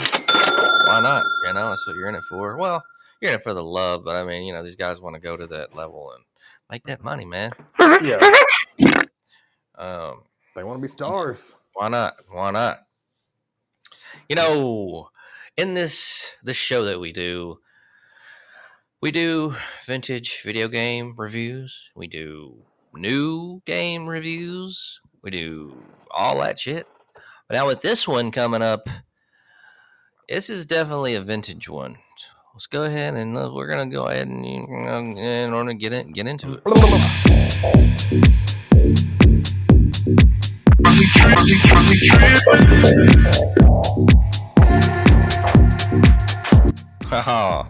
Why 0.86 1.00
not? 1.00 1.24
You 1.46 1.52
know, 1.52 1.68
that's 1.70 1.86
what 1.86 1.96
you're 1.96 2.08
in 2.08 2.14
it 2.16 2.24
for. 2.24 2.56
Well, 2.56 2.82
you're 3.22 3.30
in 3.30 3.38
it 3.38 3.42
for 3.44 3.54
the 3.54 3.62
love, 3.64 4.04
but 4.04 4.16
I 4.16 4.24
mean, 4.24 4.44
you 4.44 4.52
know, 4.52 4.62
these 4.64 4.76
guys 4.76 5.00
want 5.00 5.14
to 5.14 5.22
go 5.22 5.36
to 5.36 5.46
that 5.46 5.74
level 5.74 6.12
and 6.14 6.24
make 6.70 6.84
that 6.84 7.02
money, 7.02 7.24
man. 7.24 7.50
Yeah, 8.02 8.18
Um, 9.78 10.22
they 10.54 10.64
want 10.64 10.78
to 10.78 10.82
be 10.82 10.88
stars. 10.88 11.54
Why 11.74 11.88
not? 11.88 12.14
Why 12.32 12.50
not? 12.50 12.82
You 14.28 14.36
know, 14.36 15.10
in 15.56 15.74
this 15.74 16.32
this 16.42 16.56
show 16.56 16.84
that 16.84 17.00
we 17.00 17.12
do, 17.12 17.60
we 19.00 19.10
do 19.10 19.54
vintage 19.86 20.42
video 20.42 20.68
game 20.68 21.14
reviews. 21.16 21.90
We 21.94 22.06
do 22.06 22.62
new 22.94 23.62
game 23.64 24.06
reviews. 24.08 25.00
We 25.22 25.30
do 25.30 25.82
all 26.10 26.40
that 26.40 26.58
shit. 26.58 26.86
But 27.48 27.56
now 27.56 27.66
with 27.66 27.80
this 27.80 28.06
one 28.06 28.30
coming 28.30 28.62
up, 28.62 28.88
this 30.28 30.50
is 30.50 30.66
definitely 30.66 31.14
a 31.14 31.22
vintage 31.22 31.68
one. 31.68 31.96
Let's 32.52 32.66
go 32.66 32.84
ahead 32.84 33.14
and 33.14 33.36
uh, 33.36 33.50
we're 33.54 33.68
gonna 33.68 33.90
go 33.90 34.06
ahead 34.06 34.28
and, 34.28 34.44
and 34.44 35.52
we're 35.52 35.58
gonna 35.58 35.74
get 35.74 35.92
in, 35.92 36.12
get 36.12 36.26
into 36.26 36.54
it. 36.54 36.62
Haha. 47.06 47.68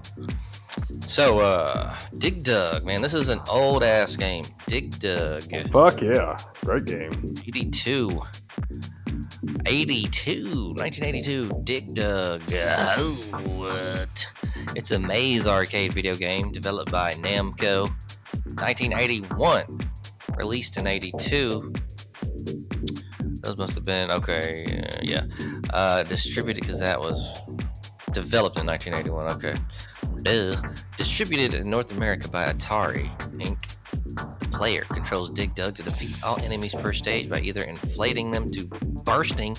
so, 1.01 1.41
uh, 1.41 1.95
Dig 2.19 2.43
Dug, 2.43 2.85
man, 2.85 3.03
this 3.03 3.13
is 3.13 3.29
an 3.29 3.41
old 3.51 3.85
ass 3.85 4.17
game. 4.17 4.45
Dig 4.67 4.99
Dug, 4.99 5.43
Fuck 5.71 6.01
yeah, 6.01 6.37
great 6.65 6.87
game. 6.87 7.13
82. 7.47 8.23
82, 9.67 10.45
1982, 10.77 11.51
Dig 11.65 11.95
Dug. 11.95 12.43
Oh, 12.51 13.19
what? 13.57 14.27
It's 14.75 14.91
a 14.93 14.99
maze 14.99 15.47
arcade 15.47 15.93
video 15.93 16.15
game 16.15 16.51
developed 16.51 16.91
by 16.91 17.13
Namco. 17.13 17.91
1981, 18.59 19.79
released 20.37 20.79
in 20.79 20.87
82. 20.87 21.73
Those 23.43 23.57
must 23.59 23.75
have 23.75 23.85
been, 23.85 24.11
okay, 24.11 24.83
yeah. 25.03 25.25
Uh, 25.71 26.03
distributed 26.05 26.63
because 26.63 26.81
that 26.81 26.99
was 26.99 27.43
developed 28.17 28.59
in 28.59 28.67
1981. 28.67 29.33
Okay. 29.33 29.55
Duh. 30.23 30.57
Distributed 30.97 31.53
in 31.53 31.71
North 31.71 31.93
America 31.93 32.29
by 32.29 32.51
Atari 32.51 33.11
Inc. 33.37 33.77
The 34.41 34.49
player 34.49 34.85
controls 34.89 35.31
Dig 35.31 35.55
Dug 35.55 35.75
to 35.75 35.83
defeat 35.83 36.23
all 36.23 36.41
enemies 36.41 36.75
per 36.75 36.95
stage 36.95 37.29
by 37.29 37.41
either 37.41 37.63
inflating 37.65 38.31
them 38.31 38.51
to 38.53 38.67
bursting 39.05 39.55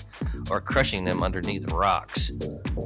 or 0.50 0.60
crushing 0.60 1.04
them 1.04 1.22
underneath 1.22 1.70
rocks. 1.72 2.32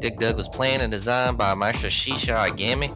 Dig 0.00 0.18
Dug 0.18 0.36
was 0.36 0.48
planned 0.50 0.82
and 0.82 0.92
designed 0.92 1.38
by 1.38 1.54
Masashisha 1.54 2.36
Agami 2.50 2.90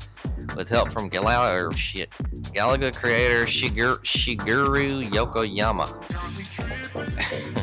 with 0.54 0.68
help 0.68 0.92
from 0.92 1.08
Galaga 1.08 1.70
or 1.70 1.72
shit. 1.72 2.10
Galaga 2.54 2.94
creator 2.94 3.46
Shigeru, 3.46 3.98
Shigeru 4.04 5.08
Yokoyama. 5.10 5.88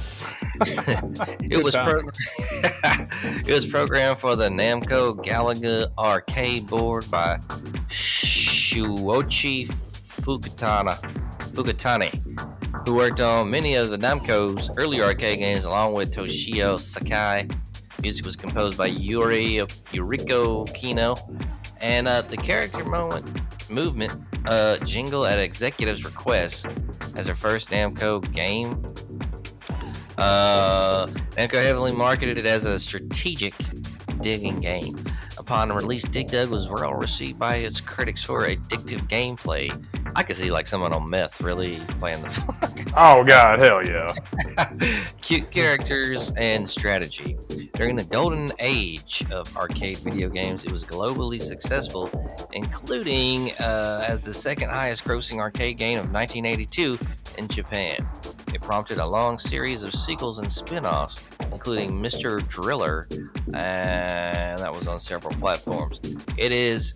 it 0.55 1.63
was 1.63 1.75
pro- 1.75 2.01
it 3.47 3.53
was 3.53 3.65
programmed 3.65 4.19
for 4.19 4.35
the 4.35 4.49
Namco 4.49 5.15
Galaga 5.23 5.91
arcade 5.97 6.67
board 6.67 7.09
by 7.09 7.37
Shuochi 7.89 9.67
Fukutana, 9.67 10.99
Fukutani, 11.53 12.87
who 12.87 12.95
worked 12.95 13.19
on 13.19 13.49
many 13.49 13.75
of 13.75 13.89
the 13.89 13.97
Namco's 13.97 14.69
early 14.77 15.01
arcade 15.01 15.39
games 15.39 15.65
along 15.65 15.93
with 15.93 16.13
Toshio 16.13 16.77
Sakai. 16.77 17.47
Music 18.01 18.25
was 18.25 18.35
composed 18.35 18.77
by 18.77 18.87
Yuri 18.87 19.57
Yuriko 19.91 20.71
Kino, 20.73 21.15
and 21.79 22.07
uh, 22.07 22.21
the 22.21 22.37
character 22.37 22.83
moment 22.85 23.41
movement 23.69 24.13
uh, 24.45 24.77
jingle 24.79 25.25
at 25.25 25.39
executive's 25.39 26.03
request 26.05 26.65
as 27.15 27.25
their 27.27 27.35
first 27.35 27.69
Namco 27.69 28.21
game 28.33 28.71
uh, 30.17 31.07
Namco 31.37 31.61
heavily 31.61 31.93
marketed 31.93 32.37
it 32.37 32.45
as 32.45 32.65
a 32.65 32.79
strategic 32.79 33.53
digging 34.21 34.57
game. 34.57 35.03
Upon 35.37 35.71
release, 35.71 36.03
Dig 36.03 36.29
Dug 36.29 36.49
was 36.49 36.69
well 36.69 36.93
received 36.93 37.37
by 37.37 37.55
its 37.55 37.81
critics 37.81 38.23
for 38.23 38.47
addictive 38.47 39.07
gameplay. 39.09 39.71
I 40.15 40.23
could 40.23 40.37
see 40.37 40.49
like 40.49 40.67
someone 40.67 40.93
on 40.93 41.09
meth 41.09 41.41
really 41.41 41.77
playing 41.99 42.21
the 42.21 42.29
fuck. 42.29 42.79
Oh 42.95 43.23
god, 43.23 43.61
hell 43.61 43.85
yeah. 43.85 44.13
Cute 45.21 45.49
characters 45.49 46.31
and 46.37 46.69
strategy. 46.69 47.37
During 47.73 47.95
the 47.95 48.03
golden 48.03 48.51
age 48.59 49.23
of 49.31 49.55
arcade 49.57 49.97
video 49.97 50.29
games, 50.29 50.63
it 50.63 50.71
was 50.71 50.85
globally 50.85 51.41
successful, 51.41 52.09
including 52.53 53.53
uh, 53.53 54.05
as 54.07 54.19
the 54.21 54.33
second 54.33 54.69
highest 54.69 55.03
grossing 55.03 55.39
arcade 55.39 55.77
game 55.77 55.97
of 55.97 56.11
1982 56.11 56.99
in 57.37 57.47
Japan. 57.47 57.97
It 58.53 58.61
prompted 58.61 58.99
a 58.99 59.05
long 59.05 59.39
series 59.39 59.83
of 59.83 59.93
sequels 59.93 60.39
and 60.39 60.51
spin 60.51 60.85
offs, 60.85 61.23
including 61.51 61.91
Mr. 61.91 62.47
Driller, 62.47 63.07
and 63.53 64.57
that 64.59 64.73
was 64.73 64.87
on 64.87 64.99
several 64.99 65.33
platforms. 65.35 65.99
It 66.37 66.51
is 66.51 66.93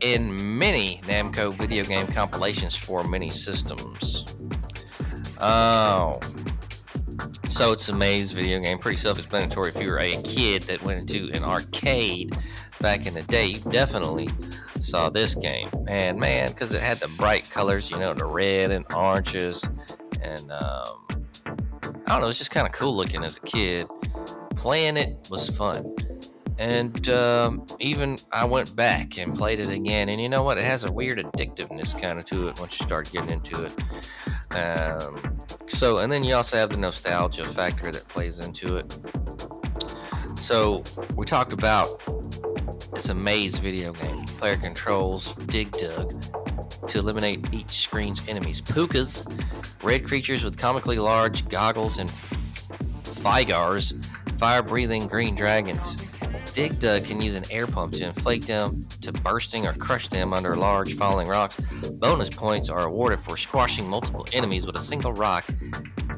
in 0.00 0.58
many 0.58 1.00
Namco 1.04 1.52
video 1.54 1.84
game 1.84 2.06
compilations 2.06 2.76
for 2.76 3.04
many 3.04 3.28
systems. 3.28 4.36
Oh. 5.40 6.20
So 7.50 7.72
it's 7.72 7.88
a 7.88 7.92
maze 7.94 8.32
video 8.32 8.58
game, 8.60 8.78
pretty 8.78 8.96
self-explanatory. 8.96 9.70
If 9.70 9.82
you 9.82 9.88
were 9.88 9.98
a 9.98 10.20
kid 10.22 10.62
that 10.62 10.82
went 10.82 11.00
into 11.00 11.30
an 11.34 11.44
arcade 11.44 12.36
back 12.80 13.06
in 13.06 13.14
the 13.14 13.22
day, 13.22 13.46
you 13.46 13.60
definitely 13.60 14.28
saw 14.80 15.10
this 15.10 15.34
game. 15.34 15.68
And 15.86 16.18
man, 16.18 16.48
because 16.48 16.72
it 16.72 16.80
had 16.80 16.96
the 16.98 17.08
bright 17.08 17.50
colors, 17.50 17.90
you 17.90 17.98
know, 17.98 18.14
the 18.14 18.24
red 18.24 18.70
and 18.70 18.90
oranges, 18.94 19.62
and 20.22 20.50
um, 20.52 21.26
I 22.06 22.14
don't 22.14 22.20
know, 22.20 22.28
it's 22.28 22.38
just 22.38 22.50
kind 22.50 22.66
of 22.66 22.72
cool 22.72 22.96
looking 22.96 23.24
as 23.24 23.36
a 23.36 23.40
kid. 23.40 23.86
Playing 24.56 24.96
it 24.96 25.26
was 25.30 25.50
fun. 25.50 25.94
And 26.58 27.08
um, 27.08 27.66
even 27.80 28.18
I 28.30 28.44
went 28.44 28.76
back 28.76 29.18
and 29.18 29.34
played 29.34 29.58
it 29.58 29.70
again, 29.70 30.08
and 30.08 30.20
you 30.20 30.28
know 30.28 30.42
what? 30.42 30.58
It 30.58 30.64
has 30.64 30.84
a 30.84 30.92
weird 30.92 31.18
addictiveness 31.18 32.00
kind 32.00 32.18
of 32.18 32.24
to 32.26 32.48
it 32.48 32.60
once 32.60 32.78
you 32.78 32.86
start 32.86 33.10
getting 33.10 33.30
into 33.30 33.64
it. 33.64 34.56
Um, 34.56 35.20
so, 35.66 35.98
and 35.98 36.12
then 36.12 36.22
you 36.22 36.34
also 36.34 36.56
have 36.56 36.70
the 36.70 36.76
nostalgia 36.76 37.44
factor 37.44 37.90
that 37.90 38.06
plays 38.08 38.38
into 38.38 38.76
it. 38.76 38.98
So, 40.38 40.84
we 41.16 41.24
talked 41.24 41.52
about 41.52 42.02
it's 42.94 43.08
a 43.08 43.14
maze 43.14 43.58
video 43.58 43.92
game. 43.94 44.24
Player 44.26 44.56
controls 44.56 45.34
Dig 45.46 45.70
Dug 45.72 46.41
to 46.88 46.98
eliminate 46.98 47.52
each 47.52 47.70
screen's 47.70 48.26
enemies. 48.28 48.60
Pookas, 48.60 49.24
red 49.82 50.04
creatures 50.04 50.44
with 50.44 50.56
comically 50.56 50.98
large 50.98 51.48
goggles, 51.48 51.98
and 51.98 52.10
Fygars, 52.10 53.92
fire 54.38 54.62
breathing 54.62 55.06
green 55.06 55.34
dragons. 55.34 55.96
Dig 56.52 56.78
Dug 56.80 57.04
can 57.04 57.22
use 57.22 57.34
an 57.34 57.44
air 57.50 57.66
pump 57.66 57.94
to 57.94 58.04
inflate 58.04 58.46
them 58.46 58.84
to 59.00 59.10
bursting 59.10 59.66
or 59.66 59.72
crush 59.72 60.08
them 60.08 60.32
under 60.34 60.54
large 60.54 60.94
falling 60.96 61.26
rocks. 61.28 61.56
Bonus 61.92 62.28
points 62.28 62.68
are 62.68 62.84
awarded 62.84 63.20
for 63.20 63.36
squashing 63.36 63.88
multiple 63.88 64.26
enemies 64.34 64.66
with 64.66 64.76
a 64.76 64.80
single 64.80 65.12
rock, 65.12 65.46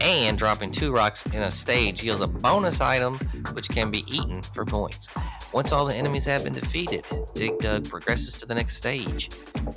and 0.05 0.37
dropping 0.37 0.71
two 0.71 0.93
rocks 0.93 1.25
in 1.27 1.45
a 1.45 1.51
stage 1.51 2.05
yields 2.05 2.21
a 2.21 2.27
bonus 2.27 2.83
item 2.83 3.19
which 3.53 3.71
can 3.71 3.91
be 3.91 4.05
eaten 4.07 4.43
for 4.43 4.67
points. 4.67 5.09
Once 5.55 5.73
all 5.73 5.87
the 5.87 5.95
enemies 5.95 6.27
have 6.27 6.45
been 6.45 6.53
defeated, 6.53 7.07
Dig 7.33 7.59
Dug 7.59 7.89
progresses 7.89 8.37
to 8.37 8.45
the 8.45 8.55
next 8.55 8.77
stage. 8.77 9.31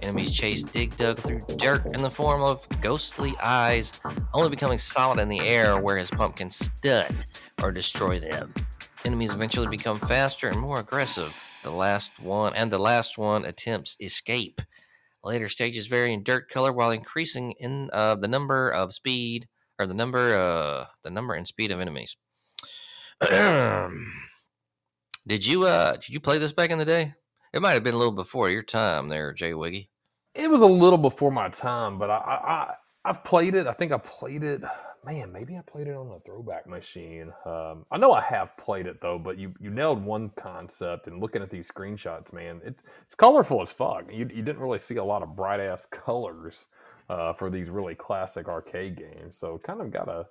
Enemies 0.03 0.35
chase 0.35 0.63
Dig 0.63 0.95
Dug 0.97 1.17
through 1.19 1.39
dirt 1.55 1.85
in 1.95 2.01
the 2.01 2.11
form 2.11 2.41
of 2.41 2.67
ghostly 2.81 3.35
eyes, 3.41 4.01
only 4.33 4.49
becoming 4.49 4.77
solid 4.77 5.19
in 5.19 5.29
the 5.29 5.39
air 5.39 5.79
where 5.79 5.95
his 5.95 6.11
pump 6.11 6.35
can 6.35 6.49
stun 6.49 7.07
or 7.63 7.71
destroy 7.71 8.19
them. 8.19 8.53
Enemies 9.05 9.33
eventually 9.33 9.67
become 9.67 9.97
faster 9.97 10.49
and 10.49 10.59
more 10.59 10.81
aggressive. 10.81 11.31
The 11.63 11.71
last 11.71 12.19
one 12.19 12.53
and 12.53 12.69
the 12.69 12.79
last 12.79 13.17
one 13.17 13.45
attempts 13.45 13.95
escape. 14.01 14.61
Later 15.23 15.47
stages 15.47 15.87
vary 15.87 16.13
in 16.13 16.23
dirt 16.23 16.49
color 16.49 16.73
while 16.73 16.91
increasing 16.91 17.53
in 17.59 17.89
uh, 17.93 18.15
the 18.15 18.27
number 18.27 18.69
of 18.69 18.93
speed 18.93 19.47
or 19.79 19.87
the 19.87 19.93
number 19.93 20.37
uh, 20.37 20.85
the 21.03 21.09
number 21.09 21.33
and 21.33 21.47
speed 21.47 21.71
of 21.71 21.79
enemies. 21.79 22.17
did 25.27 25.45
you 25.45 25.65
uh 25.65 25.93
did 25.93 26.09
you 26.09 26.19
play 26.19 26.37
this 26.37 26.53
back 26.53 26.69
in 26.69 26.77
the 26.77 26.85
day? 26.85 27.13
It 27.53 27.61
might 27.61 27.73
have 27.73 27.83
been 27.83 27.95
a 27.95 27.97
little 27.97 28.13
before 28.13 28.49
your 28.49 28.63
time 28.63 29.09
there, 29.09 29.33
Jay 29.33 29.53
Wiggy. 29.53 29.89
It 30.35 30.49
was 30.49 30.61
a 30.61 30.65
little 30.67 30.99
before 30.99 31.31
my 31.31 31.49
time, 31.49 31.97
but 31.97 32.11
I, 32.11 32.17
I, 32.17 32.51
I 32.53 32.73
I've 33.05 33.23
played 33.23 33.55
it. 33.55 33.67
I 33.67 33.73
think 33.73 33.91
I 33.91 33.97
played 33.97 34.43
it. 34.43 34.61
Man, 35.05 35.31
maybe 35.31 35.55
I 35.55 35.61
played 35.61 35.87
it 35.87 35.95
on 35.95 36.11
a 36.11 36.19
throwback 36.19 36.67
machine. 36.67 37.27
Um, 37.45 37.85
I 37.89 37.97
know 37.97 38.11
I 38.11 38.21
have 38.21 38.57
played 38.57 38.85
it 38.85 38.99
though, 38.99 39.17
but 39.17 39.37
you 39.37 39.53
you 39.59 39.69
nailed 39.69 40.03
one 40.03 40.29
concept. 40.37 41.07
And 41.07 41.21
looking 41.21 41.41
at 41.41 41.49
these 41.49 41.71
screenshots, 41.71 42.33
man, 42.33 42.61
it, 42.65 42.75
it's 43.01 43.15
colorful 43.15 43.61
as 43.61 43.71
fuck. 43.71 44.11
You 44.11 44.29
you 44.33 44.43
didn't 44.43 44.59
really 44.59 44.79
see 44.79 44.97
a 44.97 45.03
lot 45.03 45.23
of 45.23 45.35
bright 45.35 45.61
ass 45.61 45.85
colors 45.91 46.65
uh, 47.09 47.33
for 47.33 47.49
these 47.49 47.69
really 47.69 47.95
classic 47.95 48.47
arcade 48.47 48.97
games, 48.97 49.37
so 49.37 49.57
kind 49.59 49.81
of 49.81 49.91
got 49.91 50.09
a 50.09 50.27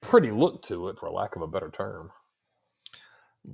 pretty 0.00 0.30
look 0.30 0.62
to 0.62 0.88
it, 0.88 0.98
for 0.98 1.10
lack 1.10 1.36
of 1.36 1.42
a 1.42 1.46
better 1.46 1.70
term. 1.70 2.10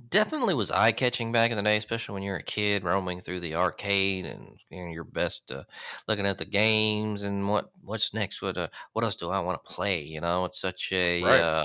Definitely 0.09 0.53
was 0.53 0.69
eye 0.69 0.91
catching 0.91 1.31
back 1.31 1.49
in 1.49 1.57
the 1.57 1.63
day, 1.63 1.77
especially 1.77 2.13
when 2.13 2.21
you're 2.21 2.35
a 2.35 2.43
kid 2.43 2.83
roaming 2.83 3.21
through 3.21 3.39
the 3.39 3.55
arcade 3.55 4.27
and 4.27 4.59
you 4.69 4.85
know, 4.85 4.91
your 4.91 5.03
best 5.03 5.51
uh, 5.51 5.63
looking 6.07 6.27
at 6.27 6.37
the 6.37 6.45
games 6.45 7.23
and 7.23 7.49
what 7.49 7.71
what's 7.81 8.13
next. 8.13 8.39
What 8.43 8.55
uh, 8.55 8.67
what 8.93 9.03
else 9.03 9.15
do 9.15 9.31
I 9.31 9.39
want 9.39 9.59
to 9.63 9.71
play? 9.71 10.03
You 10.03 10.21
know, 10.21 10.45
it's 10.45 10.61
such 10.61 10.91
a 10.91 11.23
Right. 11.23 11.39
uh, 11.39 11.63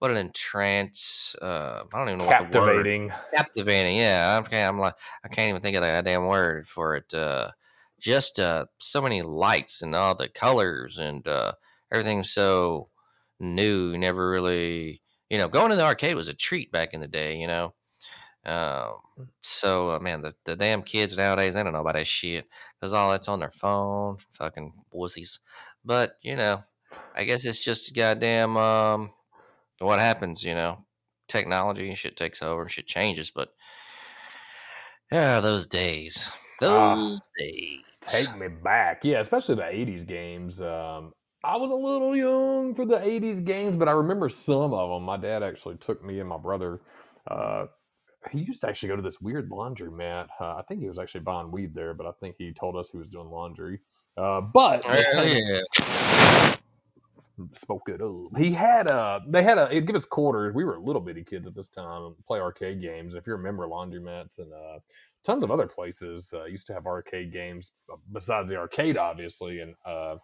what 0.00 0.10
an 0.10 0.18
entrance. 0.18 1.34
Uh, 1.40 1.84
I 1.94 1.98
don't 1.98 2.08
even 2.08 2.18
know 2.18 2.26
what 2.26 2.50
the 2.50 2.58
word. 2.58 2.74
Captivating. 2.74 3.12
Captivating. 3.34 3.96
Yeah, 3.96 4.38
I'm, 4.38 4.54
I'm 4.54 4.78
like 4.78 4.94
I 5.24 5.28
can't 5.28 5.48
even 5.48 5.62
think 5.62 5.76
of 5.76 5.82
the 5.82 6.02
damn 6.04 6.26
word 6.26 6.68
for 6.68 6.96
it. 6.96 7.14
Uh, 7.14 7.52
just 8.02 8.38
uh, 8.40 8.66
so 8.78 9.00
many 9.00 9.22
lights 9.22 9.80
and 9.80 9.94
all 9.94 10.14
the 10.14 10.28
colors 10.28 10.98
and 10.98 11.26
uh, 11.26 11.52
everything's 11.90 12.30
so 12.30 12.88
new. 13.40 13.96
Never 13.96 14.28
really, 14.28 15.00
you 15.30 15.38
know, 15.38 15.48
going 15.48 15.70
to 15.70 15.76
the 15.76 15.84
arcade 15.84 16.16
was 16.16 16.28
a 16.28 16.34
treat 16.34 16.70
back 16.72 16.92
in 16.92 17.00
the 17.00 17.08
day. 17.08 17.38
You 17.38 17.46
know. 17.46 17.74
Um, 18.44 19.28
so 19.42 19.90
uh, 19.90 19.98
man, 20.00 20.20
the, 20.22 20.34
the 20.44 20.56
damn 20.56 20.82
kids 20.82 21.16
nowadays, 21.16 21.54
they 21.54 21.62
don't 21.62 21.72
know 21.72 21.80
about 21.80 21.94
that 21.94 22.08
shit 22.08 22.46
because 22.78 22.92
all 22.92 23.12
that's 23.12 23.28
on 23.28 23.38
their 23.38 23.52
phone, 23.52 24.16
fucking 24.32 24.72
wussies. 24.92 25.38
But 25.84 26.16
you 26.22 26.34
know, 26.34 26.64
I 27.14 27.24
guess 27.24 27.44
it's 27.44 27.60
just 27.60 27.94
goddamn 27.94 28.56
um, 28.56 29.12
what 29.78 30.00
happens. 30.00 30.42
You 30.42 30.54
know, 30.54 30.84
technology 31.28 31.88
and 31.88 31.96
shit 31.96 32.16
takes 32.16 32.42
over 32.42 32.62
and 32.62 32.70
shit 32.70 32.86
changes. 32.88 33.30
But 33.30 33.54
yeah, 35.12 35.40
those 35.40 35.66
days, 35.68 36.28
Ah, 36.62 36.94
those 36.96 37.20
days. 37.38 37.91
Take 38.02 38.36
me 38.36 38.48
back. 38.48 39.04
Yeah, 39.04 39.20
especially 39.20 39.54
the 39.56 39.62
80s 39.62 40.06
games. 40.06 40.60
Um, 40.60 41.12
I 41.44 41.56
was 41.56 41.70
a 41.70 41.74
little 41.74 42.14
young 42.14 42.74
for 42.74 42.86
the 42.86 42.96
80s 42.96 43.44
games, 43.44 43.76
but 43.76 43.88
I 43.88 43.92
remember 43.92 44.28
some 44.28 44.72
of 44.72 44.90
them. 44.90 45.02
My 45.02 45.16
dad 45.16 45.42
actually 45.42 45.76
took 45.76 46.04
me 46.04 46.20
and 46.20 46.28
my 46.28 46.38
brother. 46.38 46.80
Uh, 47.28 47.66
he 48.30 48.40
used 48.40 48.60
to 48.60 48.68
actually 48.68 48.90
go 48.90 48.96
to 48.96 49.02
this 49.02 49.20
weird 49.20 49.50
laundromat. 49.50 50.28
Uh, 50.40 50.56
I 50.56 50.62
think 50.68 50.80
he 50.80 50.88
was 50.88 50.98
actually 50.98 51.22
buying 51.22 51.50
weed 51.50 51.74
there, 51.74 51.94
but 51.94 52.06
I 52.06 52.12
think 52.20 52.36
he 52.38 52.52
told 52.52 52.76
us 52.76 52.90
he 52.90 52.98
was 52.98 53.10
doing 53.10 53.28
laundry. 53.28 53.80
Uh, 54.16 54.40
but 54.40 54.84
Hell 54.84 55.28
yeah. 55.28 55.60
spoke 57.54 57.88
it 57.88 58.00
up. 58.00 58.38
He 58.38 58.52
had 58.52 58.88
a, 58.88 59.20
they 59.26 59.42
had 59.42 59.58
a, 59.58 59.68
he'd 59.68 59.86
give 59.86 59.96
us 59.96 60.04
quarters. 60.04 60.54
We 60.54 60.64
were 60.64 60.78
little 60.78 61.02
bitty 61.02 61.24
kids 61.24 61.46
at 61.48 61.54
this 61.56 61.68
time 61.68 62.04
and 62.04 62.26
play 62.26 62.38
arcade 62.38 62.80
games. 62.80 63.14
If 63.14 63.26
you 63.26 63.32
remember 63.32 63.66
laundromats 63.66 64.38
and 64.38 64.52
uh, 64.52 64.78
tons 65.24 65.44
of 65.44 65.50
other 65.50 65.66
places 65.66 66.32
uh, 66.34 66.44
used 66.44 66.66
to 66.66 66.74
have 66.74 66.86
arcade 66.86 67.32
games 67.32 67.72
uh, 67.92 67.96
besides 68.12 68.50
the 68.50 68.56
arcade, 68.56 68.96
obviously. 68.96 69.60
And 69.60 69.74
uh, 69.84 70.16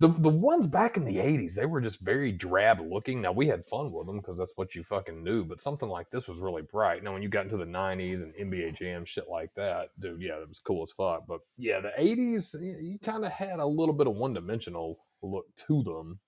the 0.00 0.08
the 0.08 0.30
ones 0.30 0.66
back 0.66 0.96
in 0.96 1.04
the 1.04 1.16
80s, 1.16 1.54
they 1.54 1.66
were 1.66 1.80
just 1.80 2.00
very 2.00 2.32
drab 2.32 2.80
looking. 2.80 3.20
Now 3.20 3.32
we 3.32 3.46
had 3.46 3.66
fun 3.66 3.92
with 3.92 4.06
them 4.06 4.16
because 4.16 4.36
that's 4.36 4.56
what 4.56 4.74
you 4.74 4.82
fucking 4.82 5.22
knew. 5.22 5.44
But 5.44 5.60
something 5.60 5.88
like 5.88 6.10
this 6.10 6.26
was 6.26 6.38
really 6.38 6.62
bright. 6.62 7.04
Now 7.04 7.12
when 7.12 7.22
you 7.22 7.28
got 7.28 7.44
into 7.44 7.58
the 7.58 7.64
90s 7.64 8.22
and 8.22 8.34
NBA 8.34 8.78
Jam 8.78 9.04
shit 9.04 9.28
like 9.30 9.54
that, 9.56 9.90
dude, 9.98 10.22
yeah, 10.22 10.40
it 10.40 10.48
was 10.48 10.60
cool 10.60 10.82
as 10.84 10.92
fuck. 10.92 11.26
But 11.28 11.40
yeah, 11.58 11.80
the 11.80 11.92
80s, 11.98 12.54
you 12.82 12.98
kind 12.98 13.24
of 13.26 13.32
had 13.32 13.58
a 13.58 13.66
little 13.66 13.94
bit 13.94 14.06
of 14.06 14.16
one 14.16 14.32
dimensional 14.32 14.98
look 15.22 15.44
to 15.68 15.82
them. 15.82 16.18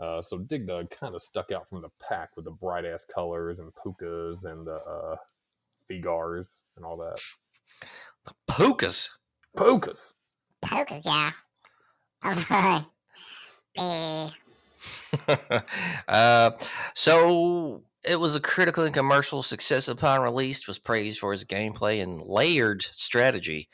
Uh, 0.00 0.22
so 0.22 0.38
Dig 0.38 0.66
Dug 0.66 0.90
kind 0.90 1.14
of 1.14 1.22
stuck 1.22 1.52
out 1.52 1.68
from 1.68 1.82
the 1.82 1.90
pack 2.00 2.30
with 2.34 2.46
the 2.46 2.50
bright 2.50 2.86
ass 2.86 3.04
colors 3.04 3.58
and 3.60 3.70
pookas 3.74 4.44
and 4.44 4.66
the 4.66 4.76
uh, 4.76 5.16
fygars 5.90 6.58
and 6.76 6.84
all 6.84 6.96
that. 6.98 7.20
Pookas. 8.48 9.08
Pookas. 9.56 10.14
Pokers, 10.64 11.04
yeah. 11.06 11.30
I'm 12.22 12.82
eh, 13.76 14.28
uh, 16.08 16.50
so 16.94 17.82
it 18.04 18.16
was 18.18 18.36
a 18.36 18.40
critical 18.40 18.84
and 18.84 18.94
commercial 18.94 19.42
success 19.42 19.88
upon 19.88 20.20
release. 20.20 20.66
Was 20.66 20.78
praised 20.78 21.18
for 21.18 21.32
its 21.32 21.44
gameplay 21.44 22.02
and 22.02 22.20
layered 22.22 22.82
strategy. 22.92 23.68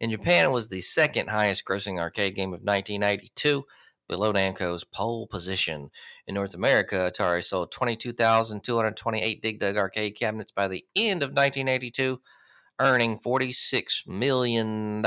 In 0.00 0.10
Japan, 0.10 0.46
it 0.46 0.52
was 0.52 0.68
the 0.68 0.80
second 0.80 1.28
highest 1.28 1.64
grossing 1.64 1.98
arcade 1.98 2.34
game 2.34 2.48
of 2.48 2.62
1982, 2.62 3.64
below 4.12 4.30
Namco's 4.30 4.84
pole 4.84 5.26
position. 5.26 5.90
In 6.26 6.34
North 6.34 6.52
America, 6.52 7.10
Atari 7.10 7.42
sold 7.42 7.72
22,228 7.72 9.40
Dig 9.40 9.58
Dug 9.58 9.76
arcade 9.78 10.16
cabinets 10.16 10.52
by 10.52 10.68
the 10.68 10.84
end 10.94 11.22
of 11.22 11.30
1982, 11.30 12.20
earning 12.78 13.18
$46 13.18 14.06
million, 14.06 15.02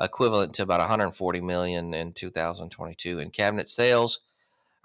equivalent 0.00 0.54
to 0.54 0.62
about 0.62 0.80
140 0.80 1.40
million 1.42 1.92
in 1.92 2.14
2022. 2.14 3.18
In 3.18 3.30
cabinet 3.30 3.68
sales, 3.68 4.20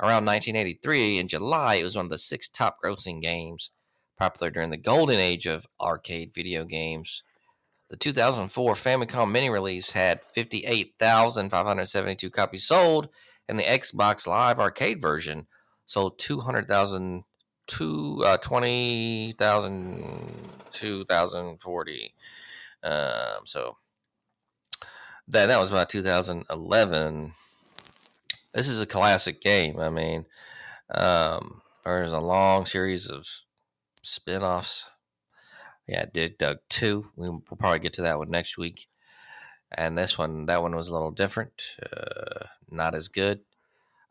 around 0.02 0.26
1983, 0.26 1.20
in 1.20 1.30
July, 1.30 1.76
it 1.76 1.84
was 1.84 1.96
one 1.96 2.06
of 2.06 2.12
the 2.12 2.18
six 2.18 2.50
top 2.50 2.80
grossing 2.84 3.22
games, 3.22 3.72
popular 4.18 4.52
during 4.52 4.72
the 4.72 4.78
golden 4.78 5.20
age 5.20 5.46
of 5.46 5.66
arcade 5.80 6.34
video 6.36 6.66
games. 6.66 7.24
The 7.90 7.98
2004 7.98 8.74
Famicom 8.74 9.32
mini 9.32 9.50
release 9.50 9.92
had 9.92 10.24
58,572 10.34 12.30
copies 12.32 12.64
sold, 12.64 13.10
and 13.48 13.60
the 13.60 13.64
Xbox 13.64 14.26
Live 14.26 14.60
Arcade 14.60 15.00
version 15.00 15.48
sold 15.86 16.18
200,000 16.18 17.24
two 17.68 18.22
uh, 18.26 18.38
20,000 18.38 20.20
2040 20.72 22.12
um 22.84 22.92
so 23.46 23.78
that 25.28 25.48
that 25.48 25.60
was 25.60 25.72
about 25.72 25.90
2011 25.90 27.32
this 28.54 28.68
is 28.68 28.82
a 28.82 28.86
classic 28.86 29.42
game 29.42 29.80
i 29.80 29.90
mean 29.90 30.26
um 30.94 31.62
there's 31.86 32.12
a 32.12 32.20
long 32.20 32.66
series 32.66 33.10
of 33.10 33.26
spin-offs 34.04 34.86
yeah 35.88 36.06
dig 36.14 36.38
dug 36.38 36.58
2 36.70 37.06
we- 37.16 37.30
we'll 37.30 37.42
probably 37.58 37.80
get 37.80 37.94
to 37.94 38.02
that 38.04 38.18
one 38.18 38.30
next 38.30 38.58
week 38.58 38.88
and 39.72 39.98
this 39.98 40.18
one 40.18 40.46
that 40.46 40.62
one 40.62 40.76
was 40.76 40.88
a 40.88 40.94
little 40.94 41.12
different 41.12 41.62
uh, 41.92 42.46
not 42.72 42.96
as 42.96 43.08
good 43.08 43.42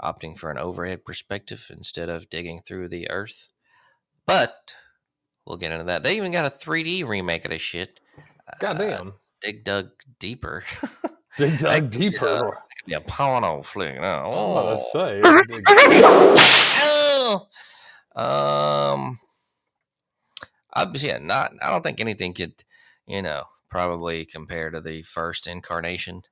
opting 0.02 0.36
for 0.36 0.50
an 0.50 0.58
overhead 0.58 1.04
perspective 1.04 1.66
instead 1.70 2.08
of 2.08 2.28
digging 2.28 2.60
through 2.60 2.88
the 2.88 3.08
earth. 3.10 3.48
But 4.26 4.74
we'll 5.46 5.56
get 5.56 5.70
into 5.72 5.84
that. 5.84 6.02
They 6.02 6.16
even 6.16 6.32
got 6.32 6.44
a 6.44 6.50
3D 6.50 7.06
remake 7.06 7.44
of 7.44 7.52
this 7.52 7.62
shit. 7.62 8.00
Uh, 8.48 8.56
Goddamn. 8.60 9.14
Dig 9.40 9.64
Dug 9.64 9.90
Deeper. 10.18 10.64
Dig 11.38 11.58
that 11.58 11.60
dug 11.60 11.72
could 11.72 11.90
be, 11.90 12.10
deeper. 12.10 12.58
yeah, 12.86 12.98
porno 13.06 13.62
flick. 13.62 13.94
No. 13.94 14.02
I'm 14.02 14.50
about 14.50 14.66
Oh. 14.66 14.74
to 14.74 14.82
say. 14.92 15.22
dig- 15.48 15.64
Oh. 16.76 17.48
Um, 18.16 19.18
obviously, 20.74 21.10
yeah, 21.10 21.18
not. 21.18 21.52
I 21.62 21.70
don't 21.70 21.82
think 21.82 22.00
anything 22.00 22.34
could, 22.34 22.54
you 23.06 23.22
know, 23.22 23.44
probably 23.68 24.24
compare 24.24 24.70
to 24.70 24.80
the 24.80 25.02
first 25.02 25.46
incarnation 25.46 26.22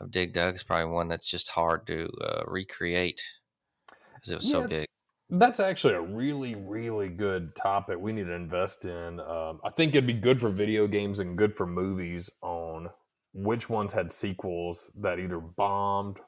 of 0.00 0.10
Dig 0.10 0.32
Dug. 0.32 0.54
It's 0.54 0.62
probably 0.62 0.92
one 0.92 1.08
that's 1.08 1.28
just 1.28 1.48
hard 1.50 1.86
to 1.86 2.08
uh, 2.20 2.42
recreate 2.46 3.22
because 4.14 4.30
it 4.30 4.36
was 4.36 4.50
so 4.50 4.66
big. 4.66 4.86
That's 5.28 5.58
actually 5.58 5.94
a 5.94 6.00
really, 6.00 6.54
really 6.54 7.08
good 7.08 7.56
topic 7.56 7.98
we 7.98 8.12
need 8.12 8.26
to 8.26 8.32
invest 8.32 8.84
in. 8.84 9.18
Um, 9.18 9.60
I 9.64 9.70
think 9.70 9.94
it'd 9.94 10.06
be 10.06 10.12
good 10.12 10.40
for 10.40 10.50
video 10.50 10.86
games 10.86 11.18
and 11.18 11.36
good 11.36 11.54
for 11.54 11.66
movies 11.66 12.30
on 12.42 12.88
which 13.32 13.68
ones 13.68 13.92
had 13.92 14.12
sequels 14.12 14.90
that 15.00 15.18
either 15.18 15.38
bombed 15.38 16.18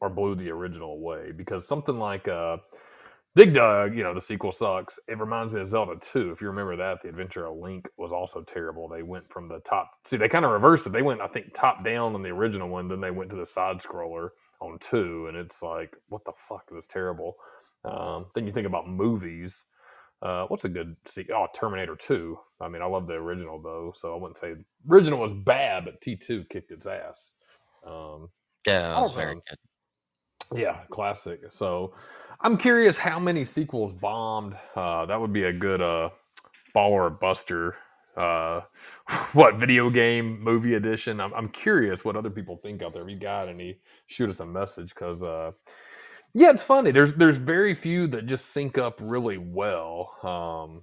or 0.00 0.10
blew 0.10 0.34
the 0.34 0.50
original 0.50 0.92
away. 0.92 1.30
Because 1.36 1.68
something 1.68 1.98
like 1.98 2.26
uh, 2.26 2.56
Dig 3.38 3.54
Dug, 3.54 3.96
you 3.96 4.04
know, 4.04 4.14
the 4.14 4.20
sequel 4.20 4.52
sucks. 4.52 5.00
It 5.08 5.18
reminds 5.18 5.54
me 5.54 5.62
of 5.62 5.68
Zelda 5.68 5.96
2. 6.02 6.32
If 6.32 6.42
you 6.42 6.48
remember 6.48 6.76
that, 6.76 7.02
The 7.02 7.08
Adventure 7.08 7.46
of 7.46 7.56
Link 7.58 7.88
was 7.98 8.12
also 8.12 8.42
terrible. 8.42 8.90
They 8.90 9.04
went 9.04 9.32
from 9.32 9.48
the 9.48 9.60
top. 9.60 9.90
See, 10.04 10.18
they 10.18 10.28
kind 10.28 10.44
of 10.44 10.52
reversed 10.52 10.86
it. 10.86 10.92
They 10.92 11.02
went, 11.02 11.22
I 11.22 11.28
think, 11.28 11.54
top 11.54 11.84
down 11.86 12.14
on 12.14 12.22
the 12.22 12.30
original 12.30 12.68
one. 12.68 12.90
Then 12.90 13.00
they 13.00 13.12
went 13.12 13.30
to 13.30 13.38
the 13.38 13.46
side 13.46 13.78
scroller 13.78 14.30
on 14.60 14.78
2. 14.80 15.28
And 15.28 15.38
it's 15.38 15.62
like, 15.62 15.96
what 16.10 16.26
the 16.26 16.34
fuck? 16.36 16.64
It 16.70 16.74
was 16.74 16.88
terrible. 16.88 17.36
Um, 17.86 18.26
then 18.36 18.46
you 18.46 18.52
think 18.52 18.68
about 18.68 18.90
movies. 18.90 19.64
Uh, 20.22 20.46
what's 20.48 20.66
a 20.66 20.70
good 20.70 20.96
se- 21.06 21.28
Oh, 21.34 21.46
Terminator 21.54 21.96
2. 21.96 22.38
I 22.60 22.68
mean, 22.68 22.82
I 22.82 22.86
love 22.86 23.06
the 23.08 23.14
original, 23.14 23.62
though. 23.62 23.92
So 23.96 24.14
I 24.14 24.18
wouldn't 24.18 24.38
say 24.38 24.54
original 24.90 25.20
was 25.20 25.34
bad, 25.34 25.86
but 25.86 26.00
T2 26.02 26.50
kicked 26.50 26.72
its 26.72 26.86
ass. 26.86 27.34
Um, 27.86 28.30
Yeah, 28.66 28.96
it 28.96 29.00
was 29.00 29.12
very 29.12 29.34
know. 29.34 29.42
good. 29.48 29.58
Yeah, 30.54 30.80
classic. 30.90 31.40
So 31.50 31.94
I'm 32.40 32.56
curious 32.56 32.96
how 32.96 33.18
many 33.18 33.44
sequels 33.44 33.92
bombed. 33.92 34.56
Uh, 34.74 35.06
that 35.06 35.20
would 35.20 35.32
be 35.32 35.44
a 35.44 35.52
good 35.52 35.80
uh, 35.80 36.10
baller 36.74 37.18
buster. 37.18 37.76
Uh, 38.16 38.62
what 39.32 39.56
video 39.56 39.90
game 39.90 40.40
movie 40.42 40.74
edition? 40.74 41.20
I'm, 41.20 41.32
I'm 41.34 41.48
curious 41.48 42.04
what 42.04 42.16
other 42.16 42.30
people 42.30 42.56
think 42.56 42.82
out 42.82 42.92
there. 42.92 43.02
If 43.02 43.10
you 43.10 43.18
got 43.18 43.48
any, 43.48 43.78
shoot 44.06 44.30
us 44.30 44.40
a 44.40 44.46
message 44.46 44.94
because 44.94 45.22
uh, 45.22 45.52
yeah, 46.34 46.50
it's 46.50 46.64
funny. 46.64 46.90
There's 46.90 47.14
there's 47.14 47.38
very 47.38 47.74
few 47.74 48.06
that 48.08 48.26
just 48.26 48.52
sync 48.52 48.78
up 48.78 48.98
really 49.00 49.38
well 49.38 50.14
um, 50.22 50.82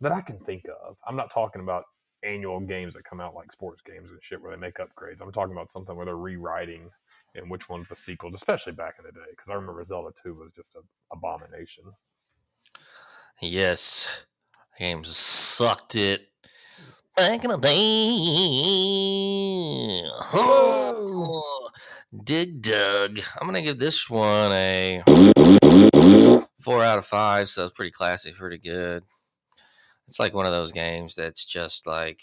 that 0.00 0.12
I 0.12 0.20
can 0.20 0.38
think 0.40 0.64
of. 0.84 0.96
I'm 1.06 1.16
not 1.16 1.30
talking 1.30 1.62
about 1.62 1.84
annual 2.24 2.60
games 2.60 2.94
that 2.94 3.04
come 3.04 3.20
out 3.20 3.34
like 3.34 3.52
sports 3.52 3.82
games 3.84 4.10
and 4.10 4.18
shit 4.22 4.40
where 4.40 4.54
they 4.54 4.60
make 4.60 4.76
upgrades. 4.76 5.20
I'm 5.20 5.32
talking 5.32 5.52
about 5.52 5.72
something 5.72 5.96
where 5.96 6.06
they're 6.06 6.16
rewriting 6.16 6.90
and 7.34 7.50
which 7.50 7.68
one's 7.68 7.88
the 7.88 7.96
sequels, 7.96 8.34
especially 8.34 8.72
back 8.72 8.96
in 8.98 9.04
the 9.04 9.12
day. 9.12 9.26
Because 9.30 9.50
I 9.50 9.54
remember 9.54 9.84
Zelda 9.84 10.10
2 10.22 10.34
was 10.34 10.52
just 10.54 10.74
an 10.74 10.82
abomination. 11.12 11.84
Yes, 13.40 14.08
the 14.78 14.84
game 14.84 15.04
sucked 15.04 15.96
it 15.96 16.28
back 17.16 17.44
in 17.44 17.50
the 17.50 17.56
day. 17.56 17.70
Oh, 20.34 21.70
Dig 22.24 22.62
Dug. 22.62 23.20
I'm 23.40 23.46
gonna 23.46 23.62
give 23.62 23.78
this 23.78 24.08
one 24.08 24.52
a 24.52 25.02
four 26.60 26.82
out 26.82 26.98
of 26.98 27.06
five. 27.06 27.48
So 27.48 27.64
it's 27.64 27.74
pretty 27.74 27.90
classy, 27.90 28.32
pretty 28.32 28.58
good. 28.58 29.02
It's 30.08 30.20
like 30.20 30.34
one 30.34 30.46
of 30.46 30.52
those 30.52 30.72
games 30.72 31.14
that's 31.14 31.44
just 31.44 31.86
like, 31.86 32.20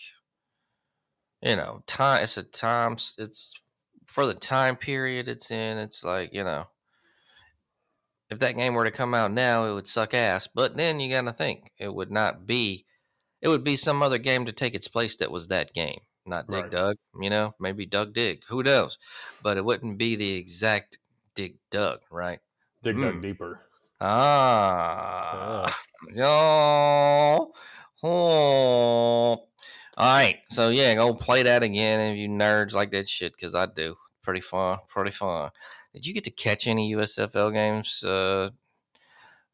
you 1.41 1.55
know, 1.55 1.81
time. 1.87 2.23
It's 2.23 2.37
a 2.37 2.43
time. 2.43 2.93
It's 2.93 3.51
for 4.09 4.25
the 4.25 4.33
time 4.33 4.75
period 4.75 5.27
it's 5.27 5.51
in. 5.51 5.77
It's 5.77 6.03
like 6.03 6.33
you 6.33 6.43
know, 6.43 6.65
if 8.29 8.39
that 8.39 8.55
game 8.55 8.73
were 8.73 8.85
to 8.85 8.91
come 8.91 9.13
out 9.13 9.31
now, 9.31 9.65
it 9.65 9.73
would 9.73 9.87
suck 9.87 10.13
ass. 10.13 10.47
But 10.47 10.75
then 10.75 10.99
you 10.99 11.13
got 11.13 11.21
to 11.21 11.33
think 11.33 11.71
it 11.77 11.93
would 11.93 12.11
not 12.11 12.45
be. 12.45 12.85
It 13.41 13.47
would 13.47 13.63
be 13.63 13.75
some 13.75 14.03
other 14.03 14.17
game 14.17 14.45
to 14.45 14.51
take 14.51 14.75
its 14.75 14.87
place 14.87 15.15
that 15.17 15.31
was 15.31 15.47
that 15.47 15.73
game, 15.73 15.99
not 16.25 16.47
Dig 16.47 16.63
Right. 16.63 16.71
Dug. 16.71 16.97
You 17.21 17.29
know, 17.29 17.55
maybe 17.59 17.85
Doug 17.85 18.13
Dig. 18.13 18.41
Who 18.49 18.63
knows? 18.63 18.97
But 19.41 19.55
it 19.57 19.63
wouldn't 19.63 19.97
be 19.97 20.15
the 20.17 20.33
exact 20.35 20.99
Dig 21.35 21.55
Dug, 21.71 21.99
right? 22.11 22.39
Dig 22.83 22.97
Mm. 22.97 23.13
Dug 23.13 23.21
Deeper. 23.21 23.61
Ah. 24.01 25.65
Ah. 25.67 25.81
Yo. 26.13 27.53
Oh. 28.03 29.48
All 29.99 30.05
right. 30.05 30.37
So 30.49 30.69
yeah, 30.69 30.95
go 30.95 31.13
play 31.13 31.43
that 31.43 31.61
again 31.61 31.99
if 31.99 32.17
you 32.17 32.29
nerds 32.29 32.73
like 32.73 32.91
that 32.91 33.09
shit, 33.09 33.33
because 33.33 33.53
I 33.53 33.65
do. 33.65 33.95
Pretty 34.23 34.39
fun. 34.39 34.77
Pretty 34.87 35.11
fun. 35.11 35.49
Did 35.93 36.05
you 36.05 36.13
get 36.13 36.23
to 36.23 36.31
catch 36.31 36.67
any 36.67 36.95
USFL 36.95 37.53
games? 37.53 38.01
Uh, 38.01 38.51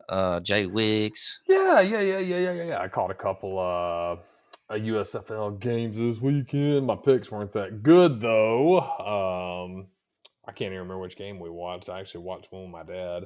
uh, 0.07 0.39
Jay 0.41 0.67
Wiggs. 0.67 1.41
Yeah, 1.47 1.79
yeah, 1.79 1.99
yeah, 1.99 2.19
yeah, 2.19 2.37
yeah, 2.37 2.63
yeah. 2.63 2.79
I 2.79 2.87
caught 2.89 3.09
a 3.09 3.15
couple 3.15 3.57
uh, 3.57 4.17
uh 4.71 4.77
USFL 4.77 5.59
games 5.59 5.97
this 5.97 6.19
weekend. 6.19 6.85
My 6.85 6.95
picks 6.95 7.31
weren't 7.31 7.53
that 7.53 7.81
good 7.81 8.21
though. 8.21 8.81
Um, 8.81 9.87
I 10.47 10.51
can't 10.51 10.67
even 10.67 10.77
remember 10.77 10.99
which 10.99 11.17
game 11.17 11.39
we 11.39 11.49
watched. 11.49 11.89
I 11.89 11.99
actually 11.99 12.23
watched 12.23 12.51
one 12.51 12.63
with 12.63 12.71
my 12.71 12.83
dad. 12.83 13.23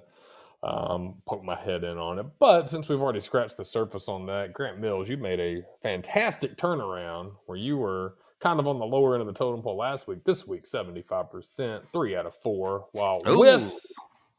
Um, 0.62 1.16
poked 1.26 1.46
my 1.46 1.56
head 1.56 1.84
in 1.86 1.98
on 1.98 2.20
it. 2.20 2.26
But 2.40 2.70
since 2.70 2.90
we've 2.90 3.02
already 3.02 3.22
scratched 3.22 3.58
the 3.58 3.64
surface 3.66 4.10
on 4.10 4.26
that, 4.26 4.54
Grant 4.54 4.80
Mills, 4.80 5.08
you 5.10 5.16
made 5.18 5.40
a 5.40 5.64
fantastic 5.82 6.58
turnaround 6.58 7.32
where 7.46 7.58
you 7.58 7.78
were 7.78 8.16
kind 8.42 8.60
of 8.60 8.68
on 8.68 8.78
the 8.80 8.86
lower 8.86 9.14
end 9.16 9.22
of 9.22 9.28
the 9.28 9.34
totem 9.34 9.62
pole 9.62 9.78
last 9.78 10.08
week. 10.08 10.24
This 10.26 10.46
week, 10.48 10.66
75%, 10.66 11.84
three 11.94 12.16
out 12.16 12.26
of 12.26 12.36
four. 12.36 12.88
While 12.92 13.22
Ooh. 13.30 13.40
Wes 13.40 13.94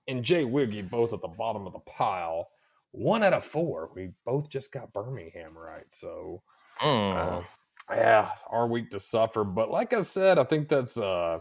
and 0.09 0.23
Jay 0.23 0.45
Wiggy 0.45 0.83
both 0.83 1.13
at 1.13 1.23
the 1.23 1.29
bottom 1.29 1.67
of 1.67 1.73
the 1.73 1.79
pile. 1.81 2.49
One 2.93 3.23
out 3.23 3.33
of 3.33 3.45
four. 3.45 3.91
We 3.95 4.11
both 4.27 4.49
just 4.51 4.73
got 4.73 4.93
Birmingham 4.93 5.57
right. 5.57 5.87
So 5.91 6.43
Mm. 6.81 7.41
uh, 7.41 7.43
yeah, 7.91 8.31
our 8.51 8.67
week 8.67 8.91
to 8.91 9.01
suffer. 9.01 9.45
But 9.45 9.71
like 9.71 9.93
I 9.93 10.03
said, 10.03 10.39
I 10.39 10.45
think 10.45 10.69
that's 10.69 10.97
uh 10.99 11.41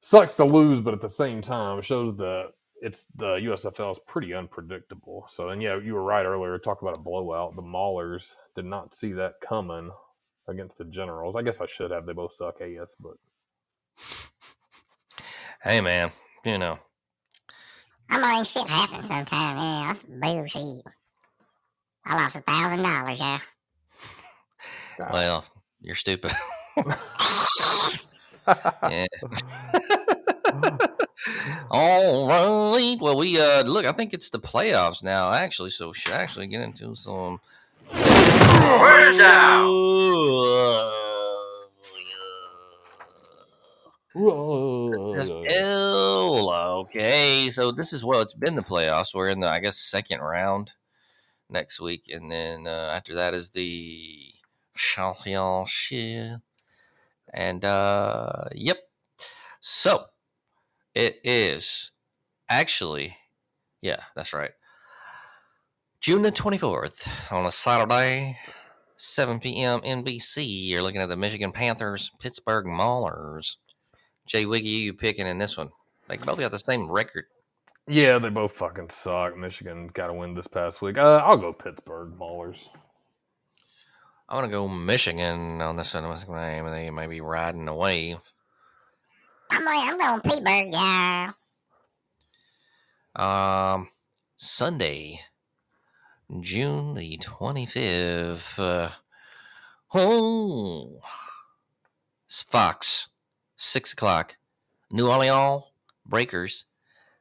sucks 0.00 0.36
to 0.36 0.44
lose, 0.44 0.80
but 0.80 0.94
at 0.94 1.00
the 1.00 1.08
same 1.08 1.42
time 1.42 1.80
shows 1.82 2.16
that 2.16 2.52
it's 2.82 3.06
the 3.14 3.36
USFL 3.36 3.92
is 3.92 3.98
pretty 4.06 4.34
unpredictable. 4.34 5.26
So 5.30 5.50
and 5.50 5.62
yeah, 5.62 5.78
you 5.82 5.94
were 5.94 6.02
right 6.02 6.24
earlier. 6.24 6.58
Talk 6.58 6.82
about 6.82 6.96
a 6.96 7.00
blowout. 7.00 7.56
The 7.56 7.62
Maulers 7.62 8.36
did 8.54 8.64
not 8.64 8.94
see 8.94 9.12
that 9.12 9.34
coming 9.46 9.90
against 10.48 10.78
the 10.78 10.84
Generals. 10.84 11.36
I 11.36 11.42
guess 11.42 11.60
I 11.60 11.66
should 11.66 11.90
have. 11.90 12.06
They 12.06 12.12
both 12.12 12.32
suck 12.32 12.60
AS, 12.60 12.96
but 13.00 13.16
hey 15.62 15.80
man, 15.80 16.10
you 16.44 16.58
know. 16.58 16.78
I 18.10 18.20
mean, 18.20 18.44
shit 18.44 18.68
happens 18.68 19.08
sometimes. 19.08 19.60
Yeah, 19.60 19.84
that's 19.88 20.04
bullshit. 20.04 20.86
I 22.04 22.14
lost 22.14 22.36
a 22.36 22.40
thousand 22.40 22.84
dollars, 22.84 23.18
yeah. 23.18 23.38
Well, 25.12 25.44
you're 25.80 25.96
stupid. 25.96 26.32
yeah. 28.90 29.06
All 31.70 32.28
right. 32.28 32.96
Well, 33.00 33.16
we 33.16 33.40
uh 33.40 33.64
look. 33.64 33.86
I 33.86 33.92
think 33.92 34.14
it's 34.14 34.30
the 34.30 34.40
playoffs 34.40 35.02
now, 35.02 35.32
actually. 35.32 35.70
So 35.70 35.88
we 35.88 35.94
should 35.94 36.12
actually 36.12 36.46
get 36.46 36.60
into 36.60 36.94
some 36.94 37.40
down. 39.18 39.66
L. 45.50 46.50
Okay, 46.80 47.50
so 47.50 47.70
this 47.70 47.92
is 47.92 48.02
well, 48.02 48.22
it's 48.22 48.34
been 48.34 48.56
the 48.56 48.62
playoffs. 48.62 49.14
We're 49.14 49.28
in 49.28 49.40
the, 49.40 49.48
I 49.48 49.60
guess, 49.60 49.76
second 49.76 50.20
round 50.20 50.72
next 51.50 51.80
week, 51.80 52.04
and 52.08 52.30
then 52.30 52.66
uh, 52.66 52.92
after 52.94 53.14
that 53.14 53.34
is 53.34 53.50
the 53.50 54.32
championship. 54.74 56.40
And 57.32 57.64
uh, 57.64 58.44
yep, 58.52 58.78
so 59.60 60.06
it 60.96 61.20
is 61.22 61.90
actually, 62.48 63.16
yeah, 63.82 63.98
that's 64.16 64.32
right. 64.32 64.52
June 66.00 66.22
the 66.22 66.32
24th 66.32 67.06
on 67.30 67.44
a 67.44 67.50
Saturday, 67.50 68.38
7 68.96 69.38
p.m. 69.38 69.80
NBC. 69.80 70.44
You're 70.46 70.82
looking 70.82 71.02
at 71.02 71.10
the 71.10 71.16
Michigan 71.16 71.52
Panthers, 71.52 72.10
Pittsburgh 72.18 72.64
Maulers. 72.64 73.56
Jay 74.26 74.46
Wiggy, 74.46 74.68
you 74.68 74.94
picking 74.94 75.26
in 75.26 75.38
this 75.38 75.56
one? 75.56 75.68
They 76.08 76.16
both 76.16 76.38
got 76.38 76.50
the 76.50 76.58
same 76.58 76.90
record. 76.90 77.26
Yeah, 77.86 78.18
they 78.18 78.30
both 78.30 78.52
fucking 78.52 78.90
suck. 78.90 79.36
Michigan 79.36 79.90
got 79.92 80.06
to 80.06 80.14
win 80.14 80.34
this 80.34 80.46
past 80.46 80.80
week. 80.80 80.96
Uh, 80.96 81.22
I'll 81.24 81.36
go 81.36 81.52
Pittsburgh 81.52 82.18
Maulers. 82.18 82.68
I 84.28 84.34
want 84.34 84.46
to 84.46 84.50
go 84.50 84.66
Michigan 84.66 85.60
on 85.60 85.76
this 85.76 85.92
one. 85.92 86.08
What's 86.08 86.24
the 86.24 86.34
name? 86.34 86.64
They 86.70 86.90
may 86.90 87.06
be 87.06 87.20
riding 87.20 87.66
the 87.66 87.74
wave. 87.74 88.18
I'm 89.50 89.64
like, 89.64 89.92
I'm 89.92 89.98
going 89.98 90.20
Pittsburgh, 90.20 90.72
yeah. 90.72 91.32
Um, 93.14 93.88
Sunday, 94.36 95.20
June 96.40 96.94
the 96.94 97.18
25th. 97.18 98.58
Uh, 98.58 98.90
oh, 99.94 100.98
it's 102.26 102.42
Fox, 102.42 103.08
6 103.56 103.92
o'clock. 103.92 104.36
New 104.90 105.08
Orleans 105.08 105.64
Breakers, 106.04 106.64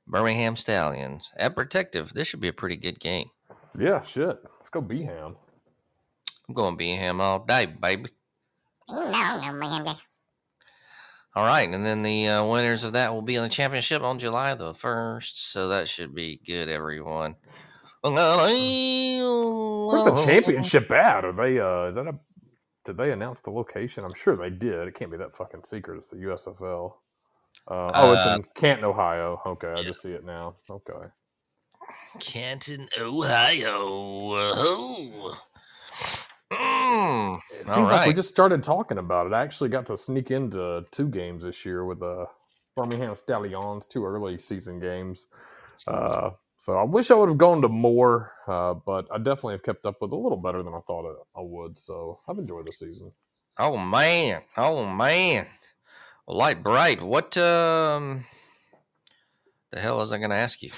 Birmingham 0.07 0.55
Stallions. 0.55 1.31
At 1.37 1.55
Protective, 1.55 2.13
this 2.13 2.27
should 2.27 2.41
be 2.41 2.47
a 2.47 2.53
pretty 2.53 2.77
good 2.77 2.99
game. 2.99 3.29
Yeah, 3.77 4.01
shit. 4.01 4.37
Let's 4.43 4.69
go 4.69 4.81
Beham. 4.81 5.35
I'm 6.47 6.53
going 6.53 6.75
Birmingham 6.75 7.21
all 7.21 7.39
day, 7.39 7.65
baby. 7.65 8.09
You 8.89 9.01
know, 9.05 9.11
I'm 9.13 9.39
going 9.41 9.59
Miami. 9.59 9.89
All 11.35 11.45
right, 11.45 11.69
and 11.69 11.85
then 11.85 12.01
the 12.01 12.27
uh, 12.29 12.45
winners 12.45 12.85
of 12.85 12.93
that 12.93 13.13
will 13.13 13.21
be 13.21 13.35
in 13.35 13.43
the 13.43 13.49
championship 13.49 14.01
on 14.01 14.19
July 14.19 14.53
the 14.55 14.71
1st, 14.73 15.31
so 15.35 15.67
that 15.67 15.89
should 15.89 16.15
be 16.15 16.39
good, 16.47 16.69
everyone. 16.69 17.35
Where's 19.89 20.03
the 20.05 20.25
championship 20.25 20.89
at? 20.91 21.25
Are 21.25 21.33
they? 21.33 21.59
Uh, 21.59 21.87
is 21.87 21.95
that 21.95 22.07
a? 22.07 22.17
Did 22.85 22.97
they 22.97 23.11
announce 23.11 23.41
the 23.41 23.49
location? 23.49 24.03
I'm 24.05 24.13
sure 24.13 24.35
they 24.37 24.49
did. 24.51 24.87
It 24.87 24.93
can't 24.95 25.11
be 25.11 25.17
that 25.17 25.35
fucking 25.35 25.63
secret. 25.63 25.97
It's 25.97 26.07
the 26.07 26.17
USFL. 26.17 26.93
Uh, 27.67 27.91
oh, 27.95 28.13
it's 28.13 28.25
Uh, 28.25 28.35
in 28.37 28.45
Canton, 28.53 28.85
Ohio. 28.85 29.41
Okay, 29.45 29.73
I 29.75 29.83
just 29.83 30.01
see 30.03 30.11
it 30.11 30.23
now. 30.23 30.55
Okay. 30.69 31.07
Canton, 32.19 32.87
Ohio. 32.99 33.75
Oh. 33.75 35.37
Mm, 36.57 37.39
It 37.51 37.69
all 37.69 37.75
seems 37.75 37.89
like 37.89 38.07
we 38.07 38.13
just 38.13 38.29
started 38.29 38.63
talking 38.63 38.97
about 38.97 39.27
it. 39.27 39.33
I 39.33 39.43
actually 39.43 39.69
got 39.69 39.85
to 39.87 39.97
sneak 39.97 40.31
into 40.31 40.85
two 40.91 41.07
games 41.07 41.43
this 41.43 41.65
year 41.65 41.85
with 41.85 41.99
the 41.99 42.25
Birmingham 42.75 43.15
Stallions, 43.15 43.85
two 43.85 44.05
early 44.05 44.37
season 44.39 44.79
games. 44.79 45.27
Uh, 45.87 46.31
so 46.57 46.77
I 46.77 46.83
wish 46.83 47.11
I 47.11 47.15
would 47.15 47.29
have 47.29 47.37
gone 47.37 47.61
to 47.61 47.69
more, 47.69 48.31
uh, 48.47 48.73
but 48.75 49.07
I 49.11 49.17
definitely 49.17 49.53
have 49.55 49.63
kept 49.63 49.85
up 49.85 50.01
with 50.01 50.11
a 50.11 50.15
little 50.15 50.37
better 50.37 50.63
than 50.63 50.73
I 50.73 50.79
thought 50.87 51.05
I, 51.35 51.39
I 51.39 51.43
would. 51.43 51.77
So 51.77 52.19
I've 52.27 52.37
enjoyed 52.37 52.67
the 52.67 52.71
season. 52.73 53.11
Oh 53.59 53.77
man, 53.77 54.41
oh 54.57 54.85
man, 54.85 55.47
Lite 56.27 56.63
Brite. 56.63 57.01
What 57.01 57.37
um, 57.37 58.25
the 59.71 59.79
hell 59.79 59.97
was 59.97 60.11
I 60.11 60.17
going 60.17 60.31
to 60.31 60.35
ask 60.35 60.61
you? 60.61 60.71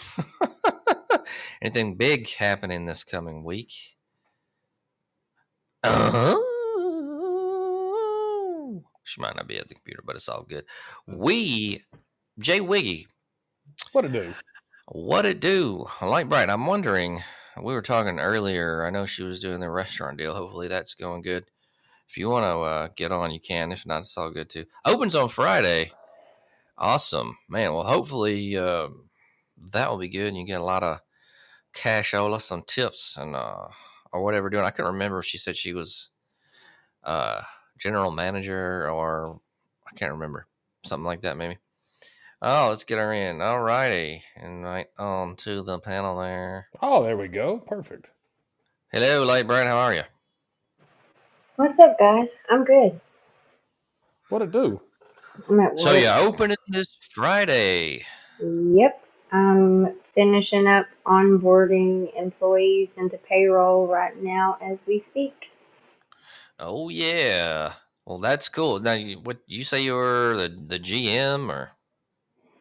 Anything 1.61 1.95
big 1.95 2.29
happening 2.29 2.85
this 2.85 3.03
coming 3.03 3.43
week? 3.43 3.96
Uh-huh. 5.83 6.35
She 9.03 9.21
might 9.21 9.35
not 9.35 9.47
be 9.47 9.57
at 9.57 9.67
the 9.69 9.75
computer, 9.75 10.01
but 10.05 10.15
it's 10.15 10.27
all 10.27 10.43
good. 10.43 10.65
We, 11.07 11.81
Jay 12.39 12.59
Wiggy, 12.59 13.07
What 13.93 14.05
it 14.05 14.11
do? 14.11 14.33
what 14.89 15.25
it 15.25 15.39
do? 15.39 15.85
Lite 16.01 16.29
Brite. 16.29 16.49
I'm 16.49 16.65
wondering. 16.65 17.23
We 17.61 17.73
were 17.73 17.81
talking 17.81 18.19
earlier. 18.19 18.85
I 18.85 18.89
know 18.91 19.05
she 19.05 19.23
was 19.23 19.41
doing 19.41 19.59
the 19.61 19.69
restaurant 19.71 20.17
deal. 20.17 20.33
Hopefully 20.33 20.67
that's 20.67 20.93
going 20.93 21.21
good. 21.23 21.45
If 22.09 22.15
you 22.17 22.29
want 22.29 22.43
to 22.43 22.59
uh, 22.59 22.87
get 22.95 23.11
on, 23.11 23.31
you 23.31 23.39
can. 23.39 23.71
If 23.71 23.85
not, 23.85 23.99
it's 24.01 24.17
all 24.17 24.29
good 24.29 24.49
too. 24.49 24.65
Opens 24.85 25.15
on 25.15 25.29
Friday. 25.29 25.91
Awesome, 26.77 27.37
man. 27.49 27.73
Well, 27.73 27.83
hopefully 27.85 28.55
uh, 28.55 28.89
that 29.71 29.89
will 29.89 29.97
be 29.97 30.07
good, 30.09 30.27
and 30.27 30.37
you 30.37 30.45
get 30.45 30.61
a 30.61 30.65
lot 30.65 30.83
of 30.83 30.99
cashola, 31.75 32.41
some 32.41 32.63
tips, 32.67 33.17
and 33.17 33.35
uh, 33.35 33.67
or 34.17 34.23
whatever 34.23 34.49
doing. 34.49 34.65
I 34.65 34.71
couldn't 34.71 34.93
remember 34.93 35.19
if 35.19 35.25
she 35.25 35.37
said 35.37 35.55
she 35.55 35.73
was 35.73 36.09
uh, 37.03 37.41
general 37.79 38.11
manager 38.11 38.89
or 38.89 39.39
I 39.87 39.95
can't 39.95 40.13
remember 40.13 40.47
something 40.83 41.05
like 41.05 41.21
that, 41.21 41.37
maybe. 41.37 41.57
Oh, 42.41 42.67
let's 42.69 42.83
get 42.83 42.99
her 42.99 43.13
in. 43.13 43.41
All 43.41 43.59
righty, 43.59 44.23
and 44.35 44.63
right 44.63 44.87
on 44.97 45.35
to 45.37 45.63
the 45.63 45.79
panel 45.79 46.19
there. 46.19 46.67
Oh, 46.81 47.03
there 47.03 47.17
we 47.17 47.27
go. 47.27 47.57
Perfect. 47.57 48.11
Hello, 48.91 49.23
Lite 49.23 49.47
Brite. 49.47 49.65
How 49.65 49.77
are 49.77 49.93
you? 49.93 50.03
What's 51.55 51.79
up, 51.79 51.97
guys? 51.99 52.29
I'm 52.51 52.63
good. 52.63 53.01
What 54.29 54.39
to 54.39 54.47
do? 54.47 54.79
I'm 55.49 55.59
at 55.59 55.71
work. 55.71 55.79
So 55.79 55.93
yeah, 55.93 56.19
opening 56.19 56.57
this 56.67 56.95
Friday. 57.11 58.05
Yep. 58.39 59.06
I'm 59.31 59.95
finishing 60.15 60.67
up 60.67 60.85
onboarding 61.05 62.09
employees 62.17 62.89
into 62.97 63.17
payroll 63.29 63.87
right 63.87 64.21
now 64.21 64.57
as 64.61 64.77
we 64.87 65.03
speak. 65.11 65.33
Oh 66.59 66.89
yeah. 66.89 67.73
Well, 68.05 68.19
that's 68.19 68.47
cool. 68.47 68.79
Now, 68.79 68.93
you, 68.93 69.19
what 69.19 69.39
you 69.47 69.63
say 69.63 69.83
you 69.83 69.93
were 69.93 70.37
the 70.37 70.49
the 70.49 70.79
GM 70.79 71.49
or? 71.49 71.71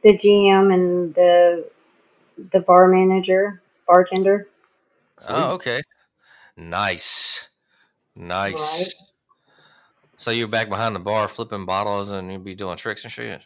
The 0.03 0.19
GM 0.19 0.75
and 0.75 1.14
the 1.14 1.69
the 2.53 2.61
bar 2.61 2.89
manager, 2.89 3.62
bartender. 3.87 4.49
Oh, 5.29 5.53
okay. 5.53 5.81
Nice, 6.57 7.49
nice. 8.14 8.95
So 10.17 10.31
you're 10.31 10.49
back 10.49 10.69
behind 10.69 10.95
the 10.95 11.01
bar 11.01 11.29
flipping 11.29 11.64
bottles, 11.64 12.11
and 12.11 12.31
you'll 12.31 12.41
be 12.41 12.55
doing 12.55 12.77
tricks 12.77 13.05
and 13.05 13.12
shit. 13.12 13.43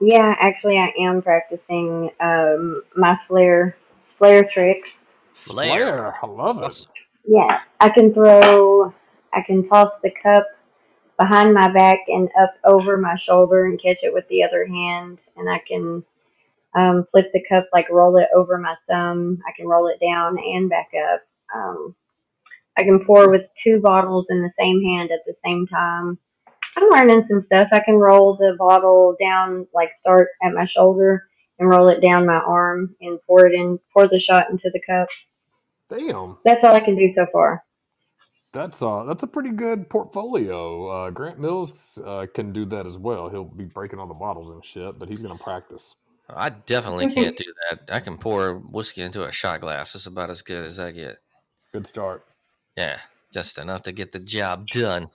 Yeah, 0.00 0.34
actually, 0.40 0.78
I 0.78 0.92
am 0.98 1.20
practicing 1.20 2.10
um, 2.20 2.82
my 2.96 3.18
flare 3.28 3.76
flare 4.20 4.44
tricks. 4.44 4.88
Flair. 5.32 5.68
Flair. 5.68 6.14
I 6.22 6.26
love 6.26 6.62
it. 6.62 6.86
Yeah, 7.26 7.60
I 7.80 7.88
can 7.88 8.12
throw, 8.12 8.94
I 9.32 9.42
can 9.46 9.68
toss 9.68 9.90
the 10.02 10.10
cup 10.22 10.46
behind 11.18 11.52
my 11.52 11.72
back 11.72 11.98
and 12.08 12.28
up 12.40 12.54
over 12.64 12.96
my 12.96 13.16
shoulder 13.16 13.66
and 13.66 13.80
catch 13.80 13.98
it 14.02 14.12
with 14.12 14.26
the 14.28 14.42
other 14.42 14.66
hand. 14.66 15.18
And 15.36 15.48
I 15.48 15.60
can 15.66 16.04
um, 16.74 17.06
flip 17.10 17.30
the 17.32 17.42
cup, 17.48 17.68
like 17.72 17.90
roll 17.90 18.16
it 18.18 18.28
over 18.34 18.58
my 18.58 18.74
thumb. 18.88 19.40
I 19.46 19.52
can 19.56 19.66
roll 19.66 19.88
it 19.88 20.00
down 20.00 20.38
and 20.38 20.68
back 20.68 20.90
up. 21.12 21.22
Um, 21.54 21.94
I 22.76 22.82
can 22.82 23.04
pour 23.04 23.28
with 23.28 23.42
two 23.62 23.80
bottles 23.80 24.26
in 24.30 24.42
the 24.42 24.52
same 24.58 24.82
hand 24.82 25.10
at 25.10 25.24
the 25.26 25.34
same 25.44 25.66
time. 25.66 26.18
I'm 26.76 26.88
learning 26.90 27.26
some 27.28 27.40
stuff. 27.40 27.68
I 27.72 27.80
can 27.80 27.96
roll 27.96 28.36
the 28.36 28.54
bottle 28.58 29.16
down, 29.20 29.66
like 29.74 29.90
start 30.00 30.28
at 30.42 30.52
my 30.52 30.66
shoulder 30.66 31.26
and 31.58 31.68
roll 31.68 31.88
it 31.88 32.00
down 32.00 32.26
my 32.26 32.38
arm 32.38 32.94
and 33.00 33.18
pour 33.26 33.46
it 33.46 33.54
in, 33.54 33.78
pour 33.92 34.08
the 34.08 34.20
shot 34.20 34.50
into 34.50 34.70
the 34.72 34.80
cup. 34.88 35.08
Damn. 35.88 36.38
That's 36.44 36.62
all 36.64 36.74
I 36.74 36.80
can 36.80 36.96
do 36.96 37.12
so 37.14 37.26
far. 37.32 37.64
That's 38.52 38.82
uh 38.82 39.04
that's 39.04 39.22
a 39.22 39.28
pretty 39.28 39.50
good 39.50 39.88
portfolio. 39.88 40.88
Uh, 40.88 41.10
Grant 41.10 41.38
Mills 41.38 42.00
uh, 42.04 42.26
can 42.34 42.52
do 42.52 42.64
that 42.66 42.84
as 42.84 42.98
well. 42.98 43.28
He'll 43.28 43.44
be 43.44 43.64
breaking 43.64 44.00
all 44.00 44.08
the 44.08 44.14
bottles 44.14 44.50
and 44.50 44.64
shit, 44.64 44.98
but 44.98 45.08
he's 45.08 45.22
gonna 45.22 45.38
practice. 45.38 45.94
I 46.28 46.50
definitely 46.50 47.12
can't 47.12 47.36
do 47.36 47.52
that. 47.70 47.94
I 47.94 48.00
can 48.00 48.16
pour 48.18 48.54
whiskey 48.54 49.02
into 49.02 49.24
a 49.24 49.32
shot 49.32 49.60
glass. 49.60 49.94
It's 49.94 50.06
about 50.06 50.30
as 50.30 50.42
good 50.42 50.64
as 50.64 50.78
I 50.80 50.90
get. 50.90 51.18
Good 51.72 51.86
start. 51.86 52.24
Yeah, 52.76 52.98
just 53.32 53.58
enough 53.58 53.82
to 53.82 53.92
get 53.92 54.12
the 54.12 54.20
job 54.20 54.66
done. 54.68 55.06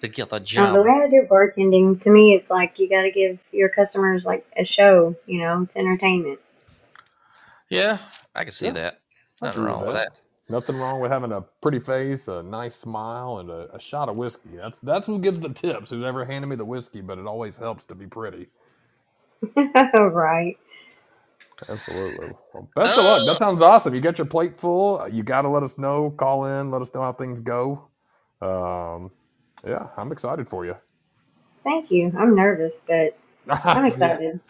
To 0.00 0.08
get 0.08 0.30
the 0.30 0.36
Uh, 0.36 0.40
job. 0.40 0.74
the 0.74 0.82
way 0.82 0.90
I 0.90 1.08
do 1.10 1.26
bartending, 1.30 2.02
to 2.04 2.10
me, 2.10 2.34
it's 2.34 2.50
like 2.50 2.78
you 2.78 2.88
got 2.88 3.02
to 3.02 3.10
give 3.10 3.38
your 3.52 3.68
customers 3.68 4.24
like 4.24 4.44
a 4.56 4.64
show. 4.64 5.14
You 5.26 5.40
know, 5.42 5.62
it's 5.62 5.76
entertainment. 5.76 6.40
Yeah, 7.70 7.98
I 8.34 8.44
can 8.44 8.52
see 8.52 8.68
Yeah, 8.68 8.72
that. 8.72 9.00
Nothing 9.42 9.60
agree 9.60 9.64
wrong 9.64 9.80
with 9.80 9.88
with 9.88 9.96
that. 9.96 10.08
that. 10.08 10.12
Nothing 10.48 10.76
wrong 10.76 11.00
with 11.00 11.10
having 11.10 11.32
a 11.32 11.42
pretty 11.60 11.78
face, 11.78 12.28
a 12.28 12.42
nice 12.42 12.74
smile, 12.74 13.38
and 13.38 13.50
a, 13.50 13.74
a 13.74 13.80
shot 13.80 14.08
of 14.08 14.16
whiskey. 14.16 14.50
That's 14.56 14.78
that's 14.78 15.06
who 15.06 15.18
gives 15.18 15.40
the 15.40 15.50
tips. 15.50 15.90
Who's 15.90 16.04
ever 16.04 16.24
handed 16.24 16.48
me 16.48 16.56
the 16.56 16.64
whiskey, 16.64 17.02
but 17.02 17.18
it 17.18 17.26
always 17.26 17.58
helps 17.58 17.84
to 17.86 17.94
be 17.94 18.06
pretty. 18.06 18.48
right. 19.56 20.56
Absolutely. 21.68 22.34
Well, 22.54 22.70
best 22.76 22.98
of 22.98 23.04
luck. 23.04 23.22
Oh. 23.22 23.26
That 23.26 23.38
sounds 23.38 23.62
awesome. 23.62 23.94
You 23.94 24.00
got 24.00 24.18
your 24.18 24.26
plate 24.26 24.56
full. 24.56 25.06
You 25.10 25.22
got 25.22 25.42
to 25.42 25.48
let 25.48 25.62
us 25.62 25.78
know. 25.78 26.10
Call 26.18 26.46
in. 26.46 26.70
Let 26.70 26.82
us 26.82 26.94
know 26.94 27.02
how 27.02 27.12
things 27.12 27.40
go. 27.40 27.88
Um, 28.40 29.10
yeah, 29.66 29.88
I'm 29.96 30.12
excited 30.12 30.48
for 30.48 30.64
you. 30.64 30.76
Thank 31.64 31.90
you. 31.90 32.12
I'm 32.18 32.34
nervous, 32.34 32.72
but 32.86 33.18
I'm 33.64 33.86
excited. 33.86 34.40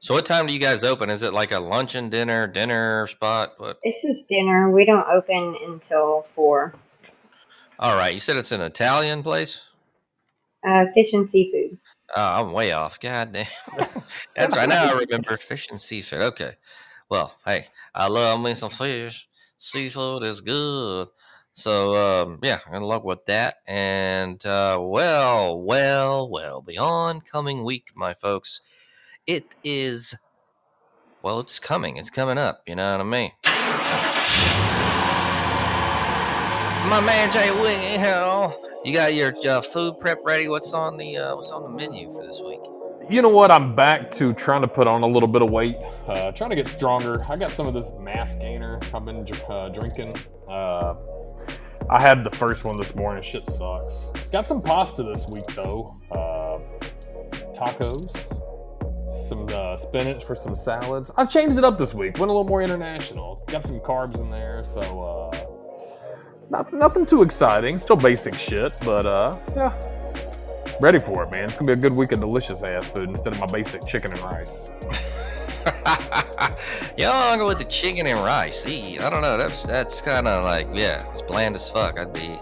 So 0.00 0.14
what 0.14 0.26
time 0.26 0.46
do 0.48 0.52
you 0.52 0.58
guys 0.58 0.82
open? 0.82 1.10
Is 1.10 1.22
it 1.22 1.32
like 1.32 1.52
a 1.52 1.60
luncheon, 1.60 2.10
dinner, 2.10 2.46
dinner 2.48 3.06
spot? 3.06 3.52
What? 3.58 3.78
It's 3.82 3.98
just 4.02 4.28
dinner. 4.28 4.70
We 4.70 4.84
don't 4.84 5.06
open 5.08 5.56
until 5.64 6.22
four. 6.22 6.74
All 7.78 7.96
right. 7.96 8.12
You 8.12 8.18
said 8.18 8.36
it's 8.36 8.52
an 8.52 8.60
Italian 8.60 9.22
place. 9.22 9.60
Uh, 10.66 10.86
fish 10.94 11.12
and 11.12 11.28
seafood. 11.30 11.78
Oh, 12.16 12.22
I'm 12.22 12.52
way 12.52 12.72
off. 12.72 13.00
God 13.00 13.32
damn. 13.32 13.46
That's 14.36 14.56
right. 14.56 14.68
Now 14.68 14.88
I 14.88 14.98
remember 14.98 15.36
fish 15.36 15.70
and 15.70 15.80
seafood. 15.80 16.22
Okay. 16.22 16.52
Well, 17.08 17.36
hey, 17.46 17.66
I 17.94 18.08
love 18.08 18.40
me 18.40 18.54
some 18.54 18.70
fish. 18.70 19.28
Seafood 19.58 20.24
is 20.24 20.40
good. 20.40 21.08
So, 21.54 21.96
um, 21.96 22.38
yeah, 22.42 22.60
good 22.70 22.82
luck 22.82 23.04
with 23.04 23.26
that. 23.26 23.56
And, 23.66 24.44
uh, 24.46 24.78
well, 24.80 25.60
well, 25.60 26.28
well, 26.28 26.62
the 26.62 26.78
oncoming 26.78 27.62
week, 27.62 27.90
my 27.94 28.14
folks, 28.14 28.62
it 29.26 29.54
is, 29.62 30.14
well, 31.22 31.40
it's 31.40 31.60
coming. 31.60 31.98
It's 31.98 32.10
coming 32.10 32.38
up. 32.38 32.62
You 32.66 32.76
know 32.76 32.92
what 32.92 33.00
I 33.00 33.04
mean? 33.04 33.32
My 36.88 37.00
man 37.00 37.30
Jay 37.30 37.50
Wiggy 37.50 37.98
here. 37.98 38.52
You 38.84 38.92
got 38.92 39.14
your 39.14 39.34
uh, 39.48 39.60
food 39.60 40.00
prep 40.00 40.18
ready? 40.24 40.48
What's 40.48 40.72
on 40.72 40.96
the 40.96 41.16
uh, 41.16 41.36
What's 41.36 41.50
on 41.50 41.62
the 41.62 41.68
menu 41.68 42.12
for 42.12 42.26
this 42.26 42.40
week? 42.40 42.60
You 43.08 43.22
know 43.22 43.28
what? 43.28 43.50
I'm 43.50 43.74
back 43.74 44.10
to 44.12 44.34
trying 44.34 44.62
to 44.62 44.68
put 44.68 44.86
on 44.86 45.02
a 45.02 45.06
little 45.06 45.28
bit 45.28 45.42
of 45.42 45.50
weight, 45.50 45.76
uh, 46.06 46.32
trying 46.32 46.50
to 46.50 46.56
get 46.56 46.68
stronger. 46.68 47.22
I 47.30 47.36
got 47.36 47.50
some 47.50 47.66
of 47.66 47.74
this 47.74 47.92
mass 47.98 48.34
gainer 48.34 48.80
I've 48.92 49.04
been 49.04 49.26
uh, 49.48 49.68
drinking. 49.68 50.12
Uh, 50.48 50.94
I 51.90 52.00
had 52.00 52.24
the 52.24 52.30
first 52.30 52.64
one 52.64 52.76
this 52.76 52.94
morning. 52.94 53.22
Shit 53.22 53.46
sucks. 53.46 54.10
Got 54.30 54.48
some 54.48 54.62
pasta 54.62 55.02
this 55.02 55.26
week 55.28 55.46
though. 55.54 55.96
Uh, 56.10 56.58
tacos, 57.54 58.40
some 59.28 59.46
uh, 59.50 59.76
spinach 59.76 60.24
for 60.24 60.34
some 60.34 60.56
salads. 60.56 61.10
I 61.16 61.24
changed 61.24 61.58
it 61.58 61.64
up 61.64 61.78
this 61.78 61.94
week. 61.94 62.18
Went 62.18 62.30
a 62.30 62.32
little 62.32 62.44
more 62.44 62.62
international. 62.62 63.44
Got 63.48 63.66
some 63.66 63.80
carbs 63.80 64.20
in 64.20 64.30
there, 64.30 64.64
so 64.64 64.80
uh, 65.32 65.46
not, 66.50 66.72
nothing 66.72 67.06
too 67.06 67.22
exciting. 67.22 67.78
Still 67.78 67.96
basic 67.96 68.34
shit, 68.34 68.76
but 68.84 69.06
uh, 69.06 69.32
yeah, 69.54 69.78
ready 70.80 70.98
for 70.98 71.24
it, 71.24 71.32
man. 71.34 71.44
It's 71.44 71.56
gonna 71.56 71.66
be 71.66 71.72
a 71.72 71.76
good 71.76 71.92
week 71.94 72.12
of 72.12 72.20
delicious 72.20 72.62
ass 72.62 72.88
food 72.88 73.04
instead 73.04 73.34
of 73.34 73.40
my 73.40 73.46
basic 73.46 73.86
chicken 73.86 74.12
and 74.12 74.20
rice. 74.20 74.72
yeah, 76.96 77.10
I'll 77.10 77.38
go 77.38 77.46
with 77.46 77.58
the 77.58 77.64
chicken 77.64 78.06
and 78.06 78.18
rice. 78.18 78.64
See, 78.64 78.98
I 78.98 79.10
don't 79.10 79.22
know. 79.22 79.36
That's 79.36 79.62
that's 79.62 80.02
kind 80.02 80.26
of 80.28 80.44
like 80.44 80.66
yeah, 80.72 81.08
it's 81.10 81.22
bland 81.22 81.54
as 81.54 81.70
fuck. 81.70 82.00
I'd 82.00 82.12
be 82.12 82.38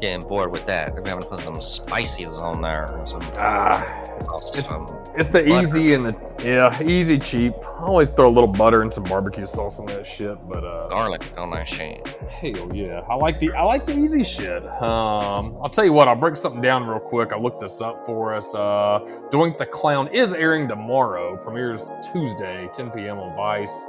getting 0.00 0.26
bored 0.26 0.50
with 0.52 0.64
that. 0.66 0.94
Be 1.02 1.08
having 1.08 1.22
to 1.22 1.28
put 1.28 1.40
some 1.40 1.60
spices 1.60 2.38
on 2.38 2.62
there, 2.62 2.86
or 2.94 3.06
some, 3.06 3.20
Ah, 3.38 3.84
some 4.20 4.86
it's 5.16 5.28
the 5.28 5.42
Butter. 5.42 5.62
easy 5.62 5.94
and 5.94 6.06
the 6.06 6.44
yeah, 6.44 6.82
easy 6.82 7.18
cheap. 7.18 7.54
I 7.64 7.82
always 7.82 8.10
throw 8.10 8.28
a 8.28 8.30
little 8.30 8.52
butter 8.52 8.82
and 8.82 8.92
some 8.92 9.04
barbecue 9.04 9.46
sauce 9.46 9.78
on 9.78 9.86
that 9.86 10.06
shit, 10.06 10.36
but 10.48 10.64
uh, 10.64 10.88
garlic 10.88 11.22
on 11.36 11.50
that 11.50 11.66
shit. 11.68 12.06
hell 12.30 12.74
yeah, 12.74 13.00
I 13.08 13.14
like 13.14 13.38
the 13.40 13.52
I 13.52 13.62
like 13.62 13.86
the 13.86 13.96
easy 13.98 14.22
shit. 14.22 14.64
Um, 14.82 15.56
I'll 15.62 15.68
tell 15.70 15.84
you 15.84 15.92
what, 15.92 16.08
I'll 16.08 16.14
break 16.16 16.36
something 16.36 16.60
down 16.62 16.86
real 16.86 17.00
quick. 17.00 17.32
I 17.32 17.38
looked 17.38 17.60
this 17.60 17.80
up 17.80 18.04
for 18.06 18.34
us. 18.34 18.54
Uh, 18.54 19.00
Doink 19.30 19.58
the 19.58 19.66
Clown 19.66 20.08
is 20.08 20.32
airing 20.32 20.68
tomorrow. 20.68 21.36
Premieres 21.36 21.90
Tuesday, 22.12 22.68
10 22.72 22.90
p.m. 22.92 23.18
on 23.18 23.34
Vice. 23.36 23.86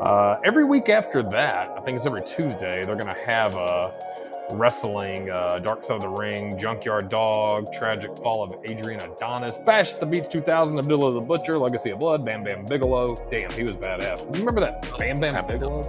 Uh, 0.00 0.40
every 0.44 0.64
week 0.64 0.88
after 0.88 1.22
that, 1.22 1.68
I 1.76 1.80
think 1.82 1.96
it's 1.96 2.06
every 2.06 2.22
Tuesday, 2.24 2.82
they're 2.82 2.96
gonna 2.96 3.14
have 3.26 3.54
a 3.54 3.92
wrestling, 4.54 5.30
uh, 5.30 5.58
Dark 5.58 5.84
Side 5.84 5.96
of 5.96 6.02
the 6.02 6.08
Ring, 6.10 6.56
Junkyard 6.58 7.08
Dog, 7.08 7.72
Tragic 7.72 8.16
Fall 8.18 8.42
of 8.42 8.54
Adrian 8.68 9.00
Adonis, 9.00 9.58
Bash 9.58 9.94
at 9.94 10.00
the 10.00 10.06
Beach 10.06 10.28
2000, 10.28 10.78
Abdullah 10.78 11.14
the 11.14 11.20
Butcher, 11.20 11.58
Legacy 11.58 11.90
of 11.90 11.98
Blood, 11.98 12.24
Bam 12.24 12.44
Bam 12.44 12.64
Bigelow. 12.64 13.14
Damn, 13.30 13.50
he 13.52 13.62
was 13.62 13.72
badass. 13.72 14.20
You 14.34 14.44
remember 14.44 14.60
that 14.60 14.82
Bam 14.98 15.16
Bam 15.16 15.46
Bigelow? 15.46 15.82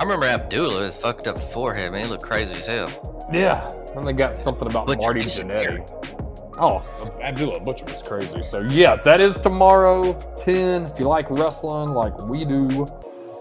I 0.00 0.02
remember 0.02 0.26
Abdullah 0.26 0.80
with 0.80 0.96
fucked 0.96 1.26
up 1.26 1.38
forehead, 1.38 1.92
man. 1.92 2.04
He 2.04 2.08
looked 2.08 2.24
crazy 2.24 2.52
as 2.52 2.66
hell. 2.66 3.28
Yeah. 3.32 3.68
And 3.94 4.02
they 4.02 4.14
got 4.14 4.38
something 4.38 4.66
about 4.66 4.86
Butcher 4.86 5.00
Marty 5.00 5.20
Jannetty. 5.20 6.56
Oh, 6.58 6.82
Abdullah 7.22 7.60
Butcher 7.60 7.84
was 7.84 8.00
crazy. 8.02 8.42
So 8.44 8.62
yeah, 8.62 8.96
that 8.96 9.20
is 9.20 9.40
tomorrow, 9.40 10.14
10. 10.38 10.84
If 10.84 10.98
you 10.98 11.04
like 11.04 11.30
wrestling 11.30 11.88
like 11.88 12.16
we 12.22 12.44
do, 12.44 12.86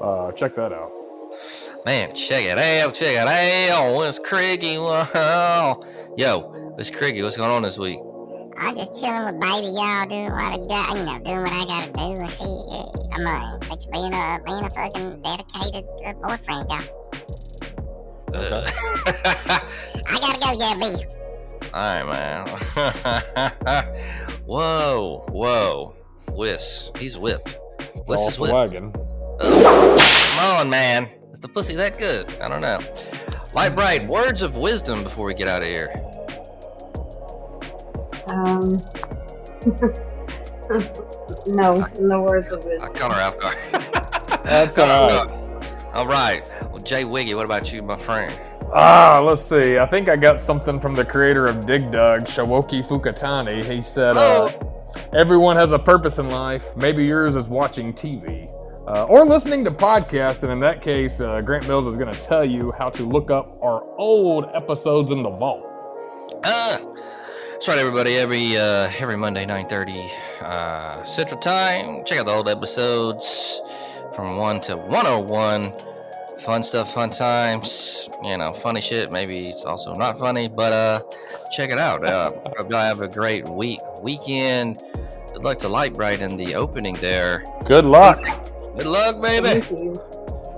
uh, 0.01 0.31
check 0.33 0.53
that 0.55 0.73
out. 0.73 0.98
Man, 1.85 2.13
check 2.13 2.43
it 2.43 2.57
out, 2.57 2.93
check 2.93 3.15
it 3.15 3.27
out. 3.27 4.01
It's 4.03 4.19
Craigie. 4.19 4.77
Wow. 4.77 5.79
Yo, 6.17 6.75
it's 6.77 6.91
Craigie. 6.91 7.21
What's 7.21 7.37
going 7.37 7.49
on 7.49 7.63
this 7.63 7.77
week? 7.77 7.99
I'm 8.57 8.75
just 8.75 9.01
chilling 9.01 9.25
with 9.25 9.39
baby 9.39 9.67
y'all, 9.67 10.05
doing 10.05 10.31
what 10.31 10.43
I 10.43 10.57
got, 10.67 10.97
you 10.97 11.05
know, 11.05 11.19
doing 11.23 11.41
what 11.43 11.53
I 11.53 11.65
gotta 11.65 11.91
do 11.93 12.19
and 12.19 12.29
shit. 12.29 12.47
Yeah, 12.69 12.83
I'm 13.15 13.25
uh, 13.27 13.57
bitch, 13.59 13.89
being 13.91 14.13
a 14.13 14.39
being 14.45 14.65
a 14.65 14.69
fucking 14.69 15.21
dedicated 15.21 15.85
uh, 16.05 16.13
boyfriend, 16.21 16.69
y'all. 16.69 16.83
Uh, 18.33 18.63
I 20.05 20.19
gotta 20.19 20.39
go, 20.39 20.49
yeah, 20.59 20.75
B. 20.75 20.83
All 21.73 22.03
right, 22.03 22.07
man. 22.11 22.45
whoa, 24.45 25.25
whoa. 25.29 25.95
Whis. 26.33 26.91
He's 26.97 27.17
whipped. 27.17 27.57
Whis 28.05 28.19
Off 28.19 28.31
is 28.31 28.35
the 28.35 28.41
whipped. 28.41 28.53
wagon. 28.53 28.91
Come 29.39 30.39
on, 30.39 30.69
man. 30.69 31.09
Is 31.39 31.43
the 31.43 31.47
pussy 31.47 31.75
that 31.75 31.97
good? 31.97 32.29
I 32.41 32.49
don't 32.49 32.59
know. 32.59 32.79
Lite 33.53 33.73
Brite. 33.73 34.05
Words 34.09 34.41
of 34.41 34.57
wisdom 34.57 35.03
before 35.03 35.25
we 35.25 35.33
get 35.33 35.47
out 35.47 35.63
of 35.63 35.69
here. 35.69 35.89
Um, 38.27 38.75
no, 41.55 41.87
no 42.01 42.23
words 42.23 42.49
of 42.49 42.65
wisdom. 42.65 42.81
I 42.81 42.89
wisdom. 42.89 42.93
caught 42.93 43.15
her 43.15 43.21
off 43.21 43.39
guard. 43.39 43.57
That's 44.43 44.77
all 44.77 45.07
right. 45.07 45.31
All 45.93 46.05
right. 46.05 46.51
Well, 46.63 46.79
Jay 46.79 47.05
Wiggy, 47.05 47.33
what 47.35 47.45
about 47.45 47.71
you, 47.71 47.83
my 47.83 47.95
friend? 47.95 48.37
Ah, 48.73 49.23
let's 49.25 49.41
see. 49.41 49.77
I 49.77 49.85
think 49.85 50.09
I 50.09 50.17
got 50.17 50.41
something 50.41 50.77
from 50.77 50.93
the 50.93 51.05
creator 51.05 51.45
of 51.45 51.65
Dig 51.65 51.89
Dug, 51.89 52.23
Shawoki 52.23 52.83
Fukutani. 52.83 53.63
He 53.63 53.81
said, 53.81 54.17
uh, 54.17 54.51
Everyone 55.13 55.55
has 55.55 55.71
a 55.71 55.79
purpose 55.79 56.19
in 56.19 56.27
life. 56.27 56.75
Maybe 56.75 57.05
yours 57.05 57.37
is 57.37 57.47
watching 57.47 57.93
TV 57.93 58.49
uh, 58.89 59.03
or 59.03 59.25
listening 59.25 59.63
to 59.63 59.71
podcasts. 59.71 60.43
And 60.43 60.51
in 60.51 60.59
that 60.61 60.81
case, 60.81 61.21
uh, 61.21 61.41
Grant 61.41 61.67
Mills 61.67 61.87
is 61.87 61.97
going 61.97 62.11
to 62.11 62.21
tell 62.21 62.43
you 62.43 62.71
how 62.77 62.89
to 62.89 63.03
look 63.03 63.31
up 63.31 63.57
our 63.61 63.83
old 63.97 64.45
episodes 64.53 65.11
in 65.11 65.23
the 65.23 65.29
vault. 65.29 65.65
Uh, 66.43 66.77
that's 67.51 67.67
right, 67.67 67.77
everybody. 67.77 68.17
Every 68.17 68.57
uh, 68.57 68.89
every 68.97 69.17
Monday, 69.17 69.45
9:30 69.45 70.09
uh, 70.41 71.03
Central 71.03 71.39
Time. 71.39 72.03
Check 72.05 72.19
out 72.19 72.25
the 72.25 72.31
old 72.31 72.49
episodes 72.49 73.61
from 74.15 74.37
one 74.37 74.59
to 74.61 74.75
101. 74.75 75.73
Fun 76.39 76.63
stuff, 76.63 76.93
fun 76.93 77.09
times. 77.09 78.09
You 78.23 78.37
know, 78.37 78.53
funny 78.53 78.81
shit. 78.81 79.11
Maybe 79.11 79.43
it's 79.43 79.65
also 79.65 79.93
not 79.93 80.17
funny, 80.17 80.47
but 80.47 80.73
uh, 80.73 81.01
check 81.51 81.69
it 81.69 81.77
out. 81.77 82.03
Uh, 82.03 82.31
hope 82.57 82.71
y'all 82.71 82.79
have 82.79 83.01
a 83.01 83.07
great 83.07 83.47
week, 83.49 83.79
weekend. 84.01 84.83
Good 85.33 85.43
luck 85.43 85.59
to 85.59 85.69
Lite 85.69 85.93
Brite 85.93 86.21
in 86.21 86.37
the 86.37 86.55
opening 86.55 86.95
there. 86.95 87.43
Good 87.65 87.85
luck. 87.85 88.19
Good 88.77 88.87
luck, 88.87 89.21
baby. 89.21 89.61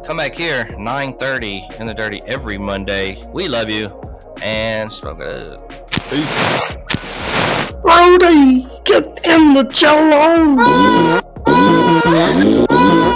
Come 0.06 0.18
back 0.18 0.36
here, 0.36 0.66
9:30 0.78 1.80
in 1.80 1.86
the 1.88 1.94
dirty 1.94 2.22
every 2.28 2.58
Monday. 2.58 3.22
We 3.34 3.48
love 3.48 3.70
you 3.70 3.88
and 4.42 4.92
smoke 4.92 5.20
it 5.22 5.40
up. 5.40 5.70
Peace. 6.10 6.76
Brody, 7.82 8.68
get 8.84 9.26
in 9.26 9.54
the 9.54 9.64
jello. 9.72 10.58